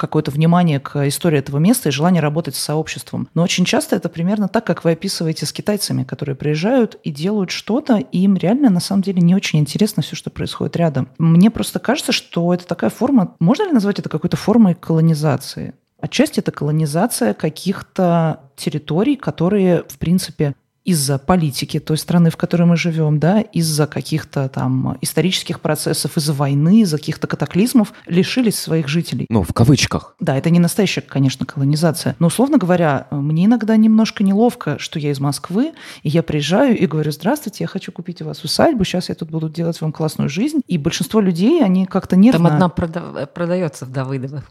какое-то 0.00 0.30
внимание 0.30 0.80
к 0.80 1.06
истории 1.06 1.38
этого 1.38 1.58
места 1.58 1.90
и 1.90 1.92
желание 1.92 2.22
работать 2.22 2.56
с 2.56 2.60
сообществом. 2.60 3.28
Но 3.34 3.42
очень 3.42 3.66
часто 3.66 3.96
это 3.96 4.08
примерно 4.08 4.48
так, 4.48 4.64
как 4.64 4.82
вы 4.82 4.92
описываете 4.92 5.44
с 5.44 5.52
китайцами, 5.52 6.04
которые 6.04 6.34
приезжают 6.34 6.98
и 7.04 7.10
делают 7.10 7.50
что-то, 7.50 7.98
и 7.98 8.18
им 8.20 8.36
реально 8.36 8.70
на 8.70 8.80
самом 8.80 9.02
деле 9.02 9.20
не 9.20 9.34
очень 9.34 9.58
интересно 9.58 10.02
все, 10.02 10.16
что 10.16 10.30
происходит 10.30 10.76
рядом. 10.76 11.08
Мне 11.18 11.50
просто 11.50 11.78
кажется, 11.78 12.12
что 12.12 12.52
это 12.54 12.66
такая 12.66 12.90
форма, 12.90 13.36
можно 13.38 13.64
ли 13.64 13.72
назвать 13.72 13.98
это 13.98 14.08
какой-то 14.08 14.38
формой 14.38 14.74
колонизации? 14.74 15.74
Отчасти 16.00 16.40
это 16.40 16.50
колонизация 16.50 17.34
каких-то 17.34 18.40
территорий, 18.56 19.16
которые, 19.16 19.84
в 19.86 19.98
принципе, 19.98 20.54
из-за 20.90 21.18
политики 21.18 21.78
той 21.78 21.96
страны, 21.96 22.30
в 22.30 22.36
которой 22.36 22.64
мы 22.64 22.76
живем, 22.76 23.18
да, 23.18 23.40
из-за 23.40 23.86
каких-то 23.86 24.48
там 24.48 24.98
исторических 25.00 25.60
процессов, 25.60 26.16
из-за 26.16 26.32
войны, 26.32 26.80
из-за 26.82 26.98
каких-то 26.98 27.26
катаклизмов 27.26 27.92
лишились 28.06 28.58
своих 28.58 28.88
жителей. 28.88 29.26
Ну, 29.30 29.42
в 29.42 29.52
кавычках. 29.52 30.16
Да, 30.20 30.36
это 30.36 30.50
не 30.50 30.58
настоящая, 30.58 31.02
конечно, 31.02 31.46
колонизация. 31.46 32.16
Но, 32.18 32.26
условно 32.26 32.58
говоря, 32.58 33.06
мне 33.10 33.46
иногда 33.46 33.76
немножко 33.76 34.24
неловко, 34.24 34.78
что 34.78 34.98
я 34.98 35.12
из 35.12 35.20
Москвы, 35.20 35.72
и 36.02 36.08
я 36.08 36.22
приезжаю 36.22 36.76
и 36.76 36.86
говорю, 36.86 37.12
здравствуйте, 37.12 37.64
я 37.64 37.68
хочу 37.68 37.92
купить 37.92 38.20
у 38.22 38.24
вас 38.24 38.42
усадьбу, 38.42 38.84
сейчас 38.84 39.08
я 39.08 39.14
тут 39.14 39.30
буду 39.30 39.48
делать 39.48 39.80
вам 39.80 39.92
классную 39.92 40.28
жизнь. 40.28 40.60
И 40.66 40.76
большинство 40.76 41.20
людей, 41.20 41.64
они 41.64 41.86
как-то 41.86 42.16
нервно... 42.16 42.48
Там 42.48 42.54
одна 42.54 42.68
прода... 42.68 43.26
продается 43.26 43.86
в 43.86 43.92
Давыдово. 43.92 44.42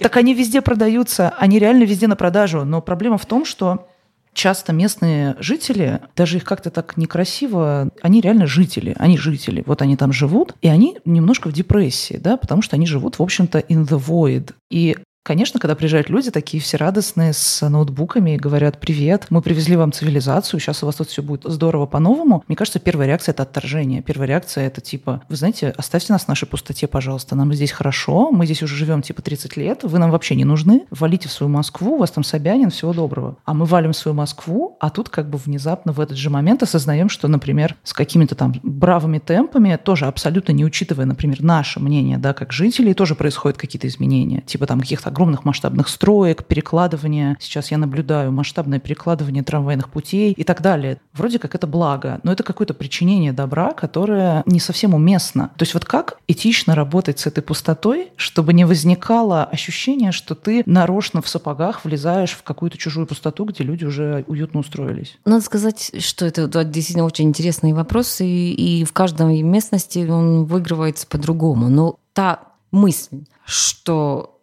Так 0.00 0.16
они 0.16 0.34
везде 0.34 0.60
продаются, 0.60 1.32
они 1.38 1.58
реально 1.58 1.84
везде 1.84 2.08
на 2.08 2.16
продажу. 2.16 2.64
Но 2.64 2.82
проблема 2.82 3.16
в 3.16 3.26
том, 3.26 3.44
что 3.44 3.86
часто 4.34 4.72
местные 4.72 5.36
жители, 5.38 6.00
даже 6.16 6.36
их 6.36 6.44
как-то 6.44 6.70
так 6.70 6.96
некрасиво, 6.96 7.90
они 8.02 8.20
реально 8.20 8.46
жители, 8.46 8.94
они 8.98 9.16
жители. 9.16 9.62
Вот 9.66 9.80
они 9.80 9.96
там 9.96 10.12
живут, 10.12 10.54
и 10.60 10.68
они 10.68 10.98
немножко 11.04 11.48
в 11.48 11.52
депрессии, 11.52 12.18
да, 12.18 12.36
потому 12.36 12.60
что 12.60 12.76
они 12.76 12.86
живут, 12.86 13.18
в 13.18 13.22
общем-то, 13.22 13.60
in 13.60 13.86
the 13.86 13.98
void. 13.98 14.52
И 14.70 14.96
Конечно, 15.24 15.58
когда 15.58 15.74
приезжают 15.74 16.10
люди, 16.10 16.30
такие 16.30 16.62
все 16.62 16.76
радостные, 16.76 17.32
с 17.32 17.66
ноутбуками, 17.66 18.34
и 18.34 18.36
говорят, 18.36 18.78
привет, 18.78 19.28
мы 19.30 19.40
привезли 19.40 19.74
вам 19.74 19.90
цивилизацию, 19.90 20.60
сейчас 20.60 20.82
у 20.82 20.86
вас 20.86 20.96
тут 20.96 21.08
все 21.08 21.22
будет 21.22 21.44
здорово 21.44 21.86
по-новому. 21.86 22.44
Мне 22.46 22.56
кажется, 22.56 22.78
первая 22.78 23.08
реакция– 23.08 23.32
это 23.34 23.44
отторжение. 23.44 24.02
Первая 24.02 24.28
реакция– 24.28 24.66
это 24.66 24.82
типа, 24.82 25.22
вы 25.30 25.36
знаете, 25.36 25.72
оставьте 25.78 26.12
нас 26.12 26.24
в 26.24 26.28
нашей 26.28 26.46
пустоте, 26.46 26.86
пожалуйста, 26.86 27.36
нам 27.36 27.54
здесь 27.54 27.72
хорошо, 27.72 28.32
мы 28.32 28.44
здесь 28.44 28.62
уже 28.62 28.76
живем 28.76 29.00
типа 29.00 29.22
30 29.22 29.56
лет, 29.56 29.80
вы 29.84 29.98
нам 29.98 30.10
вообще 30.10 30.34
не 30.34 30.44
нужны, 30.44 30.84
валите 30.90 31.30
в 31.30 31.32
свою 31.32 31.50
Москву, 31.50 31.94
у 31.94 31.96
вас 31.96 32.10
там 32.10 32.22
Собянин, 32.22 32.68
всего 32.68 32.92
доброго. 32.92 33.38
А 33.46 33.54
мы 33.54 33.64
валим 33.64 33.92
в 33.92 33.96
свою 33.96 34.14
Москву, 34.14 34.76
а 34.78 34.90
тут 34.90 35.08
как 35.08 35.30
бы 35.30 35.38
внезапно 35.38 35.92
в 35.92 36.00
этот 36.00 36.18
же 36.18 36.28
момент 36.28 36.62
осознаем, 36.62 37.08
что, 37.08 37.28
например, 37.28 37.76
с 37.82 37.94
какими-то 37.94 38.34
там 38.34 38.52
бравыми 38.62 39.20
темпами, 39.20 39.80
тоже 39.82 40.04
абсолютно 40.04 40.52
не 40.52 40.66
учитывая, 40.66 41.06
например, 41.06 41.42
наше 41.42 41.80
мнение, 41.80 42.18
да, 42.18 42.34
как 42.34 42.52
жителей, 42.52 42.92
тоже 42.92 43.14
происходят 43.14 43.56
какие-то 43.56 43.88
изменения, 43.88 44.42
типа 44.42 44.66
там 44.66 44.80
каких-то 44.80 45.13
огромных 45.14 45.44
масштабных 45.44 45.88
строек, 45.88 46.44
перекладывание, 46.44 47.36
сейчас 47.38 47.70
я 47.70 47.78
наблюдаю 47.78 48.32
масштабное 48.32 48.80
перекладывание 48.80 49.44
трамвайных 49.44 49.88
путей 49.88 50.32
и 50.32 50.42
так 50.42 50.60
далее. 50.60 51.00
Вроде 51.12 51.38
как 51.38 51.54
это 51.54 51.68
благо, 51.68 52.18
но 52.24 52.32
это 52.32 52.42
какое-то 52.42 52.74
причинение 52.74 53.32
добра, 53.32 53.72
которое 53.72 54.42
не 54.44 54.58
совсем 54.58 54.92
уместно. 54.92 55.52
То 55.56 55.62
есть 55.62 55.74
вот 55.74 55.84
как 55.84 56.18
этично 56.26 56.74
работать 56.74 57.20
с 57.20 57.26
этой 57.26 57.42
пустотой, 57.42 58.10
чтобы 58.16 58.52
не 58.52 58.64
возникало 58.64 59.44
ощущение, 59.44 60.10
что 60.10 60.34
ты 60.34 60.64
нарочно 60.66 61.22
в 61.22 61.28
сапогах 61.28 61.84
влезаешь 61.84 62.32
в 62.32 62.42
какую-то 62.42 62.76
чужую 62.76 63.06
пустоту, 63.06 63.44
где 63.44 63.62
люди 63.62 63.84
уже 63.84 64.24
уютно 64.26 64.60
устроились? 64.60 65.16
Надо 65.24 65.44
сказать, 65.44 65.92
что 66.00 66.26
это 66.26 66.48
действительно 66.64 67.06
очень 67.06 67.26
интересный 67.26 67.72
вопрос, 67.72 68.20
и, 68.20 68.52
и 68.52 68.84
в 68.84 68.92
каждой 68.92 69.42
местности 69.42 70.04
он 70.08 70.44
выигрывается 70.44 71.06
по-другому. 71.06 71.68
Но 71.68 71.98
та 72.12 72.40
мысль, 72.72 73.24
что 73.44 74.33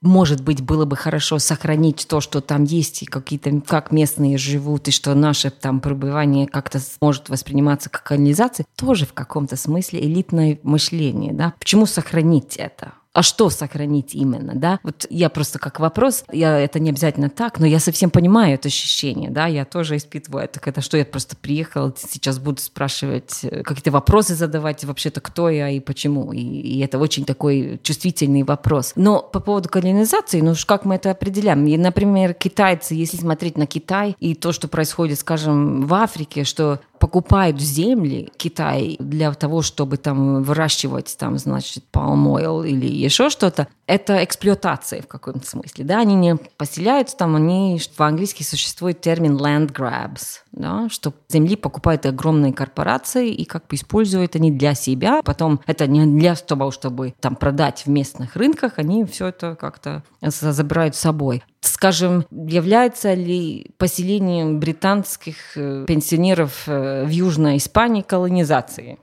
может 0.00 0.42
быть, 0.42 0.62
было 0.62 0.84
бы 0.84 0.96
хорошо 0.96 1.38
сохранить 1.38 2.06
то, 2.08 2.20
что 2.20 2.40
там 2.40 2.64
есть, 2.64 3.02
и 3.02 3.06
какие-то, 3.06 3.60
как 3.60 3.90
местные 3.90 4.38
живут, 4.38 4.88
и 4.88 4.90
что 4.90 5.14
наше 5.14 5.50
там 5.50 5.80
пребывание 5.80 6.46
как-то 6.46 6.80
может 7.00 7.28
восприниматься 7.28 7.90
как 7.90 8.04
колонизация, 8.04 8.66
тоже 8.76 9.06
в 9.06 9.12
каком-то 9.12 9.56
смысле 9.56 10.00
элитное 10.00 10.58
мышление. 10.62 11.32
Да? 11.32 11.54
Почему 11.58 11.86
сохранить 11.86 12.56
это? 12.56 12.92
А 13.12 13.22
что 13.22 13.50
сохранить 13.50 14.14
именно, 14.14 14.54
да? 14.54 14.78
Вот 14.82 15.06
я 15.10 15.28
просто 15.28 15.58
как 15.58 15.80
вопрос, 15.80 16.24
я 16.32 16.58
это 16.58 16.78
не 16.78 16.90
обязательно 16.90 17.30
так, 17.30 17.58
но 17.58 17.66
я 17.66 17.80
совсем 17.80 18.10
понимаю 18.10 18.54
это 18.54 18.68
ощущение, 18.68 19.30
да, 19.30 19.46
я 19.46 19.64
тоже 19.64 19.96
испытываю 19.96 20.44
это, 20.44 20.60
когда 20.60 20.80
что 20.80 20.96
я 20.96 21.04
просто 21.04 21.36
приехала, 21.36 21.92
сейчас 21.96 22.38
буду 22.38 22.60
спрашивать, 22.60 23.40
э, 23.42 23.62
какие-то 23.62 23.90
вопросы 23.90 24.34
задавать, 24.34 24.84
вообще-то 24.84 25.20
кто 25.20 25.48
я 25.48 25.68
и 25.70 25.80
почему, 25.80 26.32
и, 26.32 26.40
и 26.40 26.80
это 26.80 26.98
очень 26.98 27.24
такой 27.24 27.80
чувствительный 27.82 28.42
вопрос. 28.42 28.92
Но 28.96 29.20
по 29.22 29.40
поводу 29.40 29.68
колонизации, 29.68 30.40
ну 30.40 30.54
как 30.66 30.84
мы 30.84 30.96
это 30.96 31.10
определяем? 31.10 31.66
И, 31.66 31.76
например, 31.76 32.34
китайцы, 32.34 32.94
если 32.94 33.16
смотреть 33.16 33.56
на 33.56 33.66
Китай 33.66 34.14
и 34.20 34.34
то, 34.34 34.52
что 34.52 34.68
происходит, 34.68 35.18
скажем, 35.18 35.86
в 35.86 35.94
Африке, 35.94 36.44
что 36.44 36.80
покупают 36.98 37.60
земли 37.60 38.30
Китай 38.36 38.96
для 38.98 39.32
того, 39.32 39.62
чтобы 39.62 39.96
там 39.96 40.42
выращивать 40.42 41.16
там, 41.18 41.38
значит, 41.38 41.84
palm 41.92 42.24
oil 42.26 42.66
или 42.66 42.86
еще 42.86 43.30
что-то, 43.30 43.68
это 43.86 44.22
эксплуатация 44.24 45.02
в 45.02 45.06
каком-то 45.06 45.46
смысле, 45.46 45.84
да, 45.84 46.00
они 46.00 46.14
не 46.14 46.36
поселяются 46.56 47.16
там, 47.16 47.36
они, 47.36 47.80
в-английски 47.96 48.42
существует 48.42 49.00
термин 49.00 49.36
land 49.36 49.72
grabs, 49.72 50.40
да, 50.52 50.88
что 50.88 51.12
земли 51.28 51.56
покупают 51.56 52.06
огромные 52.06 52.52
корпорации 52.52 53.30
и 53.30 53.44
как 53.44 53.66
бы 53.66 53.76
используют 53.76 54.36
они 54.36 54.50
для 54.50 54.74
себя, 54.74 55.22
потом 55.22 55.60
это 55.66 55.86
не 55.86 56.06
для 56.18 56.34
того, 56.34 56.70
чтобы 56.70 57.14
там 57.20 57.36
продать 57.36 57.82
в 57.84 57.88
местных 57.88 58.36
рынках, 58.36 58.74
они 58.76 59.04
все 59.04 59.28
это 59.28 59.56
как-то 59.56 60.02
забирают 60.20 60.94
с 60.94 61.00
собой. 61.00 61.42
Скажем, 61.60 62.24
является 62.30 63.14
ли 63.14 63.70
поселение 63.78 64.46
британских 64.46 65.56
э, 65.56 65.84
пенсионеров 65.86 66.64
э, 66.66 67.04
в 67.04 67.08
Южной 67.08 67.56
Испании 67.56 68.02
колонизацией? 68.02 68.98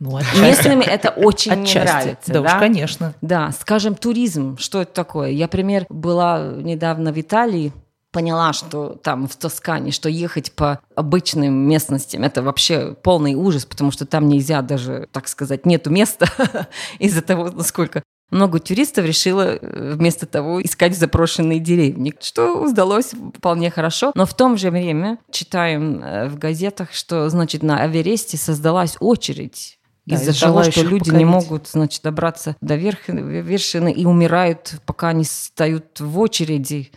Ну, 0.00 0.18
Местными 0.40 0.84
это 0.84 1.10
очень 1.16 1.52
отчасти. 1.52 1.78
не 1.78 1.84
нравится. 1.84 2.32
Да, 2.32 2.40
да, 2.40 2.54
уж, 2.54 2.58
конечно. 2.58 3.14
Да, 3.20 3.50
скажем, 3.52 3.94
туризм, 3.94 4.56
что 4.56 4.82
это 4.82 4.92
такое? 4.92 5.30
Я, 5.30 5.44
например, 5.44 5.84
была 5.90 6.52
недавно 6.56 7.12
в 7.12 7.20
Италии, 7.20 7.72
поняла, 8.12 8.52
что 8.52 8.98
там 9.02 9.26
в 9.28 9.36
Тоскане, 9.36 9.92
что 9.92 10.08
ехать 10.08 10.52
по 10.52 10.80
обычным 10.94 11.52
местностям, 11.52 12.22
это 12.22 12.42
вообще 12.42 12.94
полный 13.02 13.34
ужас, 13.34 13.64
потому 13.64 13.90
что 13.90 14.06
там 14.06 14.28
нельзя 14.28 14.62
даже, 14.62 15.08
так 15.12 15.28
сказать, 15.28 15.66
нету 15.66 15.90
места 15.90 16.26
из-за 16.98 17.22
того, 17.22 17.50
насколько 17.50 18.02
много 18.30 18.60
туристов 18.60 19.04
решило 19.04 19.42
э, 19.42 19.92
вместо 19.94 20.26
того 20.26 20.62
искать 20.62 20.96
запрошенные 20.96 21.58
деревни, 21.58 22.14
что 22.20 22.62
удалось 22.62 23.12
вполне 23.36 23.70
хорошо. 23.70 24.12
Но 24.14 24.24
в 24.24 24.34
том 24.34 24.56
же 24.56 24.70
время 24.70 25.18
читаем 25.30 26.02
э, 26.02 26.28
в 26.28 26.38
газетах, 26.38 26.92
что, 26.92 27.28
значит, 27.28 27.62
на 27.62 27.82
Авересте 27.82 28.36
создалась 28.36 28.96
очередь 29.00 29.78
Да, 30.06 30.14
из-за 30.14 30.30
из 30.30 30.38
того, 30.38 30.62
что 30.62 30.82
люди 30.82 31.06
покорить. 31.06 31.18
не 31.18 31.24
могут, 31.24 31.68
значит, 31.68 32.02
добраться 32.02 32.56
до 32.60 32.76
вершины 32.76 33.92
и 33.92 34.06
умирают, 34.06 34.74
пока 34.86 35.08
они 35.08 35.24
стоят 35.24 35.98
в 35.98 36.18
очереди. 36.18 36.92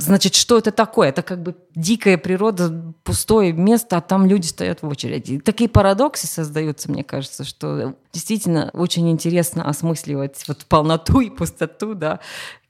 Значит, 0.00 0.34
что 0.34 0.58
это 0.58 0.70
такое? 0.70 1.08
Это 1.08 1.22
как 1.22 1.42
бы 1.42 1.56
дикая 1.74 2.18
природа, 2.18 2.94
пустое 3.04 3.52
место, 3.52 3.96
а 3.96 4.00
там 4.00 4.26
люди 4.26 4.46
стоят 4.46 4.82
в 4.82 4.88
очереди. 4.88 5.40
Такие 5.40 5.68
парадоксы 5.68 6.26
создаются, 6.26 6.90
мне 6.90 7.04
кажется, 7.04 7.44
что 7.44 7.94
действительно 8.12 8.70
очень 8.72 9.10
интересно 9.10 9.68
осмысливать 9.68 10.42
вот 10.48 10.66
полноту 10.66 11.20
и 11.20 11.30
пустоту, 11.30 11.94
да, 11.94 12.20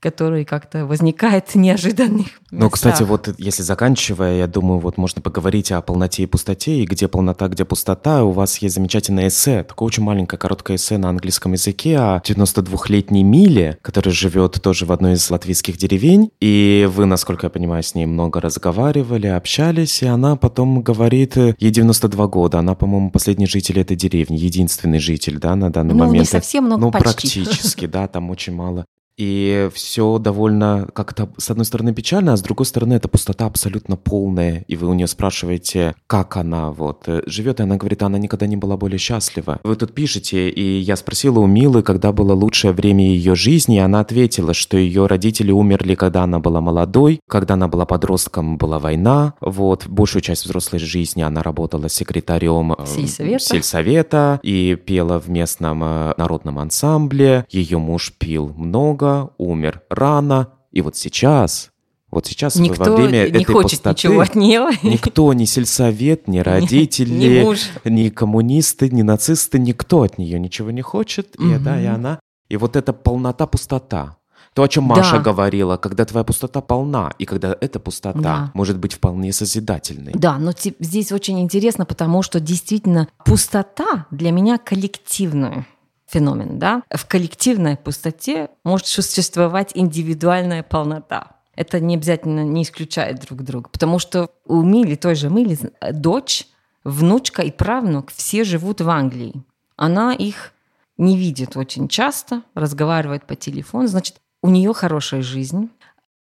которые 0.00 0.44
как-то 0.44 0.86
возникает 0.86 1.54
неожиданных 1.54 2.28
Ну, 2.50 2.70
кстати, 2.70 3.02
вот 3.02 3.28
если 3.38 3.62
заканчивая, 3.62 4.38
я 4.38 4.46
думаю, 4.46 4.78
вот 4.78 4.96
можно 4.96 5.20
поговорить 5.20 5.72
о 5.72 5.82
полноте 5.82 6.22
и 6.22 6.26
пустоте, 6.26 6.78
и 6.78 6.86
где 6.86 7.08
полнота, 7.08 7.48
где 7.48 7.64
пустота. 7.64 8.24
У 8.24 8.30
вас 8.30 8.58
есть 8.58 8.76
замечательное 8.76 9.28
эссе, 9.28 9.64
такое 9.64 9.88
очень 9.88 10.02
маленькое, 10.02 10.38
короткое 10.38 10.76
эссе 10.76 10.98
на 10.98 11.08
английском 11.08 11.52
языке 11.52 11.98
о 11.98 12.22
92-летней 12.24 13.24
Миле, 13.24 13.78
которая 13.82 14.14
живет 14.14 14.62
тоже 14.62 14.86
в 14.86 14.92
одной 14.92 15.14
из 15.14 15.30
латвийских 15.30 15.76
деревень. 15.76 16.30
И 16.40 16.88
вы, 16.90 17.04
насколько 17.04 17.46
я 17.46 17.50
понимаю, 17.50 17.82
с 17.82 17.94
ней 17.94 18.06
много 18.06 18.40
разговаривали, 18.40 19.26
общались, 19.26 20.02
и 20.02 20.06
она 20.06 20.36
потом 20.36 20.82
говорит, 20.82 21.36
ей 21.36 21.70
92 21.70 22.26
года, 22.28 22.60
она, 22.60 22.74
по-моему, 22.74 23.10
последний 23.10 23.46
житель 23.46 23.80
этой 23.80 23.96
деревни, 23.96 24.36
единственный 24.36 25.00
житель, 25.00 25.27
да, 25.36 25.56
на 25.56 25.70
данный 25.70 25.94
ну, 25.94 26.04
момент. 26.06 26.20
не 26.20 26.24
совсем, 26.24 26.68
но 26.68 26.78
ну, 26.78 26.90
почти. 26.90 27.04
практически, 27.04 27.86
да, 27.86 28.08
там 28.08 28.30
очень 28.30 28.54
мало 28.54 28.86
и 29.18 29.68
все 29.74 30.18
довольно 30.18 30.88
как-то, 30.94 31.28
с 31.36 31.50
одной 31.50 31.66
стороны, 31.66 31.92
печально, 31.92 32.32
а 32.32 32.36
с 32.36 32.40
другой 32.40 32.66
стороны, 32.66 32.94
это 32.94 33.08
пустота 33.08 33.46
абсолютно 33.46 33.96
полная. 33.96 34.64
И 34.68 34.76
вы 34.76 34.86
у 34.86 34.94
нее 34.94 35.08
спрашиваете, 35.08 35.96
как 36.06 36.36
она 36.36 36.70
вот 36.70 37.02
э, 37.08 37.22
живет, 37.26 37.58
и 37.58 37.64
она 37.64 37.76
говорит, 37.76 38.02
она 38.02 38.16
никогда 38.16 38.46
не 38.46 38.56
была 38.56 38.76
более 38.76 38.98
счастлива. 38.98 39.58
Вы 39.64 39.74
тут 39.74 39.92
пишете, 39.92 40.48
и 40.48 40.78
я 40.78 40.94
спросила 40.96 41.40
у 41.40 41.46
Милы, 41.46 41.82
когда 41.82 42.12
было 42.12 42.32
лучшее 42.32 42.72
время 42.72 43.04
ее 43.04 43.34
жизни, 43.34 43.76
и 43.76 43.80
она 43.80 44.00
ответила, 44.00 44.54
что 44.54 44.76
ее 44.76 45.06
родители 45.06 45.50
умерли, 45.50 45.96
когда 45.96 46.22
она 46.22 46.38
была 46.38 46.60
молодой, 46.60 47.20
когда 47.28 47.54
она 47.54 47.66
была 47.66 47.86
подростком, 47.86 48.56
была 48.56 48.78
война. 48.78 49.34
Вот, 49.40 49.88
большую 49.88 50.22
часть 50.22 50.44
взрослой 50.44 50.78
жизни 50.78 51.22
она 51.22 51.42
работала 51.42 51.88
секретарем 51.88 52.72
э, 52.74 52.86
сельсовета, 52.86 53.44
сельсовета 53.44 54.40
и 54.44 54.76
пела 54.76 55.18
в 55.18 55.28
местном 55.28 55.82
э, 55.82 56.14
народном 56.16 56.60
ансамбле. 56.60 57.46
Ее 57.50 57.78
муж 57.78 58.12
пил 58.16 58.52
много, 58.56 59.07
долго, 59.08 59.32
умер 59.38 59.82
рано, 59.90 60.48
и 60.72 60.82
вот 60.82 60.96
сейчас 60.96 61.70
вот 62.10 62.24
сейчас 62.26 62.56
никто 62.56 62.84
во 62.84 62.96
время 62.96 63.10
не 63.10 63.42
этой 63.42 63.44
хочет 63.44 63.82
пустоты 63.82 64.08
ничего 64.08 64.20
от 64.22 64.34
нее. 64.34 64.70
никто, 64.82 65.30
ни 65.34 65.44
сельсовет, 65.44 66.26
ни 66.26 66.38
родители, 66.50 67.10
ни, 67.10 67.88
ни 67.88 68.08
коммунисты, 68.08 68.88
ни 68.88 69.02
нацисты, 69.02 69.58
никто 69.58 70.02
от 70.02 70.16
нее 70.16 70.40
ничего 70.40 70.70
не 70.70 70.80
хочет. 70.80 71.36
Угу. 71.38 71.46
И, 71.46 71.58
да, 71.58 71.78
и 71.78 71.84
она. 71.84 72.18
И 72.48 72.56
вот 72.56 72.76
эта 72.76 72.94
полнота, 72.94 73.46
пустота. 73.46 74.16
То, 74.54 74.62
о 74.62 74.68
чем 74.68 74.84
Маша 74.84 75.16
да. 75.16 75.18
говорила, 75.18 75.76
когда 75.76 76.06
твоя 76.06 76.24
пустота 76.24 76.62
полна, 76.62 77.12
и 77.18 77.26
когда 77.26 77.54
эта 77.60 77.78
пустота 77.78 78.18
да. 78.18 78.50
может 78.54 78.78
быть 78.78 78.94
вполне 78.94 79.30
созидательной. 79.34 80.12
Да, 80.14 80.38
но 80.38 80.52
здесь 80.80 81.12
очень 81.12 81.38
интересно, 81.40 81.84
потому 81.84 82.22
что 82.22 82.40
действительно 82.40 83.08
пустота 83.26 84.06
для 84.10 84.32
меня 84.32 84.56
коллективная 84.56 85.66
феномен, 86.08 86.58
да, 86.58 86.82
в 86.90 87.06
коллективной 87.06 87.76
пустоте 87.76 88.48
может 88.64 88.86
существовать 88.86 89.72
индивидуальная 89.74 90.62
полнота. 90.62 91.36
Это 91.54 91.80
не 91.80 91.96
обязательно 91.96 92.44
не 92.44 92.62
исключает 92.62 93.20
друг 93.20 93.42
друга, 93.42 93.68
потому 93.68 93.98
что 93.98 94.30
у 94.46 94.62
Мили, 94.62 94.94
той 94.94 95.14
же 95.14 95.28
Мили, 95.28 95.58
дочь, 95.92 96.46
внучка 96.84 97.42
и 97.42 97.50
правнук 97.50 98.10
все 98.12 98.44
живут 98.44 98.80
в 98.80 98.88
Англии. 98.88 99.42
Она 99.76 100.14
их 100.14 100.52
не 100.96 101.16
видит 101.16 101.56
очень 101.56 101.88
часто, 101.88 102.42
разговаривает 102.54 103.26
по 103.26 103.34
телефону, 103.34 103.86
значит, 103.88 104.16
у 104.42 104.50
нее 104.50 104.72
хорошая 104.72 105.22
жизнь, 105.22 105.68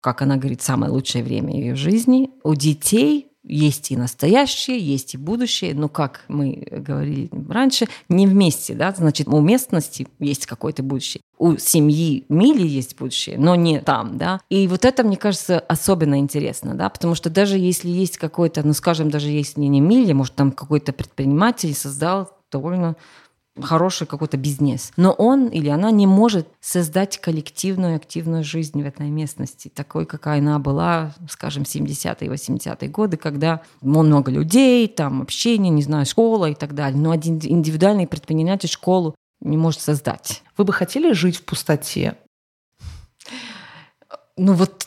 как 0.00 0.22
она 0.22 0.36
говорит, 0.36 0.60
самое 0.60 0.92
лучшее 0.92 1.24
время 1.24 1.54
ее 1.54 1.74
жизни. 1.74 2.30
У 2.42 2.54
детей 2.54 3.28
есть 3.48 3.90
и 3.90 3.96
настоящее, 3.96 4.78
есть 4.78 5.14
и 5.14 5.18
будущее, 5.18 5.74
но, 5.74 5.88
как 5.88 6.24
мы 6.28 6.66
говорили 6.70 7.30
раньше, 7.48 7.86
не 8.08 8.26
вместе, 8.26 8.74
да, 8.74 8.94
значит, 8.96 9.28
у 9.28 9.40
местности 9.40 10.06
есть 10.18 10.46
какое-то 10.46 10.82
будущее, 10.82 11.22
у 11.38 11.56
семьи 11.56 12.24
Мили 12.28 12.66
есть 12.66 12.98
будущее, 12.98 13.38
но 13.38 13.54
не 13.54 13.80
там, 13.80 14.18
да. 14.18 14.40
И 14.50 14.66
вот 14.68 14.84
это, 14.84 15.02
мне 15.04 15.16
кажется, 15.16 15.58
особенно 15.58 16.18
интересно, 16.18 16.74
да, 16.74 16.88
потому 16.88 17.14
что 17.14 17.30
даже 17.30 17.58
если 17.58 17.88
есть 17.88 18.18
какой-то, 18.18 18.66
ну, 18.66 18.72
скажем, 18.72 19.10
даже 19.10 19.28
если 19.28 19.60
не 19.60 19.80
Мили, 19.80 20.12
может, 20.12 20.34
там 20.34 20.52
какой-то 20.52 20.92
предприниматель 20.92 21.74
создал 21.74 22.30
довольно 22.50 22.96
хороший 23.62 24.06
какой-то 24.06 24.36
бизнес. 24.36 24.92
Но 24.96 25.12
он 25.12 25.48
или 25.48 25.68
она 25.68 25.90
не 25.90 26.06
может 26.06 26.48
создать 26.60 27.18
коллективную 27.18 27.96
активную 27.96 28.44
жизнь 28.44 28.82
в 28.82 28.86
этой 28.86 29.10
местности, 29.10 29.68
такой, 29.68 30.06
какая 30.06 30.38
она 30.38 30.58
была, 30.58 31.14
скажем, 31.28 31.64
70-е, 31.64 32.30
80-е 32.30 32.88
годы, 32.88 33.16
когда 33.16 33.62
много 33.80 34.30
людей, 34.30 34.88
там 34.88 35.22
общение, 35.22 35.70
не 35.70 35.82
знаю, 35.82 36.06
школа 36.06 36.50
и 36.50 36.54
так 36.54 36.74
далее. 36.74 37.00
Но 37.00 37.10
один 37.10 37.40
индивидуальный 37.42 38.06
предприниматель 38.06 38.68
школу 38.68 39.14
не 39.40 39.56
может 39.56 39.80
создать. 39.80 40.42
Вы 40.56 40.64
бы 40.64 40.72
хотели 40.72 41.12
жить 41.12 41.36
в 41.36 41.44
пустоте? 41.44 42.16
Ну 44.36 44.52
вот 44.52 44.86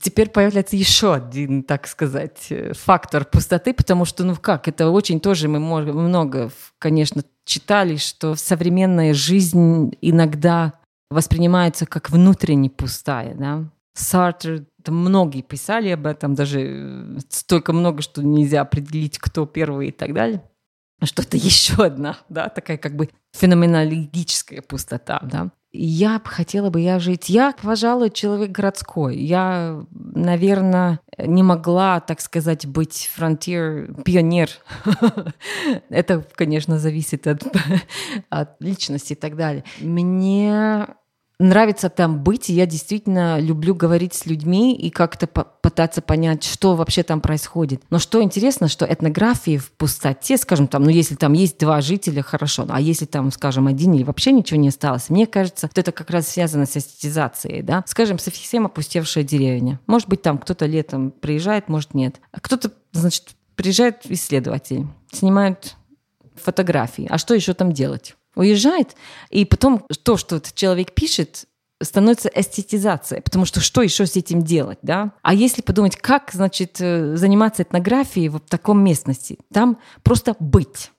Теперь 0.00 0.30
появляется 0.30 0.76
еще 0.76 1.14
один, 1.14 1.62
так 1.62 1.86
сказать, 1.86 2.46
э, 2.50 2.72
фактор 2.74 3.24
пустоты, 3.24 3.74
потому 3.74 4.04
что, 4.04 4.24
ну 4.24 4.36
как, 4.36 4.68
это 4.68 4.90
очень 4.90 5.20
тоже 5.20 5.48
мы 5.48 5.58
много, 5.58 6.50
конечно, 6.78 7.22
читали, 7.44 7.96
что 7.96 8.34
современная 8.34 9.14
жизнь 9.14 9.92
иногда 10.00 10.74
воспринимается 11.10 11.86
как 11.86 12.10
внутренне 12.10 12.70
пустая, 12.70 13.34
да. 13.34 13.64
Сартер, 13.94 14.64
там 14.82 14.96
многие 14.96 15.42
писали 15.42 15.90
об 15.90 16.06
этом, 16.06 16.34
даже 16.34 16.60
э, 16.60 17.18
столько 17.28 17.72
много, 17.72 18.02
что 18.02 18.22
нельзя 18.22 18.62
определить, 18.62 19.18
кто 19.18 19.46
первый 19.46 19.88
и 19.88 19.92
так 19.92 20.14
далее. 20.14 20.42
Что 21.02 21.22
это 21.22 21.36
еще 21.36 21.84
одна, 21.84 22.18
да, 22.28 22.48
такая 22.48 22.78
как 22.78 22.96
бы 22.96 23.10
феноменологическая 23.32 24.62
пустота, 24.62 25.20
да. 25.22 25.50
Я 25.72 26.18
бы 26.18 26.28
хотела 26.28 26.68
бы 26.68 26.80
я 26.80 26.98
жить. 26.98 27.30
Я, 27.30 27.54
пожалуй, 27.60 28.10
человек 28.10 28.50
городской. 28.50 29.16
Я, 29.16 29.84
наверное, 29.90 31.00
не 31.18 31.42
могла, 31.42 32.00
так 32.00 32.20
сказать, 32.20 32.66
быть 32.66 33.08
фронтир, 33.12 33.94
пионер. 34.04 34.50
Это, 35.88 36.26
конечно, 36.34 36.78
зависит 36.78 37.26
от, 37.26 37.42
от 38.28 38.60
личности 38.60 39.14
и 39.14 39.16
так 39.16 39.36
далее. 39.36 39.64
Мне 39.80 40.88
нравится 41.42 41.88
там 41.88 42.22
быть, 42.22 42.50
и 42.50 42.54
я 42.54 42.66
действительно 42.66 43.38
люблю 43.40 43.74
говорить 43.74 44.14
с 44.14 44.26
людьми 44.26 44.74
и 44.74 44.90
как-то 44.90 45.26
пытаться 45.26 46.02
понять, 46.02 46.44
что 46.44 46.74
вообще 46.74 47.02
там 47.02 47.20
происходит. 47.20 47.82
Но 47.90 47.98
что 47.98 48.22
интересно, 48.22 48.68
что 48.68 48.84
этнографии 48.84 49.58
в 49.58 49.72
пустоте, 49.72 50.36
скажем, 50.36 50.68
там, 50.68 50.84
ну 50.84 50.90
если 50.90 51.14
там 51.14 51.32
есть 51.32 51.58
два 51.58 51.80
жителя, 51.80 52.22
хорошо, 52.22 52.66
а 52.68 52.80
если 52.80 53.04
там, 53.04 53.30
скажем, 53.32 53.66
один 53.66 53.92
или 53.94 54.04
вообще 54.04 54.32
ничего 54.32 54.58
не 54.58 54.68
осталось, 54.68 55.10
мне 55.10 55.26
кажется, 55.26 55.68
что 55.70 55.80
это 55.80 55.92
как 55.92 56.10
раз 56.10 56.28
связано 56.28 56.66
с 56.66 56.76
эстетизацией, 56.76 57.62
да. 57.62 57.84
Скажем, 57.86 58.18
совсем 58.18 58.66
опустевшая 58.66 59.24
деревня. 59.24 59.80
Может 59.86 60.08
быть, 60.08 60.22
там 60.22 60.38
кто-то 60.38 60.66
летом 60.66 61.10
приезжает, 61.10 61.68
может, 61.68 61.94
нет. 61.94 62.20
А 62.32 62.40
кто-то, 62.40 62.72
значит, 62.92 63.34
приезжает 63.54 64.00
исследователь, 64.04 64.86
снимают 65.12 65.76
фотографии. 66.34 67.06
А 67.10 67.18
что 67.18 67.34
еще 67.34 67.54
там 67.54 67.72
делать? 67.72 68.16
Уезжает, 68.34 68.96
и 69.30 69.44
потом 69.44 69.86
то, 70.02 70.16
что 70.16 70.36
этот 70.36 70.54
человек 70.54 70.92
пишет, 70.92 71.46
становится 71.82 72.30
эстетизацией, 72.34 73.22
потому 73.22 73.44
что 73.44 73.60
что 73.60 73.82
еще 73.82 74.06
с 74.06 74.16
этим 74.16 74.42
делать, 74.42 74.78
да? 74.82 75.12
А 75.22 75.34
если 75.34 75.62
подумать, 75.62 75.96
как, 75.96 76.30
значит, 76.32 76.76
э, 76.80 77.16
заниматься 77.16 77.62
этнографией 77.62 78.28
в 78.28 78.38
таком 78.40 78.82
местности? 78.82 79.38
Там 79.52 79.78
просто 80.02 80.36
быть. 80.38 80.92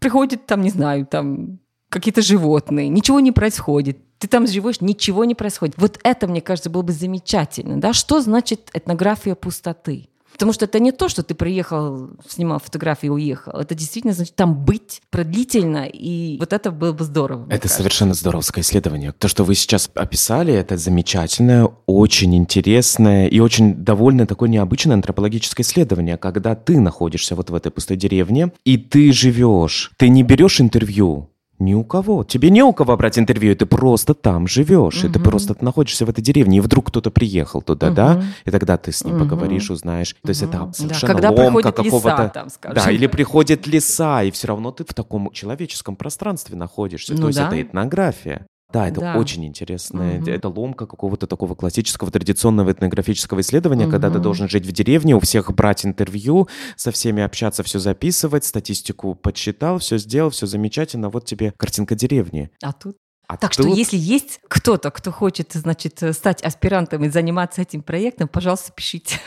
Приходит 0.00 0.46
там, 0.46 0.62
не 0.62 0.70
знаю, 0.70 1.06
там 1.06 1.58
какие-то 1.88 2.22
животные, 2.22 2.88
ничего 2.88 3.20
не 3.20 3.32
происходит, 3.32 3.98
ты 4.18 4.28
там 4.28 4.46
живешь, 4.46 4.80
ничего 4.80 5.24
не 5.24 5.34
происходит. 5.34 5.74
Вот 5.78 5.98
это, 6.04 6.28
мне 6.28 6.40
кажется, 6.40 6.70
было 6.70 6.82
бы 6.82 6.92
замечательно, 6.92 7.80
да? 7.80 7.92
Что 7.92 8.20
значит 8.20 8.70
этнография 8.72 9.34
пустоты? 9.34 10.08
Потому 10.32 10.52
что 10.52 10.64
это 10.64 10.78
не 10.78 10.92
то, 10.92 11.08
что 11.08 11.22
ты 11.22 11.34
приехал, 11.34 12.10
снимал 12.28 12.58
фотографии 12.58 13.06
и 13.06 13.10
уехал. 13.10 13.52
Это 13.52 13.74
действительно 13.74 14.14
значит 14.14 14.34
там 14.34 14.64
быть 14.64 15.02
продлительно, 15.10 15.86
и 15.86 16.38
вот 16.38 16.52
это 16.52 16.70
было 16.70 16.92
бы 16.92 17.04
здорово. 17.04 17.44
Это 17.44 17.62
кажется. 17.62 17.78
совершенно 17.78 18.14
здоровское 18.14 18.62
исследование. 18.62 19.12
То, 19.12 19.28
что 19.28 19.44
вы 19.44 19.54
сейчас 19.54 19.90
описали, 19.94 20.52
это 20.52 20.76
замечательное, 20.76 21.70
очень 21.86 22.34
интересное 22.34 23.28
и 23.28 23.40
очень 23.40 23.74
довольно 23.74 24.26
такое 24.26 24.48
необычное 24.48 24.94
антропологическое 24.94 25.64
исследование, 25.64 26.16
когда 26.16 26.54
ты 26.54 26.80
находишься 26.80 27.34
вот 27.34 27.50
в 27.50 27.54
этой 27.54 27.70
пустой 27.70 27.96
деревне, 27.96 28.52
и 28.64 28.76
ты 28.76 29.12
живешь, 29.12 29.92
ты 29.96 30.08
не 30.08 30.22
берешь 30.22 30.60
интервью, 30.60 31.31
Ни 31.62 31.74
у 31.74 31.84
кого. 31.84 32.24
Тебе 32.24 32.50
не 32.50 32.62
у 32.62 32.72
кого 32.72 32.96
брать 32.96 33.18
интервью, 33.18 33.54
ты 33.54 33.66
просто 33.66 34.14
там 34.14 34.48
живешь, 34.48 35.04
угу. 35.04 35.06
и 35.06 35.12
ты 35.12 35.20
просто 35.20 35.56
находишься 35.60 36.04
в 36.04 36.10
этой 36.10 36.20
деревне, 36.20 36.58
и 36.58 36.60
вдруг 36.60 36.88
кто-то 36.88 37.10
приехал 37.10 37.62
туда, 37.62 37.88
угу. 37.88 37.94
да, 37.94 38.22
и 38.44 38.50
тогда 38.50 38.76
ты 38.76 38.90
с 38.90 39.04
ним 39.04 39.14
угу. 39.16 39.24
поговоришь, 39.24 39.70
узнаешь. 39.70 40.16
То 40.22 40.28
есть 40.28 40.42
это 40.42 40.70
совершенно 40.74 41.14
да, 41.14 41.28
когда 41.28 41.42
ломка 41.42 41.72
какого-то... 41.72 42.48
Да, 42.74 42.90
или 42.90 43.06
приходит 43.06 43.66
леса, 43.66 44.22
и 44.24 44.30
все 44.30 44.48
равно 44.48 44.72
ты 44.72 44.84
в 44.84 44.92
таком 44.92 45.30
человеческом 45.32 45.94
пространстве 45.94 46.56
находишься. 46.56 47.14
Ну, 47.14 47.22
То 47.22 47.26
есть 47.28 47.38
да. 47.38 47.46
это 47.46 47.62
этнография. 47.62 48.46
Да, 48.72 48.88
это 48.88 49.00
да. 49.00 49.18
очень 49.18 49.44
интересно. 49.44 50.16
Угу. 50.18 50.30
Это 50.30 50.48
ломка 50.48 50.86
какого-то 50.86 51.26
такого 51.26 51.54
классического 51.54 52.10
традиционного 52.10 52.72
этнографического 52.72 53.40
исследования, 53.40 53.84
угу. 53.84 53.92
когда 53.92 54.10
ты 54.10 54.18
должен 54.18 54.48
жить 54.48 54.66
в 54.66 54.72
деревне, 54.72 55.14
у 55.14 55.20
всех 55.20 55.52
брать 55.52 55.84
интервью, 55.84 56.48
со 56.76 56.90
всеми 56.90 57.22
общаться, 57.22 57.62
все 57.62 57.78
записывать, 57.78 58.44
статистику 58.44 59.14
подсчитал, 59.14 59.78
все 59.78 59.98
сделал, 59.98 60.30
все 60.30 60.46
замечательно, 60.46 61.10
вот 61.10 61.24
тебе 61.26 61.52
картинка 61.56 61.94
деревни. 61.94 62.50
А 62.62 62.72
тут 62.72 62.96
а 63.28 63.36
так 63.36 63.54
тут... 63.54 63.66
что 63.66 63.74
если 63.74 63.96
есть 63.96 64.40
кто-то, 64.48 64.90
кто 64.90 65.10
хочет, 65.10 65.52
значит, 65.52 66.02
стать 66.12 66.42
аспирантом 66.42 67.04
и 67.04 67.08
заниматься 67.08 67.62
этим 67.62 67.82
проектом, 67.82 68.28
пожалуйста, 68.28 68.72
пишите. 68.72 69.18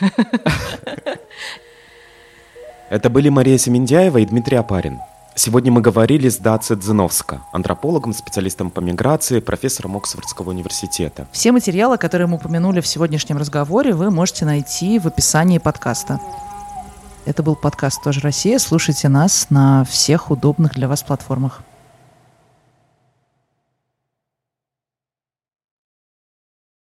Это 2.88 3.10
были 3.10 3.28
Мария 3.30 3.58
Семендяева 3.58 4.18
и 4.18 4.26
Дмитрий 4.26 4.56
Апарин. 4.58 5.00
Сегодня 5.38 5.70
мы 5.70 5.82
говорили 5.82 6.30
с 6.30 6.38
Даци 6.38 6.74
Дзиновска, 6.76 7.42
антропологом, 7.52 8.14
специалистом 8.14 8.70
по 8.70 8.80
миграции, 8.80 9.40
профессором 9.40 9.94
Оксфордского 9.98 10.48
университета. 10.48 11.28
Все 11.30 11.52
материалы, 11.52 11.98
которые 11.98 12.26
мы 12.26 12.36
упомянули 12.36 12.80
в 12.80 12.86
сегодняшнем 12.86 13.36
разговоре, 13.36 13.92
вы 13.92 14.10
можете 14.10 14.46
найти 14.46 14.98
в 14.98 15.06
описании 15.06 15.58
подкаста. 15.58 16.20
Это 17.26 17.42
был 17.42 17.54
подкаст 17.54 18.02
«Тоже 18.02 18.20
Россия». 18.20 18.58
Слушайте 18.58 19.10
нас 19.10 19.48
на 19.50 19.84
всех 19.84 20.30
удобных 20.30 20.72
для 20.72 20.88
вас 20.88 21.02
платформах. 21.02 21.60